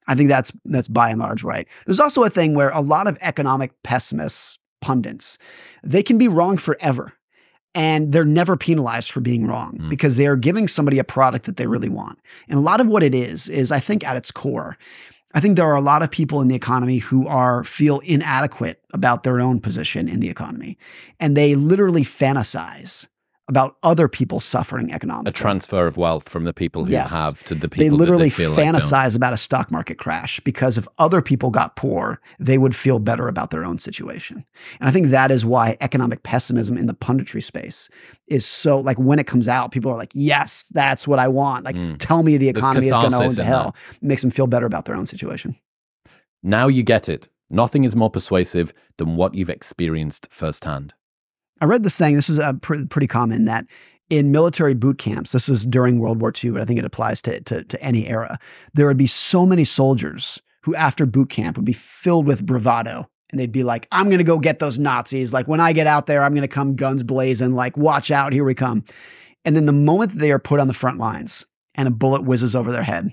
[0.06, 1.66] I think that's that's by and large right.
[1.86, 5.38] There's also a thing where a lot of economic pessimists, pundits,
[5.82, 7.14] they can be wrong forever.
[7.74, 9.90] And they're never penalized for being wrong mm.
[9.90, 12.18] because they are giving somebody a product that they really want.
[12.48, 14.78] And a lot of what it is, is I think at its core,
[15.34, 18.82] I think there are a lot of people in the economy who are feel inadequate
[18.92, 20.78] about their own position in the economy,
[21.20, 23.06] and they literally fantasize
[23.48, 25.30] about other people suffering economically.
[25.30, 27.12] A transfer of wealth from the people who yes.
[27.12, 30.76] have to the people they literally they fantasize like about a stock market crash because
[30.76, 34.44] if other people got poor, they would feel better about their own situation.
[34.80, 37.88] And I think that is why economic pessimism in the punditry space
[38.26, 41.64] is so like when it comes out, people are like, "Yes, that's what I want."
[41.64, 41.96] Like, mm.
[41.98, 43.76] tell me the economy is going to go to hell.
[43.94, 45.56] It makes them feel better about their own situation.
[46.42, 47.28] Now you get it.
[47.48, 50.94] Nothing is more persuasive than what you've experienced firsthand.
[51.60, 53.66] I read this saying, this is a pr- pretty common, that
[54.08, 57.20] in military boot camps, this was during World War II, but I think it applies
[57.22, 58.38] to, to, to any era,
[58.74, 63.08] there would be so many soldiers who, after boot camp, would be filled with bravado.
[63.30, 65.32] And they'd be like, I'm going to go get those Nazis.
[65.32, 68.32] Like, when I get out there, I'm going to come guns blazing, like, watch out,
[68.32, 68.84] here we come.
[69.44, 72.54] And then the moment they are put on the front lines and a bullet whizzes
[72.54, 73.10] over their head,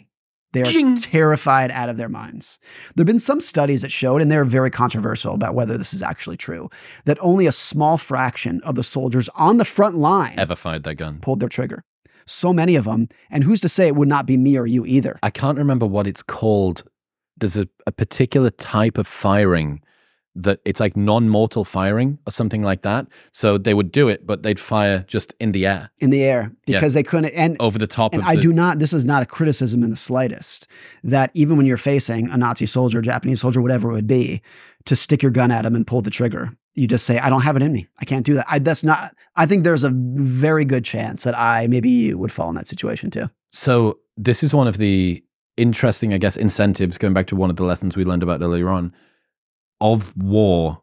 [0.54, 0.96] they are Ching.
[0.96, 2.60] terrified out of their minds.
[2.96, 6.02] There have been some studies that showed, and they're very controversial about whether this is
[6.02, 6.70] actually true,
[7.06, 10.94] that only a small fraction of the soldiers on the front line ever fired their
[10.94, 11.84] gun, pulled their trigger.
[12.26, 14.86] So many of them, and who's to say it would not be me or you
[14.86, 15.20] either?
[15.22, 16.84] I can't remember what it's called.
[17.36, 19.82] There's a, a particular type of firing
[20.36, 23.08] that it's like non-mortal firing or something like that.
[23.32, 25.92] So they would do it, but they'd fire just in the air.
[26.00, 27.00] In the air because yeah.
[27.00, 28.14] they couldn't and over the top.
[28.14, 28.80] And I the, do not.
[28.80, 30.68] This is not a criticism in the slightest.
[31.04, 34.42] That even when you're facing a Nazi soldier, Japanese soldier, whatever it would be,
[34.86, 37.42] to stick your gun at him and pull the trigger, you just say, "I don't
[37.42, 37.88] have it in me.
[38.00, 39.16] I can't do that." I, that's not.
[39.36, 42.68] I think there's a very good chance that I, maybe you, would fall in that
[42.68, 43.30] situation too.
[43.52, 45.24] So this is one of the
[45.58, 46.98] interesting, I guess, incentives.
[46.98, 48.94] Going back to one of the lessons we learned about earlier on
[49.84, 50.82] of war,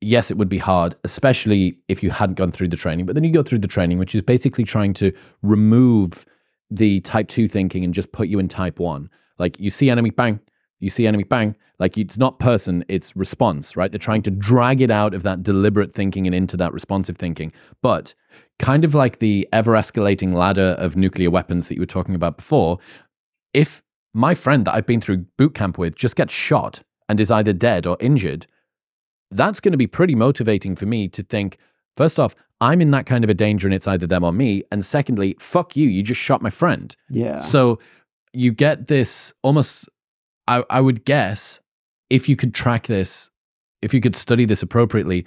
[0.00, 3.04] yes, it would be hard, especially if you hadn't gone through the training.
[3.06, 5.12] But then you go through the training, which is basically trying to
[5.42, 6.24] remove
[6.70, 9.10] the type two thinking and just put you in type one.
[9.38, 10.40] Like you see enemy, bang,
[10.80, 11.56] you see enemy, bang.
[11.78, 13.92] Like it's not person, it's response, right?
[13.92, 17.52] They're trying to drag it out of that deliberate thinking and into that responsive thinking.
[17.82, 18.14] But
[18.58, 22.38] kind of like the ever escalating ladder of nuclear weapons that you were talking about
[22.38, 22.78] before,
[23.52, 23.82] if
[24.14, 27.52] my friend that I've been through boot camp with just gets shot and is either
[27.52, 28.46] dead or injured,
[29.30, 31.58] that's going to be pretty motivating for me to think,
[31.96, 34.62] first off, I'm in that kind of a danger and it's either them or me.
[34.72, 36.94] And secondly, fuck you, you just shot my friend.
[37.10, 37.38] Yeah.
[37.40, 37.78] So
[38.32, 39.88] you get this almost,
[40.46, 41.60] I, I would guess,
[42.08, 43.30] if you could track this,
[43.82, 45.26] if you could study this appropriately,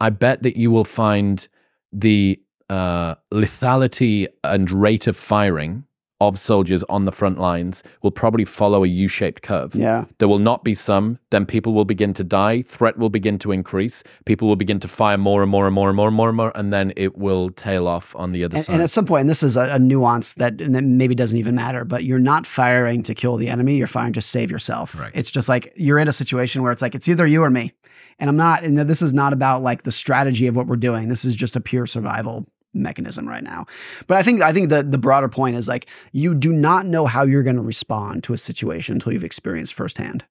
[0.00, 1.46] I bet that you will find
[1.92, 2.40] the
[2.70, 5.84] uh, lethality and rate of firing
[6.20, 9.74] of soldiers on the front lines will probably follow a U-shaped curve.
[9.74, 10.04] Yeah.
[10.18, 13.52] There will not be some, then people will begin to die, threat will begin to
[13.52, 16.28] increase, people will begin to fire more and more and more and more and more
[16.28, 18.72] and more, and then it will tail off on the other And, side.
[18.74, 21.38] and at some point, and this is a, a nuance that, and that maybe doesn't
[21.38, 23.76] even matter, but you're not firing to kill the enemy.
[23.76, 24.98] You're firing to save yourself.
[24.98, 25.12] Right.
[25.14, 27.72] It's just like you're in a situation where it's like, it's either you or me.
[28.18, 31.08] And I'm not, and this is not about like the strategy of what we're doing.
[31.08, 33.66] This is just a pure survival mechanism right now.
[34.06, 37.06] But I think I think the the broader point is like you do not know
[37.06, 40.24] how you're going to respond to a situation until you've experienced firsthand.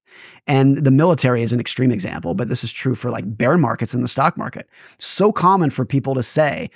[0.47, 3.93] And the military is an extreme example, but this is true for like bear markets
[3.93, 4.69] in the stock market.
[4.97, 6.69] So common for people to say,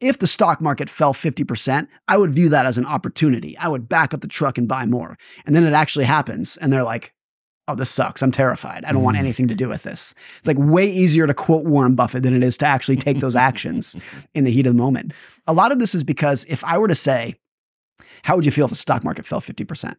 [0.00, 3.56] if the stock market fell 50%, I would view that as an opportunity.
[3.58, 5.18] I would back up the truck and buy more.
[5.44, 7.12] And then it actually happens and they're like,
[7.70, 8.22] oh, this sucks.
[8.22, 8.84] I'm terrified.
[8.84, 9.20] I don't want Mhm.
[9.20, 10.14] anything to do with this.
[10.38, 13.36] It's like way easier to quote Warren Buffett than it is to actually take those
[13.48, 13.96] actions
[14.34, 15.12] in the heat of the moment.
[15.46, 17.36] A lot of this is because if I were to say,
[18.24, 19.94] how would you feel if the stock market fell 50%?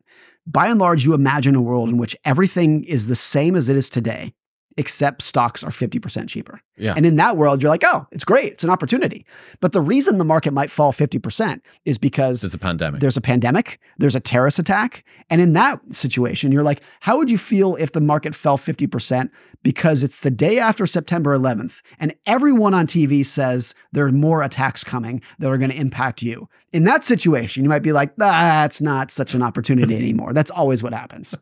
[0.46, 3.76] By and large, you imagine a world in which everything is the same as it
[3.76, 4.34] is today,
[4.78, 6.62] except stocks are 50% cheaper.
[6.78, 6.94] Yeah.
[6.96, 8.54] And in that world, you're like, oh, it's great.
[8.54, 9.26] It's an opportunity.
[9.60, 13.02] But the reason the market might fall 50% is because it's a pandemic.
[13.02, 15.04] there's a pandemic, there's a terrorist attack.
[15.30, 19.30] And in that situation, you're like, how would you feel if the market fell 50%
[19.64, 24.42] because it's the day after September 11th and everyone on TV says there are more
[24.42, 26.48] attacks coming that are going to impact you?
[26.74, 30.34] In that situation, you might be like, ah, that's not such an opportunity anymore.
[30.34, 31.36] That's always what happens.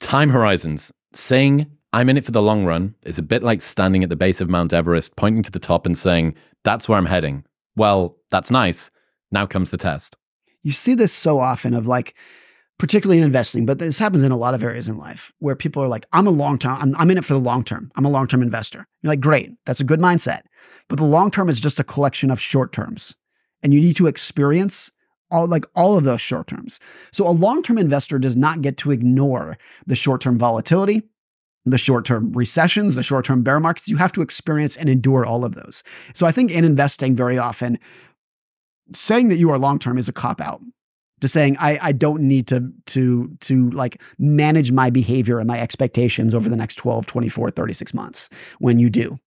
[0.00, 0.92] Time horizons.
[1.14, 4.16] Saying I'm in it for the long run is a bit like standing at the
[4.16, 6.34] base of Mount Everest, pointing to the top and saying,
[6.64, 7.44] That's where I'm heading.
[7.76, 8.90] Well, that's nice.
[9.30, 10.16] Now comes the test.
[10.62, 12.14] You see this so often of like,
[12.78, 15.82] particularly in investing, but this happens in a lot of areas in life where people
[15.82, 17.90] are like, I'm a long term, I'm, I'm in it for the long term.
[17.96, 18.86] I'm a long term investor.
[19.02, 20.42] You're like, great, that's a good mindset.
[20.88, 23.14] But the long term is just a collection of short terms.
[23.62, 24.90] And you need to experience
[25.32, 26.78] all like all of those short terms.
[27.10, 31.02] So a long-term investor does not get to ignore the short-term volatility,
[31.64, 33.88] the short-term recessions, the short-term bear markets.
[33.88, 35.82] You have to experience and endure all of those.
[36.14, 37.78] So I think in investing very often,
[38.94, 40.60] saying that you are long-term is a cop-out.
[41.20, 45.60] To saying I, I don't need to to to like manage my behavior and my
[45.60, 48.28] expectations over the next 12, 24, 36 months
[48.58, 49.20] when you do.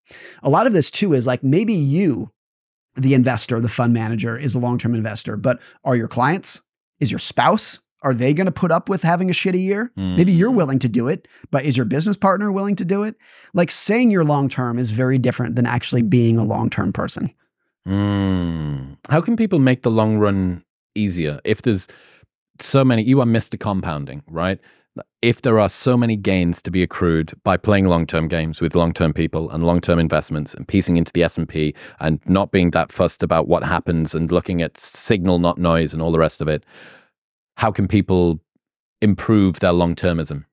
[0.43, 2.33] A lot of this too is like maybe you
[2.95, 6.61] the investor, the fund manager, is a long term investor, but are your clients?
[6.99, 7.79] Is your spouse?
[8.01, 9.91] Are they going to put up with having a shitty year?
[9.97, 10.15] Mm.
[10.15, 13.15] Maybe you're willing to do it, but is your business partner willing to do it?
[13.53, 17.33] Like saying you're long term is very different than actually being a long term person.
[17.87, 18.97] Mm.
[19.09, 20.63] How can people make the long run
[20.93, 21.41] easier?
[21.43, 21.87] If there's
[22.59, 23.59] so many, you are Mr.
[23.59, 24.59] Compounding, right?
[25.21, 29.13] If there are so many gains to be accrued by playing long-term games with long-term
[29.13, 33.47] people and long-term investments and piecing into the S&P and not being that fussed about
[33.47, 36.63] what happens and looking at signal not noise and all the rest of it,
[37.57, 38.39] how can people
[39.01, 40.45] improve their long-termism?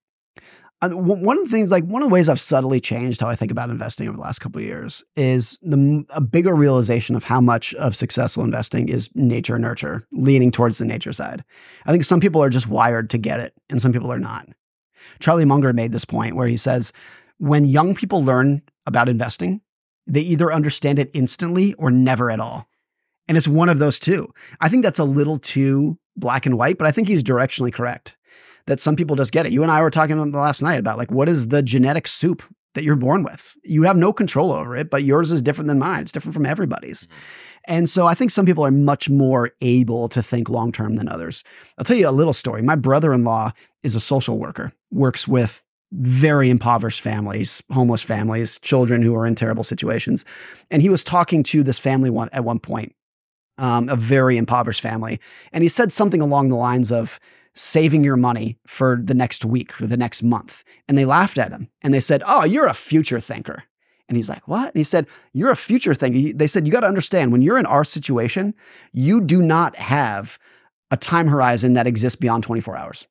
[0.91, 3.53] One of the things, like one of the ways I've subtly changed how I think
[3.53, 7.41] about investing over the last couple of years is the a bigger realization of how
[7.41, 11.45] much of successful investing is nature nurture, leaning towards the nature side.
[11.87, 14.49] I think some people are just wired to get it, and some people are not.
[15.21, 16.93] Charlie Munger made this point where he says,
[17.39, 19.61] when young people learn about investing,
[20.09, 22.67] they either understand it instantly or never at all.
[23.29, 24.33] And it's one of those two.
[24.61, 28.17] I think that's a little too black and white, but I think he's directionally correct
[28.67, 29.53] that some people just get it.
[29.53, 32.43] You and I were talking last night about like what is the genetic soup
[32.75, 33.55] that you're born with?
[33.65, 36.03] You have no control over it, but yours is different than mine.
[36.03, 37.07] It's different from everybody's.
[37.67, 41.09] And so I think some people are much more able to think long term than
[41.09, 41.45] others.
[41.79, 42.63] I'll tell you a little story.
[42.63, 43.53] My brother in law
[43.83, 45.63] is a social worker, works with
[45.93, 50.25] very impoverished families, homeless families, children who are in terrible situations.
[50.71, 52.95] And he was talking to this family one, at one point,
[53.59, 55.21] um, a very impoverished family.
[55.53, 57.21] And he said something along the lines of,
[57.55, 60.65] saving your money for the next week or the next month.
[60.89, 63.65] And they laughed at him and they said, Oh, you're a future thinker.
[64.09, 64.69] And he's like, What?
[64.69, 66.37] And he said, You're a future thinker.
[66.37, 68.55] They said, You got to understand when you're in our situation,
[68.93, 70.39] you do not have
[70.91, 73.07] a time horizon that exists beyond 24 hours.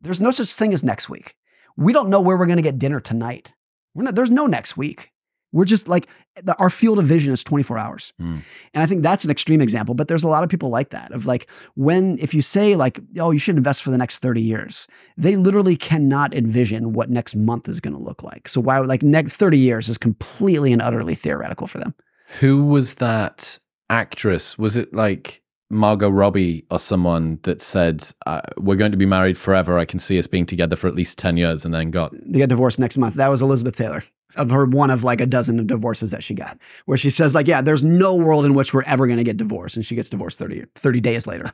[0.00, 1.36] There's no such thing as next week.
[1.76, 3.54] We don't know where we're going to get dinner tonight.
[3.94, 5.10] Not, there's no next week.
[5.54, 6.08] We're just like
[6.42, 8.12] the, our field of vision is 24 hours.
[8.20, 8.42] Mm.
[8.74, 11.12] And I think that's an extreme example, but there's a lot of people like that
[11.12, 14.42] of like when, if you say like, oh, you should invest for the next 30
[14.42, 18.48] years, they literally cannot envision what next month is going to look like.
[18.48, 21.94] So why like next 30 years is completely and utterly theoretical for them.
[22.40, 24.58] Who was that actress?
[24.58, 25.40] Was it like
[25.70, 29.78] Margot Robbie or someone that said, uh, We're going to be married forever.
[29.78, 32.12] I can see us being together for at least 10 years and then got.
[32.26, 33.14] They got divorced next month.
[33.14, 34.02] That was Elizabeth Taylor
[34.36, 37.34] of her one of like a dozen of divorces that she got, where she says,
[37.34, 39.76] like, yeah, there's no world in which we're ever going to get divorced.
[39.76, 41.52] And she gets divorced 30, 30 days later.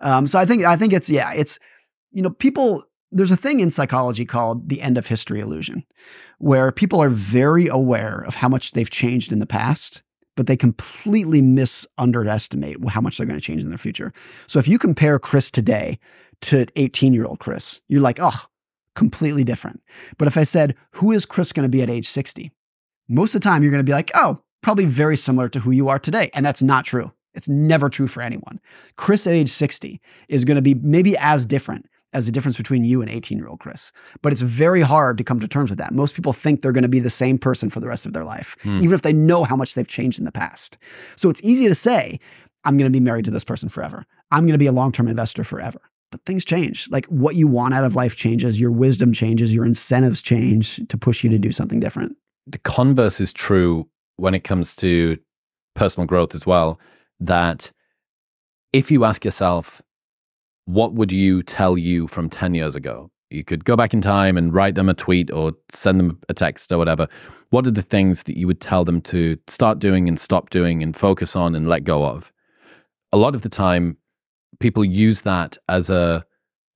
[0.00, 1.58] Um, so I think, I think it's, yeah, it's,
[2.12, 5.84] you know, people, there's a thing in psychology called the end of history illusion,
[6.38, 10.02] where people are very aware of how much they've changed in the past
[10.36, 14.12] but they completely misunderestimate how much they're going to change in their future.
[14.46, 15.98] So if you compare Chris today
[16.42, 18.44] to 18 year old Chris, you're like, oh,
[18.96, 19.80] completely different.
[20.18, 22.50] But if I said, who is Chris going to be at age 60?
[23.08, 25.70] Most of the time, you're going to be like, oh, probably very similar to who
[25.70, 26.30] you are today.
[26.34, 27.12] And that's not true.
[27.34, 28.58] It's never true for anyone.
[28.96, 32.84] Chris at age 60 is going to be maybe as different as the difference between
[32.84, 33.92] you and 18 year old Chris.
[34.22, 35.92] But it's very hard to come to terms with that.
[35.92, 38.24] Most people think they're going to be the same person for the rest of their
[38.24, 38.78] life, hmm.
[38.78, 40.78] even if they know how much they've changed in the past.
[41.14, 42.18] So it's easy to say,
[42.64, 44.06] I'm going to be married to this person forever.
[44.30, 45.80] I'm going to be a long term investor forever.
[46.12, 46.88] But things change.
[46.90, 50.96] Like what you want out of life changes, your wisdom changes, your incentives change to
[50.96, 52.16] push you to do something different.
[52.46, 55.18] The converse is true when it comes to
[55.74, 56.78] personal growth as well.
[57.18, 57.72] That
[58.72, 59.82] if you ask yourself,
[60.66, 63.10] what would you tell you from 10 years ago?
[63.30, 66.34] You could go back in time and write them a tweet or send them a
[66.34, 67.08] text or whatever.
[67.50, 70.82] What are the things that you would tell them to start doing and stop doing
[70.82, 72.32] and focus on and let go of?
[73.12, 73.96] A lot of the time,
[74.58, 76.24] people use that as a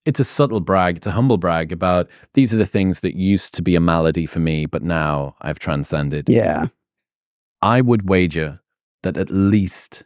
[0.07, 3.55] it's a subtle brag, it's a humble brag about these are the things that used
[3.55, 6.29] to be a malady for me, but now I've transcended.
[6.29, 6.67] Yeah.
[7.61, 8.61] I would wager
[9.03, 10.05] that at least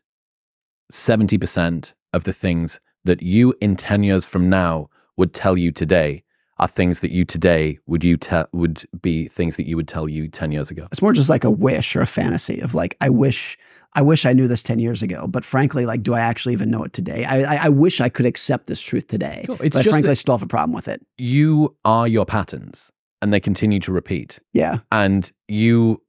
[0.92, 6.24] 70% of the things that you in 10 years from now would tell you today
[6.58, 10.08] are things that you today would you tell would be things that you would tell
[10.08, 12.96] you 10 years ago it's more just like a wish or a fantasy of like
[13.00, 13.58] i wish
[13.94, 16.70] i wish i knew this 10 years ago but frankly like do i actually even
[16.70, 17.24] know it today?
[17.24, 19.58] I i, I wish i could accept this truth today cool.
[19.60, 21.04] it's but frankly i still have a problem with it.
[21.18, 22.92] you are your patterns
[23.24, 24.38] and they continue to repeat.
[24.52, 24.80] Yeah.
[24.92, 26.02] And you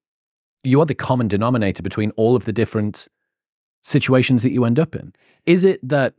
[0.66, 3.07] you are the common denominator between all of the different
[3.84, 5.14] situations that you end up in.
[5.45, 6.16] Is it that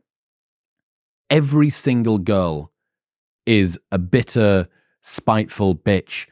[1.28, 2.72] every single girl
[3.44, 4.68] is a bitter,
[5.02, 6.28] spiteful bitch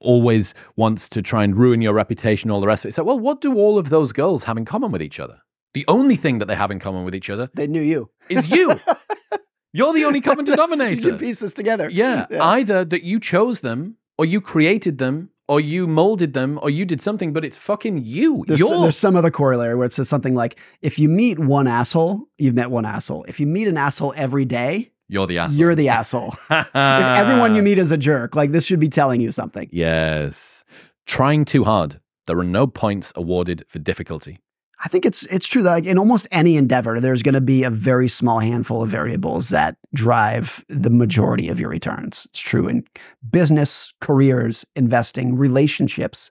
[0.00, 2.92] always wants to try and ruin your reputation, all the rest of it.
[2.94, 5.40] So, well, what do all of those girls have in common with each other?
[5.74, 8.48] The only thing that they have in common with each other they knew you is
[8.48, 8.80] you.
[9.72, 11.08] You're the only common denominator.
[11.08, 11.88] you piece this together.
[11.90, 12.26] Yeah.
[12.30, 12.42] yeah.
[12.42, 16.84] Either that you chose them or you created them or you molded them or you
[16.84, 18.44] did something, but it's fucking you.
[18.46, 22.28] There's, there's, some other corollary where it says something like if you meet one asshole,
[22.38, 23.24] you've met one asshole.
[23.24, 25.58] If you meet an asshole every day, you're the asshole.
[25.58, 26.34] You're the asshole.
[26.50, 29.68] if everyone you meet is a jerk, like this should be telling you something.
[29.72, 30.64] Yes.
[31.06, 32.00] Trying too hard.
[32.26, 34.40] There are no points awarded for difficulty.
[34.84, 37.64] I think it's it's true that like in almost any endeavor, there's going to be
[37.64, 42.26] a very small handful of variables that drive the majority of your returns.
[42.26, 42.84] It's true in
[43.28, 46.30] business, careers, investing, relationships,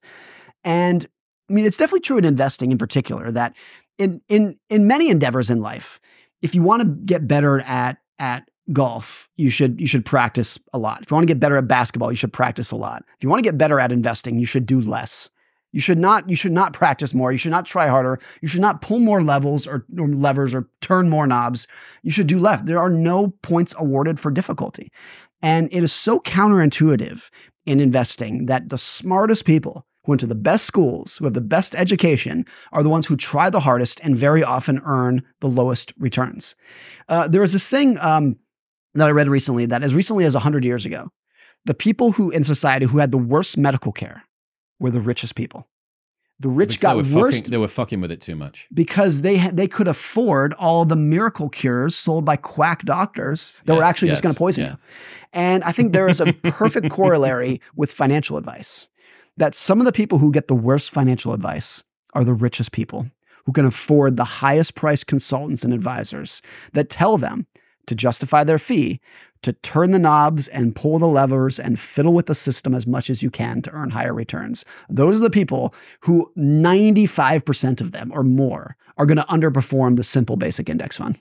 [0.64, 1.06] and
[1.50, 3.54] I mean it's definitely true in investing in particular that
[3.98, 6.00] in in in many endeavors in life,
[6.42, 10.78] if you want to get better at at golf, you should you should practice a
[10.78, 11.02] lot.
[11.02, 13.04] If you want to get better at basketball, you should practice a lot.
[13.18, 15.30] If you want to get better at investing, you should do less.
[15.72, 17.32] You should not you should not practice more.
[17.32, 18.20] You should not try harder.
[18.42, 21.68] You should not pull more levels or, or levers or turn more knobs.
[22.04, 22.66] You should do left.
[22.66, 24.92] There are no points awarded for difficulty.
[25.42, 27.30] And it is so counterintuitive
[27.66, 31.42] in investing that the smartest people who went to the best schools, who have the
[31.42, 35.94] best education, are the ones who try the hardest and very often earn the lowest
[36.00, 36.56] returns.
[37.10, 38.38] Uh, this thing um,
[39.00, 41.10] that I read recently that as recently as 100 years ago,
[41.66, 44.24] the people who in society who had the worst medical care
[44.80, 45.68] were the richest people.
[46.40, 47.38] The rich got they worse.
[47.38, 50.96] Fucking, they were fucking with it too much because they they could afford all the
[50.96, 54.64] miracle cures sold by quack doctors that yes, were actually yes, just going to poison
[54.64, 54.72] yeah.
[54.72, 54.78] you.
[55.34, 58.88] And I think there is a perfect corollary with financial advice.
[59.36, 61.84] That some of the people who get the worst financial advice
[62.14, 63.08] are the richest people
[63.46, 66.42] who can afford the highest priced consultants and advisors
[66.74, 67.48] that tell them
[67.88, 69.00] to justify their fee
[69.44, 73.10] to turn the knobs and pull the levers and fiddle with the system as much
[73.10, 74.66] as you can to earn higher returns.
[74.90, 80.04] Those are the people who 95% of them or more are going to underperform the
[80.04, 81.20] simple basic index fund.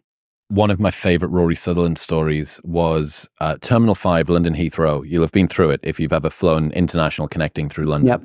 [0.49, 5.07] One of my favorite Rory Sutherland stories was uh, Terminal 5, London Heathrow.
[5.07, 8.09] You'll have been through it if you've ever flown international connecting through London.
[8.09, 8.25] Yep.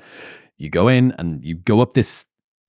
[0.57, 2.25] You go in and you go up this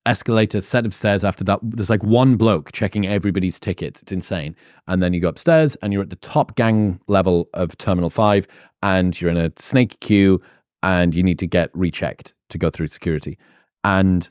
[0.07, 1.61] escalator, set of stairs after that.
[1.62, 4.03] There's like one bloke checking everybody's tickets.
[4.03, 4.57] It's insane.
[4.89, 8.47] And then you go upstairs and you're at the top gang level of Terminal 5
[8.83, 10.41] and you're in a snake queue
[10.83, 13.39] and you need to get rechecked to go through security.
[13.85, 14.29] And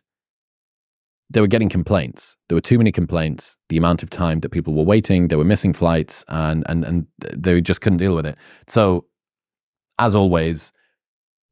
[1.32, 2.36] they were getting complaints.
[2.50, 3.56] There were too many complaints.
[3.70, 7.08] The amount of time that people were waiting, they were missing flights, and and and
[7.20, 8.38] they just couldn't deal with it.
[8.68, 9.06] So,
[9.98, 10.74] as always,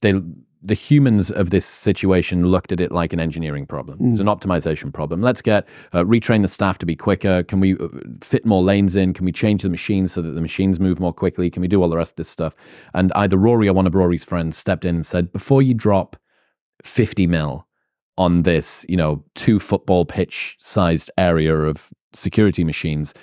[0.02, 0.22] they
[0.62, 3.98] the humans of this situation looked at it like an engineering problem.
[4.00, 4.12] Mm.
[4.12, 5.22] It's an optimization problem.
[5.22, 7.44] Let's get uh, retrain the staff to be quicker.
[7.44, 7.88] Can we uh,
[8.22, 9.14] fit more lanes in?
[9.14, 11.50] Can we change the machines so that the machines move more quickly?
[11.50, 12.56] Can we do all the rest of this stuff?
[12.94, 16.18] And either Rory or one of Rory's friends stepped in and said, before you drop
[16.84, 17.66] 50 mil
[18.18, 23.14] on this, you know, two football pitch sized area of security machines,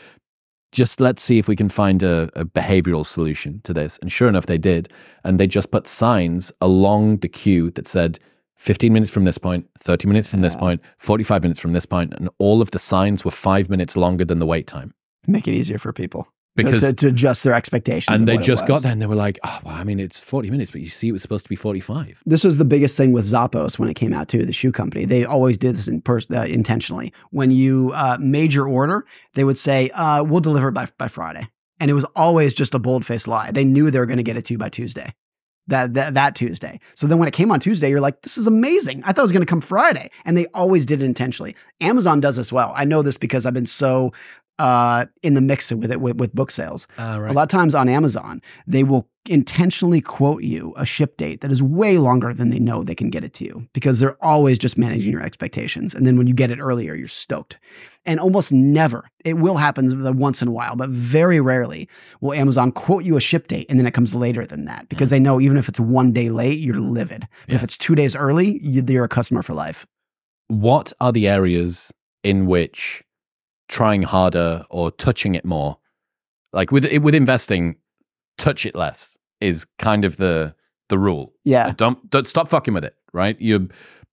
[0.73, 3.99] just let's see if we can find a, a, behavioral solution to this.
[4.03, 4.89] And sure enough, they did.
[5.25, 8.19] And they just put signs along the queue that said
[8.57, 12.15] 15 minutes from this point, 30 minutes from this point, 45 minutes from this point,
[12.15, 14.93] And all of the signs were five minutes longer than the wait time.
[15.27, 18.15] Make it easier for people because to, to, adjust their expectations.
[18.15, 20.51] And they just got there and they were like, oh, well, I mean, it's 40
[20.51, 22.23] minutes, but you see, it was supposed to be 45.
[22.27, 25.05] This was the biggest thing with Zappos when it came out, too, the shoe company.
[25.05, 27.13] They always did this in pers- uh, intentionally.
[27.31, 29.05] When you uh, made your order,
[29.35, 31.49] they would say, uh, we'll deliver it by, by Friday.
[31.79, 33.51] And it was always just a bold faced lie.
[33.51, 35.15] They knew they were going to get it to you by Tuesday.
[35.69, 36.79] That, that that Tuesday.
[36.95, 39.03] So then when it came on Tuesday, you're like, this is amazing.
[39.05, 40.13] I thought it was going to come Friday.
[40.25, 41.57] And they always did it intentionally.
[41.81, 42.73] Amazon does this well.
[42.77, 44.13] I know this because I've been so
[44.59, 46.87] uh, in the mix with it with, with book sales.
[46.99, 47.31] Uh, right.
[47.31, 51.51] A lot of times on Amazon, they will intentionally quote you a ship date that
[51.51, 54.59] is way longer than they know they can get it to you because they're always
[54.59, 55.95] just managing your expectations.
[55.95, 57.59] And then when you get it earlier, you're stoked.
[58.05, 61.89] And almost never, it will happen once in a while, but very rarely
[62.21, 65.11] will Amazon quote you a ship date and then it comes later than that because
[65.11, 67.27] they know even if it's one day late, you're livid.
[67.49, 69.87] If it's two days early, you're a customer for life.
[70.49, 71.93] What are the areas
[72.23, 73.03] in which
[73.69, 75.79] trying harder or touching it more.
[76.53, 77.77] Like with with investing,
[78.39, 80.55] touch it less is kind of the
[80.89, 81.35] the rule.
[81.45, 81.73] Yeah.
[81.77, 83.37] Don't don't stop fucking with it, right?
[83.41, 83.67] You're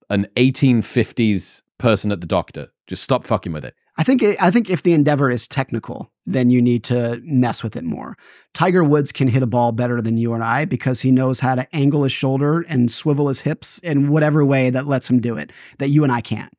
[0.09, 2.69] an 1850s person at the doctor.
[2.87, 3.75] Just stop fucking with it.
[3.95, 7.61] I think it, I think if the endeavor is technical, then you need to mess
[7.61, 8.17] with it more.
[8.53, 11.53] Tiger Woods can hit a ball better than you and I because he knows how
[11.55, 15.37] to angle his shoulder and swivel his hips in whatever way that lets him do
[15.37, 16.51] it that you and I can't.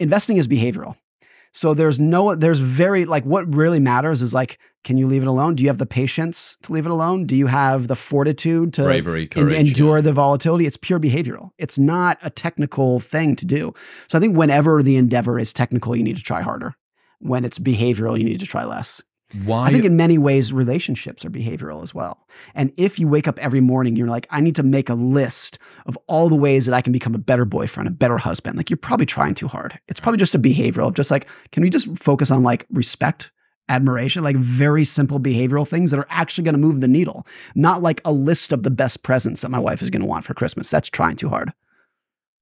[0.00, 0.96] Investing is behavioral.
[1.52, 5.28] So there's no, there's very, like, what really matters is like, can you leave it
[5.28, 5.54] alone?
[5.54, 7.26] Do you have the patience to leave it alone?
[7.26, 10.02] Do you have the fortitude to Bravery, courage, endure yeah.
[10.02, 10.66] the volatility?
[10.66, 11.50] It's pure behavioral.
[11.58, 13.74] It's not a technical thing to do.
[14.08, 16.74] So I think whenever the endeavor is technical, you need to try harder.
[17.20, 19.00] When it's behavioral, you need to try less.
[19.44, 19.66] Why?
[19.66, 22.26] I think in many ways, relationships are behavioral as well.
[22.54, 25.58] And if you wake up every morning, you're like, I need to make a list
[25.86, 28.56] of all the ways that I can become a better boyfriend, a better husband.
[28.56, 29.78] Like you're probably trying too hard.
[29.88, 33.30] It's probably just a behavioral, of just like, can we just focus on like respect?
[33.68, 37.82] admiration, like very simple behavioral things that are actually going to move the needle, not
[37.82, 40.34] like a list of the best presents that my wife is going to want for
[40.34, 40.68] Christmas.
[40.68, 41.52] That's trying too hard.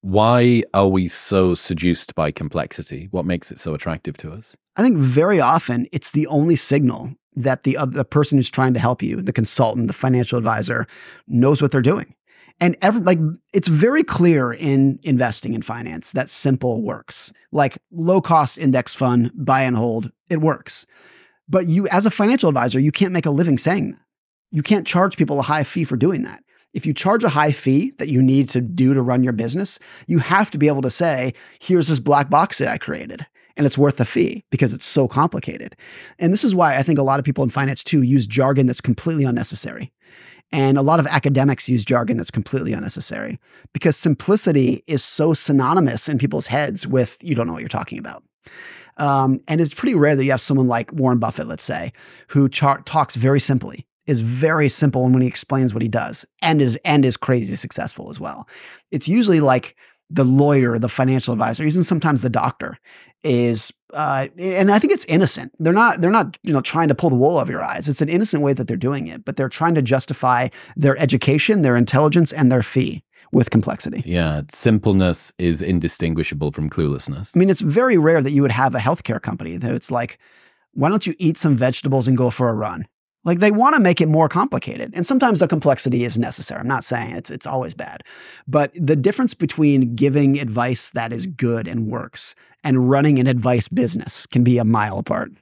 [0.02, 3.08] Why are we so seduced by complexity?
[3.10, 4.56] What makes it so attractive to us?
[4.80, 8.72] I think very often it's the only signal that the, uh, the person who's trying
[8.72, 10.86] to help you, the consultant, the financial advisor,
[11.28, 12.14] knows what they're doing.
[12.60, 13.18] And every, like
[13.52, 17.30] it's very clear in investing in finance that simple works.
[17.52, 20.86] Like low cost index fund, buy and hold, it works.
[21.46, 24.00] But you, as a financial advisor, you can't make a living saying that.
[24.50, 26.42] You can't charge people a high fee for doing that.
[26.72, 29.78] If you charge a high fee that you need to do to run your business,
[30.06, 33.26] you have to be able to say, here's this black box that I created
[33.60, 35.76] and it's worth the fee because it's so complicated.
[36.18, 38.66] And this is why I think a lot of people in finance too use jargon
[38.66, 39.92] that's completely unnecessary.
[40.50, 43.38] And a lot of academics use jargon that's completely unnecessary
[43.74, 47.98] because simplicity is so synonymous in people's heads with you don't know what you're talking
[47.98, 48.24] about.
[48.96, 51.92] Um, and it's pretty rare that you have someone like Warren Buffett, let's say,
[52.28, 56.24] who char- talks very simply, is very simple and when he explains what he does,
[56.40, 58.48] and is and is crazy successful as well.
[58.90, 59.76] It's usually like
[60.10, 62.78] the lawyer, the financial advisor, even sometimes the doctor
[63.22, 65.52] is uh, and I think it's innocent.
[65.58, 67.88] They're not they're not you know trying to pull the wool over your eyes.
[67.88, 71.62] It's an innocent way that they're doing it, but they're trying to justify their education,
[71.62, 73.02] their intelligence, and their fee
[73.32, 74.02] with complexity.
[74.04, 77.36] Yeah, simpleness is indistinguishable from cluelessness.
[77.36, 80.18] I mean, it's very rare that you would have a healthcare company that it's like,
[80.72, 82.86] why don't you eat some vegetables and go for a run?
[83.22, 84.92] Like they want to make it more complicated.
[84.94, 86.60] And sometimes the complexity is necessary.
[86.60, 88.02] I'm not saying it's it's always bad.
[88.48, 92.34] But the difference between giving advice that is good and works
[92.64, 95.32] and running an advice business can be a mile apart.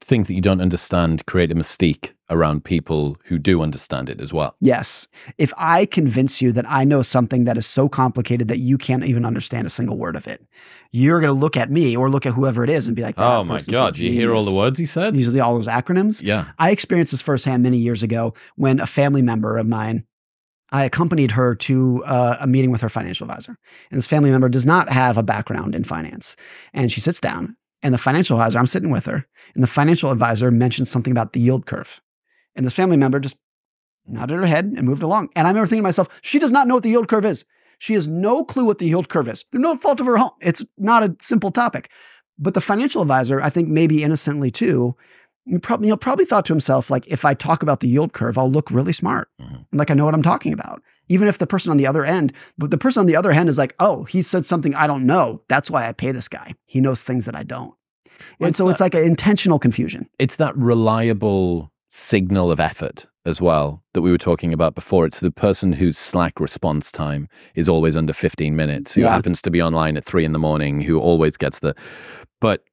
[0.00, 4.32] Things that you don't understand create a mystique around people who do understand it as
[4.32, 4.54] well.
[4.60, 5.08] Yes.
[5.36, 9.04] If I convince you that I know something that is so complicated that you can't
[9.04, 10.46] even understand a single word of it,
[10.92, 13.18] you're going to look at me or look at whoever it is and be like,
[13.18, 16.22] "Oh my god, you hear all the words he said?" Usually all those acronyms.
[16.22, 16.46] Yeah.
[16.58, 20.04] I experienced this firsthand many years ago when a family member of mine
[20.72, 23.56] I accompanied her to uh, a meeting with her financial advisor.
[23.90, 26.36] And this family member does not have a background in finance.
[26.72, 30.10] And she sits down, and the financial advisor, I'm sitting with her, and the financial
[30.10, 32.00] advisor mentions something about the yield curve.
[32.54, 33.38] And this family member just
[34.06, 35.30] nodded her head and moved along.
[35.34, 37.44] And I remember thinking to myself, she does not know what the yield curve is.
[37.78, 39.44] She has no clue what the yield curve is.
[39.50, 40.30] Through no fault of her own.
[40.40, 41.90] It's not a simple topic.
[42.38, 44.96] But the financial advisor, I think maybe innocently too,
[45.58, 48.38] probably you know probably thought to himself like if I talk about the yield curve,
[48.38, 49.76] I'll look really smart, mm-hmm.
[49.76, 50.82] like I know what I'm talking about.
[51.08, 53.48] Even if the person on the other end, but the person on the other end
[53.48, 55.42] is like, oh, he said something I don't know.
[55.48, 56.54] That's why I pay this guy.
[56.66, 57.74] He knows things that I don't.
[58.38, 60.08] Well, and so that, it's like an intentional confusion.
[60.18, 65.04] It's that reliable signal of effort as well that we were talking about before.
[65.04, 69.14] It's the person whose Slack response time is always under 15 minutes, who yeah.
[69.14, 71.74] happens to be online at three in the morning, who always gets the.
[72.40, 72.64] But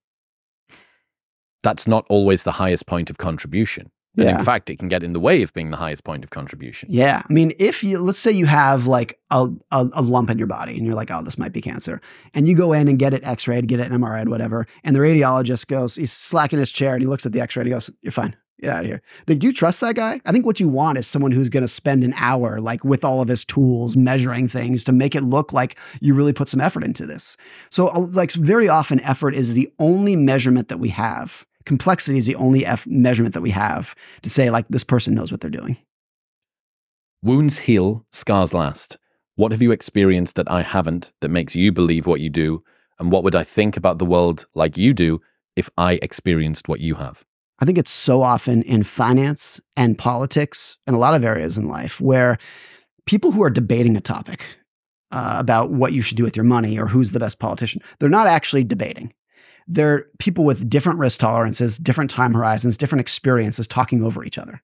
[1.68, 3.92] that's not always the highest point of contribution.
[4.16, 4.40] And yeah.
[4.40, 6.90] in fact, it can get in the way of being the highest point of contribution.
[6.92, 7.22] Yeah.
[7.30, 10.48] I mean, if you, let's say you have like a, a, a, lump in your
[10.48, 12.02] body and you're like, oh, this might be cancer.
[12.34, 14.66] And you go in and get it x rayed, get it MRI, whatever.
[14.84, 17.62] And the radiologist goes, he's slacking his chair and he looks at the x ray
[17.62, 18.36] and he goes, you're fine.
[18.60, 19.04] Get out of here.
[19.28, 20.20] Like, do you trust that guy?
[20.26, 23.06] I think what you want is someone who's going to spend an hour, like with
[23.06, 26.60] all of his tools, measuring things to make it look like you really put some
[26.60, 27.38] effort into this.
[27.70, 32.26] So, uh, like, very often, effort is the only measurement that we have complexity is
[32.26, 35.52] the only F measurement that we have to say, like, this person knows what they're
[35.52, 35.78] doing.
[37.22, 38.98] Wounds heal, scars last.
[39.36, 42.64] What have you experienced that I haven't that makes you believe what you do?
[43.00, 45.20] And what would I think about the world like you do
[45.56, 47.26] if I experienced what you have?
[47.60, 51.68] I think it's so often in finance and politics and a lot of areas in
[51.68, 52.38] life where
[53.06, 54.46] people who are debating a topic
[55.12, 58.10] uh, about what you should do with your money or who's the best politician, they're
[58.10, 59.14] not actually debating
[59.68, 64.62] they're people with different risk tolerances, different time horizons, different experiences talking over each other.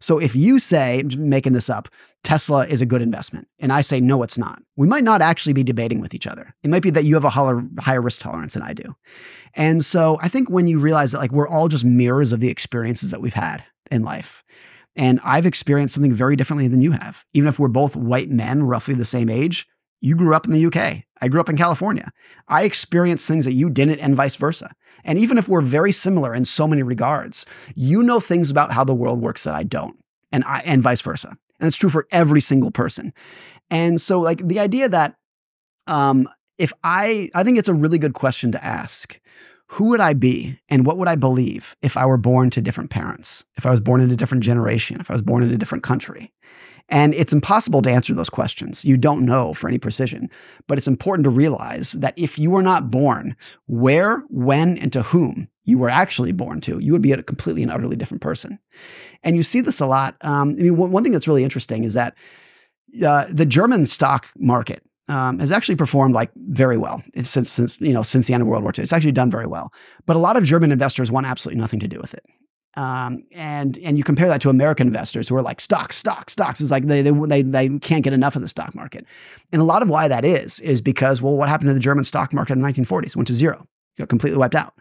[0.00, 1.88] So if you say, making this up,
[2.24, 5.52] Tesla is a good investment, and I say, no, it's not, we might not actually
[5.52, 6.54] be debating with each other.
[6.62, 8.94] It might be that you have a higher, higher risk tolerance than I do.
[9.54, 12.48] And so I think when you realize that like we're all just mirrors of the
[12.48, 14.42] experiences that we've had in life.
[14.96, 17.24] And I've experienced something very differently than you have.
[17.32, 19.66] Even if we're both white men, roughly the same age,
[20.00, 21.04] you grew up in the UK.
[21.20, 22.10] I grew up in California.
[22.48, 24.70] I experienced things that you didn't, and vice versa.
[25.04, 28.84] And even if we're very similar in so many regards, you know things about how
[28.84, 29.98] the world works that I don't,
[30.32, 31.36] and I and vice versa.
[31.58, 33.12] And it's true for every single person.
[33.70, 35.16] And so, like the idea that
[35.86, 36.28] um,
[36.58, 39.20] if I, I think it's a really good question to ask.
[39.74, 42.90] Who would I be and what would I believe if I were born to different
[42.90, 43.44] parents?
[43.56, 45.00] If I was born in a different generation?
[45.00, 46.32] If I was born in a different country?
[46.90, 48.84] And it's impossible to answer those questions.
[48.84, 50.28] You don't know for any precision.
[50.66, 53.36] But it's important to realize that if you were not born
[53.66, 57.62] where, when, and to whom you were actually born to, you would be a completely
[57.62, 58.58] and utterly different person.
[59.22, 60.16] And you see this a lot.
[60.22, 62.14] Um, I mean, one, thing that's really interesting is that
[63.04, 67.92] uh, the German stock market um, has actually performed like very well since, since you
[67.92, 68.82] know since the end of World War II.
[68.82, 69.72] It's actually done very well.
[70.06, 72.24] But a lot of German investors want absolutely nothing to do with it.
[72.76, 76.60] Um, and and you compare that to American investors who are like stocks, stocks, stocks.
[76.60, 79.06] It's like they, they they they can't get enough of the stock market.
[79.52, 82.04] And a lot of why that is is because well, what happened to the German
[82.04, 83.16] stock market in the 1940s?
[83.16, 83.66] Went to zero,
[83.98, 84.74] got completely wiped out.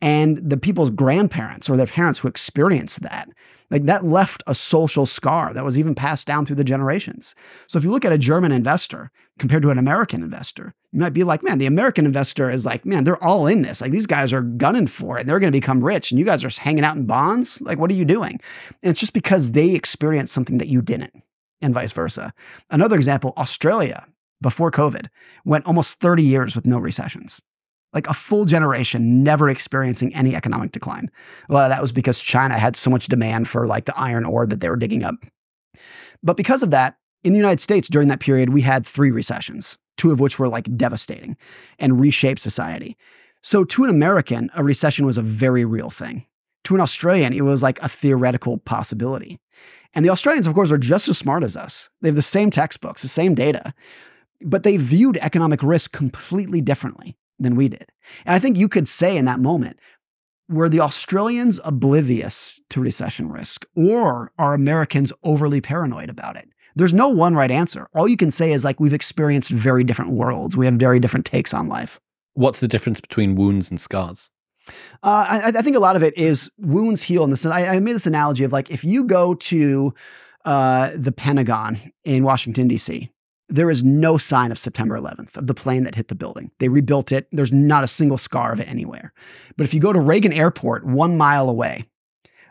[0.00, 3.28] And the people's grandparents or their parents who experienced that
[3.70, 7.34] like that left a social scar that was even passed down through the generations.
[7.66, 11.12] So if you look at a German investor compared to an American investor, you might
[11.12, 13.80] be like, man, the American investor is like, man, they're all in this.
[13.80, 15.20] Like these guys are gunning for it.
[15.20, 16.10] And they're going to become rich.
[16.10, 17.60] And you guys are just hanging out in bonds.
[17.60, 18.40] Like, what are you doing?
[18.82, 21.12] And it's just because they experienced something that you didn't,
[21.60, 22.32] and vice versa.
[22.70, 24.06] Another example Australia
[24.40, 25.08] before COVID
[25.44, 27.42] went almost 30 years with no recessions
[27.98, 31.10] like a full generation never experiencing any economic decline.
[31.48, 34.24] A lot of that was because China had so much demand for like the iron
[34.24, 35.16] ore that they were digging up.
[36.22, 39.78] But because of that, in the United States during that period, we had three recessions,
[39.96, 41.36] two of which were like devastating
[41.80, 42.96] and reshaped society.
[43.42, 46.24] So to an American, a recession was a very real thing.
[46.64, 49.40] To an Australian, it was like a theoretical possibility.
[49.92, 51.90] And the Australians, of course, are just as smart as us.
[52.00, 53.74] They have the same textbooks, the same data,
[54.40, 57.90] but they viewed economic risk completely differently than we did.
[58.24, 59.78] And I think you could say in that moment,
[60.48, 66.48] were the Australians oblivious to recession risk or are Americans overly paranoid about it?
[66.74, 67.88] There's no one right answer.
[67.94, 70.56] All you can say is like we've experienced very different worlds.
[70.56, 72.00] We have very different takes on life.
[72.34, 74.30] What's the difference between wounds and scars?
[75.02, 77.24] Uh, I, I, think a lot of it is wounds heal.
[77.24, 79.94] In this, I, I made this analogy of like if you go to
[80.44, 83.10] uh, the Pentagon in Washington D.C
[83.48, 86.50] there is no sign of September 11th, of the plane that hit the building.
[86.58, 87.28] They rebuilt it.
[87.32, 89.12] There's not a single scar of it anywhere.
[89.56, 91.86] But if you go to Reagan Airport, one mile away,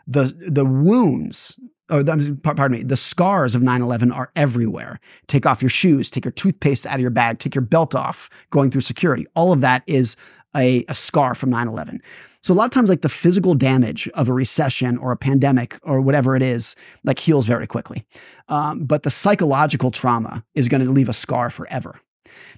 [0.06, 1.58] the, the wounds
[1.90, 2.04] oh,
[2.42, 5.00] pardon me, the scars of 9 11 are everywhere.
[5.26, 8.28] Take off your shoes, take your toothpaste out of your bag, take your belt off
[8.50, 9.26] going through security.
[9.34, 10.16] All of that is
[10.56, 12.02] a, a scar from 9 11.
[12.42, 15.78] So a lot of times, like the physical damage of a recession or a pandemic
[15.82, 18.04] or whatever it is, like heals very quickly.
[18.48, 22.00] Um, but the psychological trauma is going to leave a scar forever.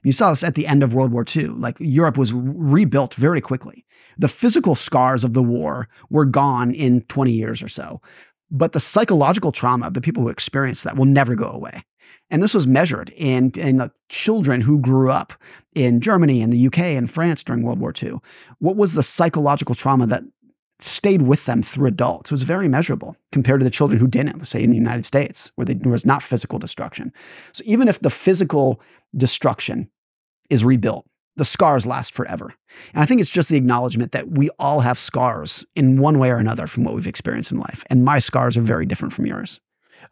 [0.02, 1.46] You saw this at the end of World War II.
[1.48, 3.86] Like Europe was rebuilt very quickly.
[4.18, 8.00] The physical scars of the war were gone in 20 years or so.
[8.50, 11.84] But the psychological trauma of the people who experienced that will never go away.
[12.30, 15.32] And this was measured in, in the children who grew up
[15.74, 18.20] in Germany and the UK and France during World War II.
[18.58, 20.22] What was the psychological trauma that
[20.80, 22.30] stayed with them through adults?
[22.30, 25.04] It was very measurable compared to the children who didn't, let's say in the United
[25.04, 27.12] States, where there was not physical destruction.
[27.52, 28.80] So even if the physical
[29.16, 29.90] destruction
[30.48, 32.54] is rebuilt, the scars last forever.
[32.92, 36.30] And I think it's just the acknowledgement that we all have scars in one way
[36.30, 37.84] or another from what we've experienced in life.
[37.88, 39.60] And my scars are very different from yours.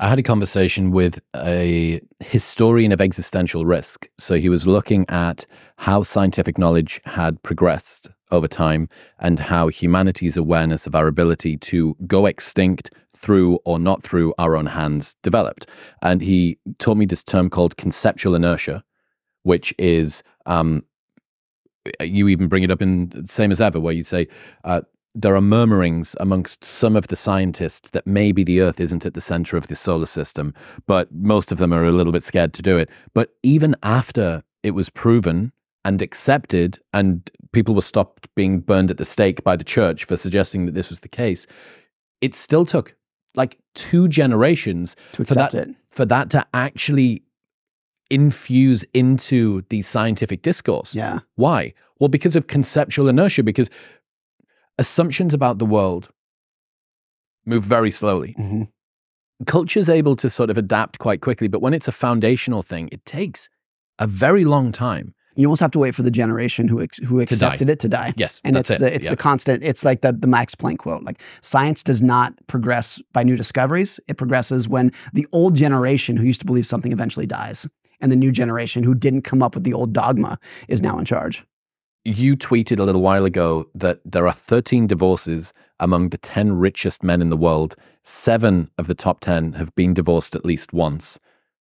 [0.00, 4.08] I had a conversation with a historian of existential risk.
[4.16, 5.44] So he was looking at
[5.76, 8.88] how scientific knowledge had progressed over time
[9.18, 14.54] and how humanity's awareness of our ability to go extinct through or not through our
[14.54, 15.68] own hands developed.
[16.00, 18.84] And he taught me this term called conceptual inertia,
[19.42, 20.84] which is um,
[22.00, 24.28] you even bring it up in same as ever, where you say
[24.62, 24.82] uh,
[25.20, 29.20] there are murmurings amongst some of the scientists that maybe the Earth isn't at the
[29.20, 30.54] center of the solar system,
[30.86, 32.88] but most of them are a little bit scared to do it.
[33.14, 35.52] But even after it was proven
[35.84, 40.16] and accepted, and people were stopped being burned at the stake by the church for
[40.16, 41.46] suggesting that this was the case,
[42.20, 42.94] it still took
[43.34, 45.76] like two generations to accept for that, it.
[45.88, 47.22] for that to actually
[48.10, 50.94] infuse into the scientific discourse.
[50.94, 51.20] Yeah.
[51.34, 51.74] Why?
[51.98, 53.70] Well, because of conceptual inertia, because
[54.78, 56.10] assumptions about the world
[57.44, 58.34] move very slowly.
[58.38, 58.62] Mm-hmm.
[59.46, 63.04] Culture's able to sort of adapt quite quickly, but when it's a foundational thing, it
[63.04, 63.48] takes
[63.98, 65.14] a very long time.
[65.36, 68.12] You almost have to wait for the generation who ex- who accepted it to die.
[68.16, 68.80] Yes, and it's it.
[68.80, 69.10] the it's yeah.
[69.10, 69.62] the constant.
[69.62, 74.00] It's like the the Max Planck quote: like science does not progress by new discoveries.
[74.08, 77.68] It progresses when the old generation who used to believe something eventually dies,
[78.00, 81.04] and the new generation who didn't come up with the old dogma is now in
[81.04, 81.44] charge
[82.08, 87.02] you tweeted a little while ago that there are 13 divorces among the 10 richest
[87.02, 87.76] men in the world.
[88.04, 91.18] Seven of the top 10 have been divorced at least once.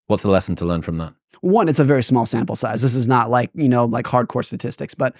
[0.08, 1.14] What's the lesson to learn from that?
[1.42, 2.82] One, it's a very small sample size.
[2.82, 5.16] This is not like, you know, like hardcore statistics, but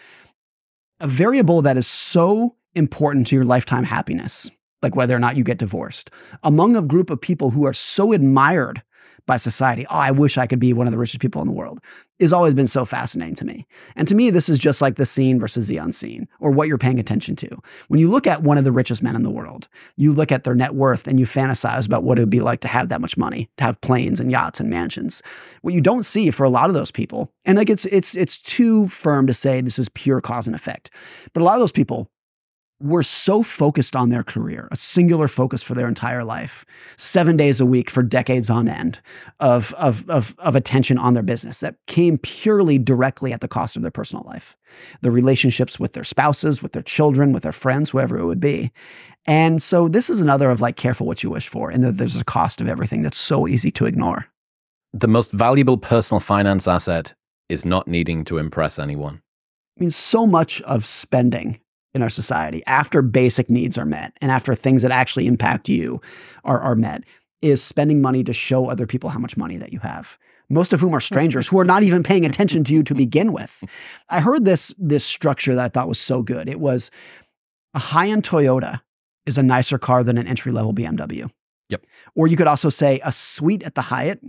[1.00, 4.50] a variable that is so important to your lifetime happiness,
[4.82, 6.10] like whether or not you get divorced,
[6.42, 8.82] among a group of people who are so admired
[9.28, 9.86] by society.
[9.90, 11.80] Oh, I wish I could be one of the richest people in the world
[12.20, 13.66] has always been so fascinating to me.
[13.96, 16.78] And to me, this is just like the seen versus the unseen or what you're
[16.78, 17.62] paying attention to.
[17.88, 20.44] When you look at one of the richest men in the world, you look at
[20.44, 23.02] their net worth and you fantasize about what it would be like to have that
[23.02, 25.22] much money, to have planes and yachts and mansions.
[25.62, 28.42] What you don't see for a lot of those people, and like it's it's it's
[28.42, 30.90] too firm to say this is pure cause and effect.
[31.34, 32.10] But a lot of those people
[32.80, 36.64] were so focused on their career, a singular focus for their entire life,
[36.96, 39.00] seven days a week for decades on end
[39.40, 43.76] of, of, of, of, attention on their business that came purely directly at the cost
[43.76, 44.56] of their personal life,
[45.02, 48.72] the relationships with their spouses, with their children, with their friends, whoever it would be.
[49.26, 52.16] And so this is another of like careful what you wish for, and that there's
[52.16, 54.28] a cost of everything that's so easy to ignore.
[54.94, 57.14] The most valuable personal finance asset
[57.50, 59.22] is not needing to impress anyone.
[59.78, 61.60] I mean, so much of spending
[61.98, 66.00] in our society after basic needs are met and after things that actually impact you
[66.46, 67.04] are, are met
[67.42, 70.18] is spending money to show other people how much money that you have
[70.50, 73.34] most of whom are strangers who are not even paying attention to you to begin
[73.34, 73.62] with.
[74.10, 76.48] I heard this this structure that i thought was so good.
[76.48, 76.90] It was
[77.74, 78.80] a high-end toyota
[79.26, 81.30] is a nicer car than an entry-level bmw
[81.70, 81.86] yep.
[82.16, 84.20] Or you could also say a suite at the hyatt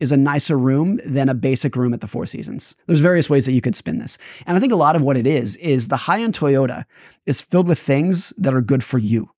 [0.00, 2.76] is a nicer room than a basic room at the Four Seasons.
[2.86, 4.18] There's various ways that you could spin this.
[4.46, 6.84] And I think a lot of what it is is the high-end Toyota
[7.26, 9.30] is filled with things that are good for you.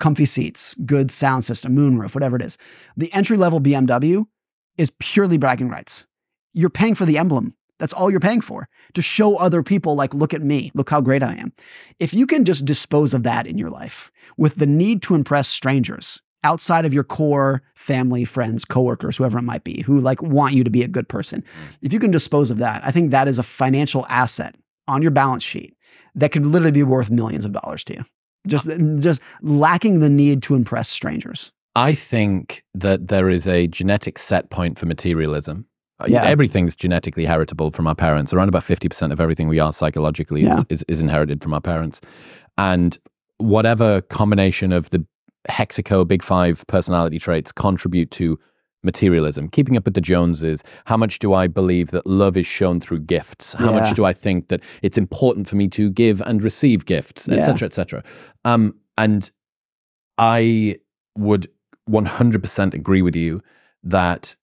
[0.00, 2.58] Comfy seats, good sound system, moonroof, whatever it is.
[2.96, 4.26] The entry-level BMW
[4.76, 6.06] is purely bragging rights.
[6.52, 7.54] You're paying for the emblem.
[7.78, 11.00] That's all you're paying for to show other people, like, look at me, look how
[11.00, 11.52] great I am.
[12.00, 15.46] If you can just dispose of that in your life with the need to impress
[15.48, 20.54] strangers, outside of your core family, friends, coworkers, whoever it might be, who like want
[20.54, 21.44] you to be a good person.
[21.82, 24.54] If you can dispose of that, I think that is a financial asset
[24.86, 25.76] on your balance sheet
[26.14, 28.04] that could literally be worth millions of dollars to you.
[28.46, 28.68] Just
[29.00, 31.52] just lacking the need to impress strangers.
[31.74, 35.66] I think that there is a genetic set point for materialism.
[36.00, 36.24] Uh, yeah.
[36.24, 38.32] Everything's genetically heritable from our parents.
[38.32, 40.58] Around about 50% of everything we are psychologically yeah.
[40.58, 42.00] is, is, is inherited from our parents.
[42.56, 42.96] And
[43.38, 45.04] whatever combination of the
[45.48, 48.38] Hexaco Big Five personality traits contribute to
[48.84, 50.62] materialism, keeping up with the Joneses.
[50.84, 53.54] How much do I believe that love is shown through gifts?
[53.54, 53.80] How Yeah.
[53.80, 57.66] much do I think that it's important for me to give and receive gifts, etc.,
[57.66, 58.04] etc.
[58.44, 59.30] Um, and
[60.16, 60.76] I
[61.16, 61.48] would
[61.90, 63.42] 100% agree with you
[63.82, 64.36] that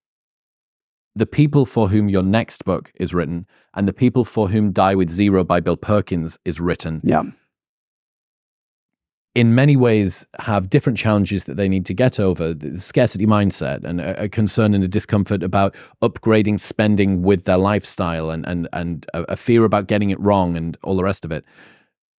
[1.16, 4.96] the people for whom your next book is written and the people for whom Die
[4.96, 7.24] with Zero by Bill Perkins is written Yeah.
[9.36, 13.84] In many ways have different challenges that they need to get over the scarcity mindset
[13.84, 18.68] and a, a concern and a discomfort about upgrading spending with their lifestyle and and
[18.74, 21.44] and a, a fear about getting it wrong and all the rest of it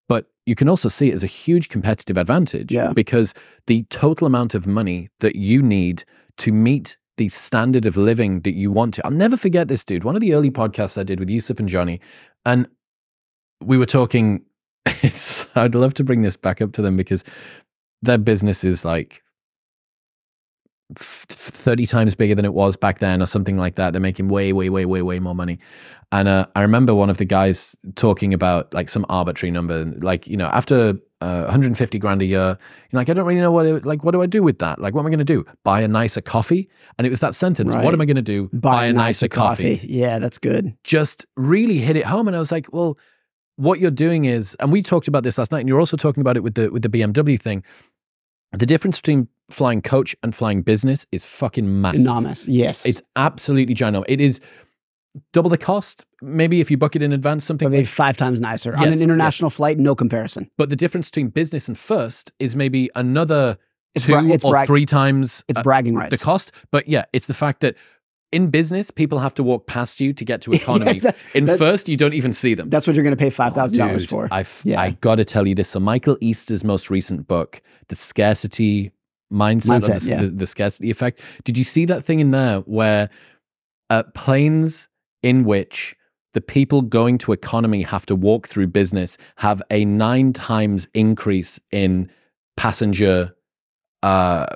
[0.09, 2.93] but you can also see it as a huge competitive advantage Yeah.
[2.93, 3.35] because
[3.67, 6.05] the total amount of money that you need
[6.39, 9.05] to meet the standard of living that you want to.
[9.07, 10.05] I'll never forget this, dude.
[10.05, 11.99] One of the early podcasts I did with Yusuf and Johnny,
[12.45, 12.69] and
[13.65, 14.45] we were talking.
[15.03, 17.25] It's, I'd love to bring this back up to them because
[18.03, 19.23] their business is like
[20.97, 23.93] f- 30 times bigger than it was back then or something like that.
[23.93, 25.59] They're making way, way, way, way, way more money.
[26.13, 30.27] And uh, I remember one of the guys talking about like some arbitrary number, like,
[30.29, 32.59] you know, after uh, 150 grand a year,
[32.91, 34.81] you're like, I don't really know what, it, like, what do I do with that?
[34.81, 35.45] Like, what am I going to do?
[35.65, 36.69] Buy a nicer coffee?
[36.97, 37.75] And it was that sentence.
[37.75, 37.85] Right.
[37.85, 38.49] What am I going to do?
[38.53, 39.81] Buy, a nicer coffee.
[39.83, 40.77] Yeah, that's good.
[40.85, 42.29] just really hit it home.
[42.29, 42.99] And I was like, well,
[43.57, 46.21] what you're doing is, and we talked about this last night, and you're also talking
[46.21, 47.65] about it with the with the BMW thing.
[48.53, 52.01] The difference between flying coach and flying business is fucking massive.
[52.03, 52.49] Enormous.
[52.49, 52.87] Yes.
[52.87, 54.05] It's absolutely ginormous.
[54.09, 54.41] It is
[55.33, 56.05] double the cost.
[56.23, 57.69] Maybe if you book it in advance, something.
[57.71, 58.77] maybe like- five times nicer.
[58.77, 60.51] On an international flight, no comparison.
[60.57, 63.59] but the difference between business and first is maybe another
[63.95, 66.11] It's two bra- or three times It's uh, bragging rights.
[66.19, 66.53] the cost.
[66.71, 67.77] But yeah, it's the fact that
[68.37, 70.93] in business, people have to walk past you to get to economy.
[70.95, 72.69] Yes, that's- in that's- first, you don't even see them.
[72.71, 74.29] That's what you're going to pay five thousand dollars for.
[74.31, 74.81] I, f- Yeah.
[74.81, 75.69] I got to tell you this.
[75.71, 78.93] So, Michael Easter's most recent book, The Scarcity
[79.33, 80.21] Mindset, Mindset, the, yeah.
[80.23, 83.11] the, the Scarcity Effect, did you see that thing in there where
[83.91, 84.89] uh, planes
[85.23, 85.97] in which
[86.35, 91.59] the people going to economy have to walk through business have a nine times increase
[91.73, 92.11] in
[92.57, 93.35] passenger
[94.03, 94.47] uh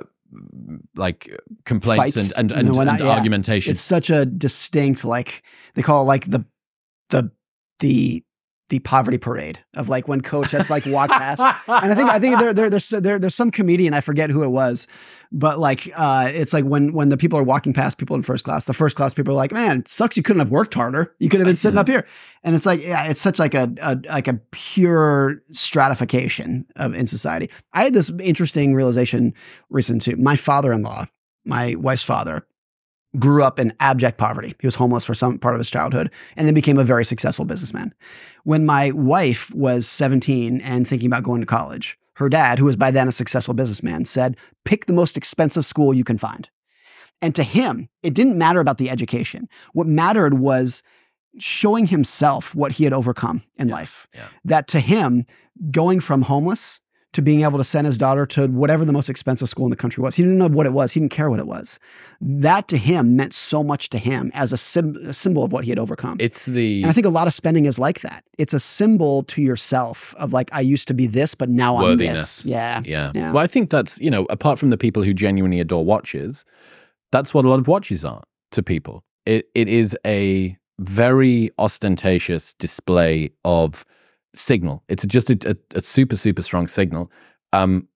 [0.95, 1.35] like
[1.65, 2.31] complaints Fights.
[2.31, 3.07] and and, and, No, and Yeah.
[3.09, 5.43] argumentation it's such a distinct like
[5.73, 6.45] they call it like the
[7.09, 7.31] the
[7.79, 8.23] the
[8.71, 12.19] the poverty parade of like when coach has like walk past and I think I
[12.19, 14.87] think there, there there's there, there's some comedian I forget who it was,
[15.29, 18.45] but like uh, it's like when when the people are walking past people in first
[18.45, 21.13] class, the first class people are like, man, sucks you couldn't have worked harder.
[21.19, 22.07] You could have been sitting up here,
[22.43, 27.07] and it's like yeah, it's such like a, a like a pure stratification of in
[27.07, 27.49] society.
[27.73, 29.33] I had this interesting realization
[29.69, 30.15] recent too.
[30.15, 31.07] My father-in-law,
[31.43, 32.47] my wife's father,
[33.19, 34.55] grew up in abject poverty.
[34.59, 37.45] He was homeless for some part of his childhood and then became a very successful
[37.45, 37.93] businessman.
[38.43, 42.75] When my wife was 17 and thinking about going to college, her dad, who was
[42.75, 46.49] by then a successful businessman, said, pick the most expensive school you can find.
[47.21, 49.47] And to him, it didn't matter about the education.
[49.73, 50.81] What mattered was
[51.37, 54.07] showing himself what he had overcome in life.
[54.13, 54.27] yeah.
[54.43, 55.25] That to him,
[55.69, 56.79] going from homeless
[57.13, 59.75] to being able to send his daughter to whatever the most expensive school in the
[59.75, 60.15] country was.
[60.15, 60.93] He didn't know what it was.
[60.93, 61.77] He didn't care what it was.
[62.21, 65.65] That to him meant so much to him as a, sim- a symbol of what
[65.65, 66.17] he had overcome.
[66.21, 68.23] it's the and I think a lot of spending is like that.
[68.37, 71.97] It's a symbol to yourself of like, I used to be this, but now I'm
[71.97, 72.45] this.
[72.45, 72.81] Yeah.
[72.85, 73.11] Yeah.
[73.13, 73.33] Yeah.
[73.33, 76.45] Well, I think that's, you know, apart from the people who genuinely adore watches,
[77.11, 79.03] that's what a lot of watches are to people.
[79.25, 83.85] It it is a very ostentatious display of
[84.35, 84.83] signal.
[84.87, 87.11] It's just a, a, a super, super strong signal.
[87.53, 87.87] Um,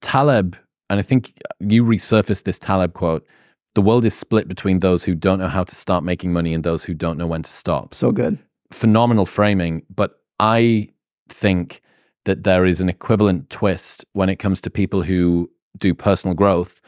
[0.00, 0.56] Taleb,
[0.90, 3.26] and I think you resurfaced this Taleb quote
[3.74, 6.64] the world is split between those who don't know how to start making money and
[6.64, 8.38] those who don't know when to stop So good.
[8.72, 10.88] phenomenal framing, but I
[11.28, 11.80] think
[12.24, 16.80] that there is an equivalent twist when it comes to people who do personal growth.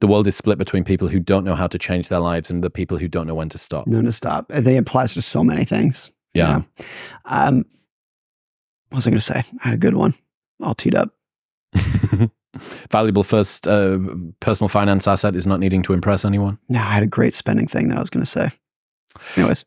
[0.00, 2.62] The world is split between people who don't know how to change their lives and
[2.62, 3.86] the people who don't know when to stop.
[3.86, 4.48] No to stop.
[4.48, 6.10] They applies to so many things.
[6.34, 6.62] Yeah.
[7.24, 7.64] Um,
[8.90, 9.42] what was I going to say?
[9.62, 10.14] I had a good one.
[10.62, 11.12] All teed up.
[12.90, 13.98] Valuable first uh,
[14.40, 16.58] personal finance asset is not needing to impress anyone.
[16.68, 18.50] No, I had a great spending thing that I was going to say.
[19.36, 19.64] Anyways,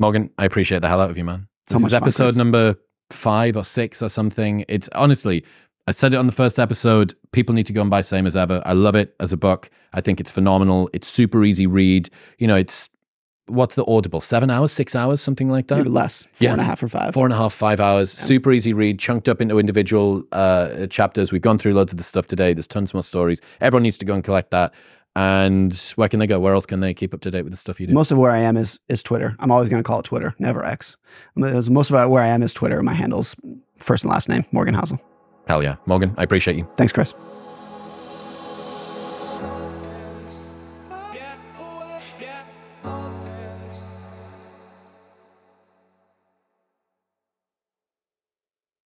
[0.00, 1.46] Morgan, I appreciate the hell out of you, man.
[1.68, 2.36] So This much is episode Chris.
[2.36, 2.74] number
[3.10, 4.64] five or six or something.
[4.68, 5.44] It's honestly,
[5.86, 7.14] I said it on the first episode.
[7.32, 8.60] People need to go and buy Same as Ever.
[8.66, 9.70] I love it as a book.
[9.92, 10.90] I think it's phenomenal.
[10.92, 12.08] It's super easy read.
[12.38, 12.90] You know, it's
[13.46, 14.20] what's the audible?
[14.20, 15.76] Seven hours, six hours, something like that.
[15.78, 16.24] maybe less.
[16.32, 16.52] Four Yeah.
[16.52, 17.14] and a half or five.
[17.14, 18.10] Four and a half, five hours.
[18.10, 21.32] Super easy read, chunked up into individual uh, chapters.
[21.32, 22.54] We've gone through loads of the stuff today.
[22.54, 23.40] There's tons more stories.
[23.60, 24.72] Everyone needs to go and collect that.
[25.16, 26.40] And where can they go?
[26.40, 27.92] Where else can they keep up to date with the stuff you do?
[27.92, 29.36] Most of where I am is is Twitter.
[29.38, 30.96] I'm always going to call it Twitter, never X.
[31.36, 32.82] Most of where I am is Twitter.
[32.82, 33.36] My handle's
[33.78, 34.98] first and last name, Morgan Housel.
[35.46, 35.76] Hell yeah.
[35.86, 36.66] Morgan, I appreciate you.
[36.76, 37.14] Thanks, Chris.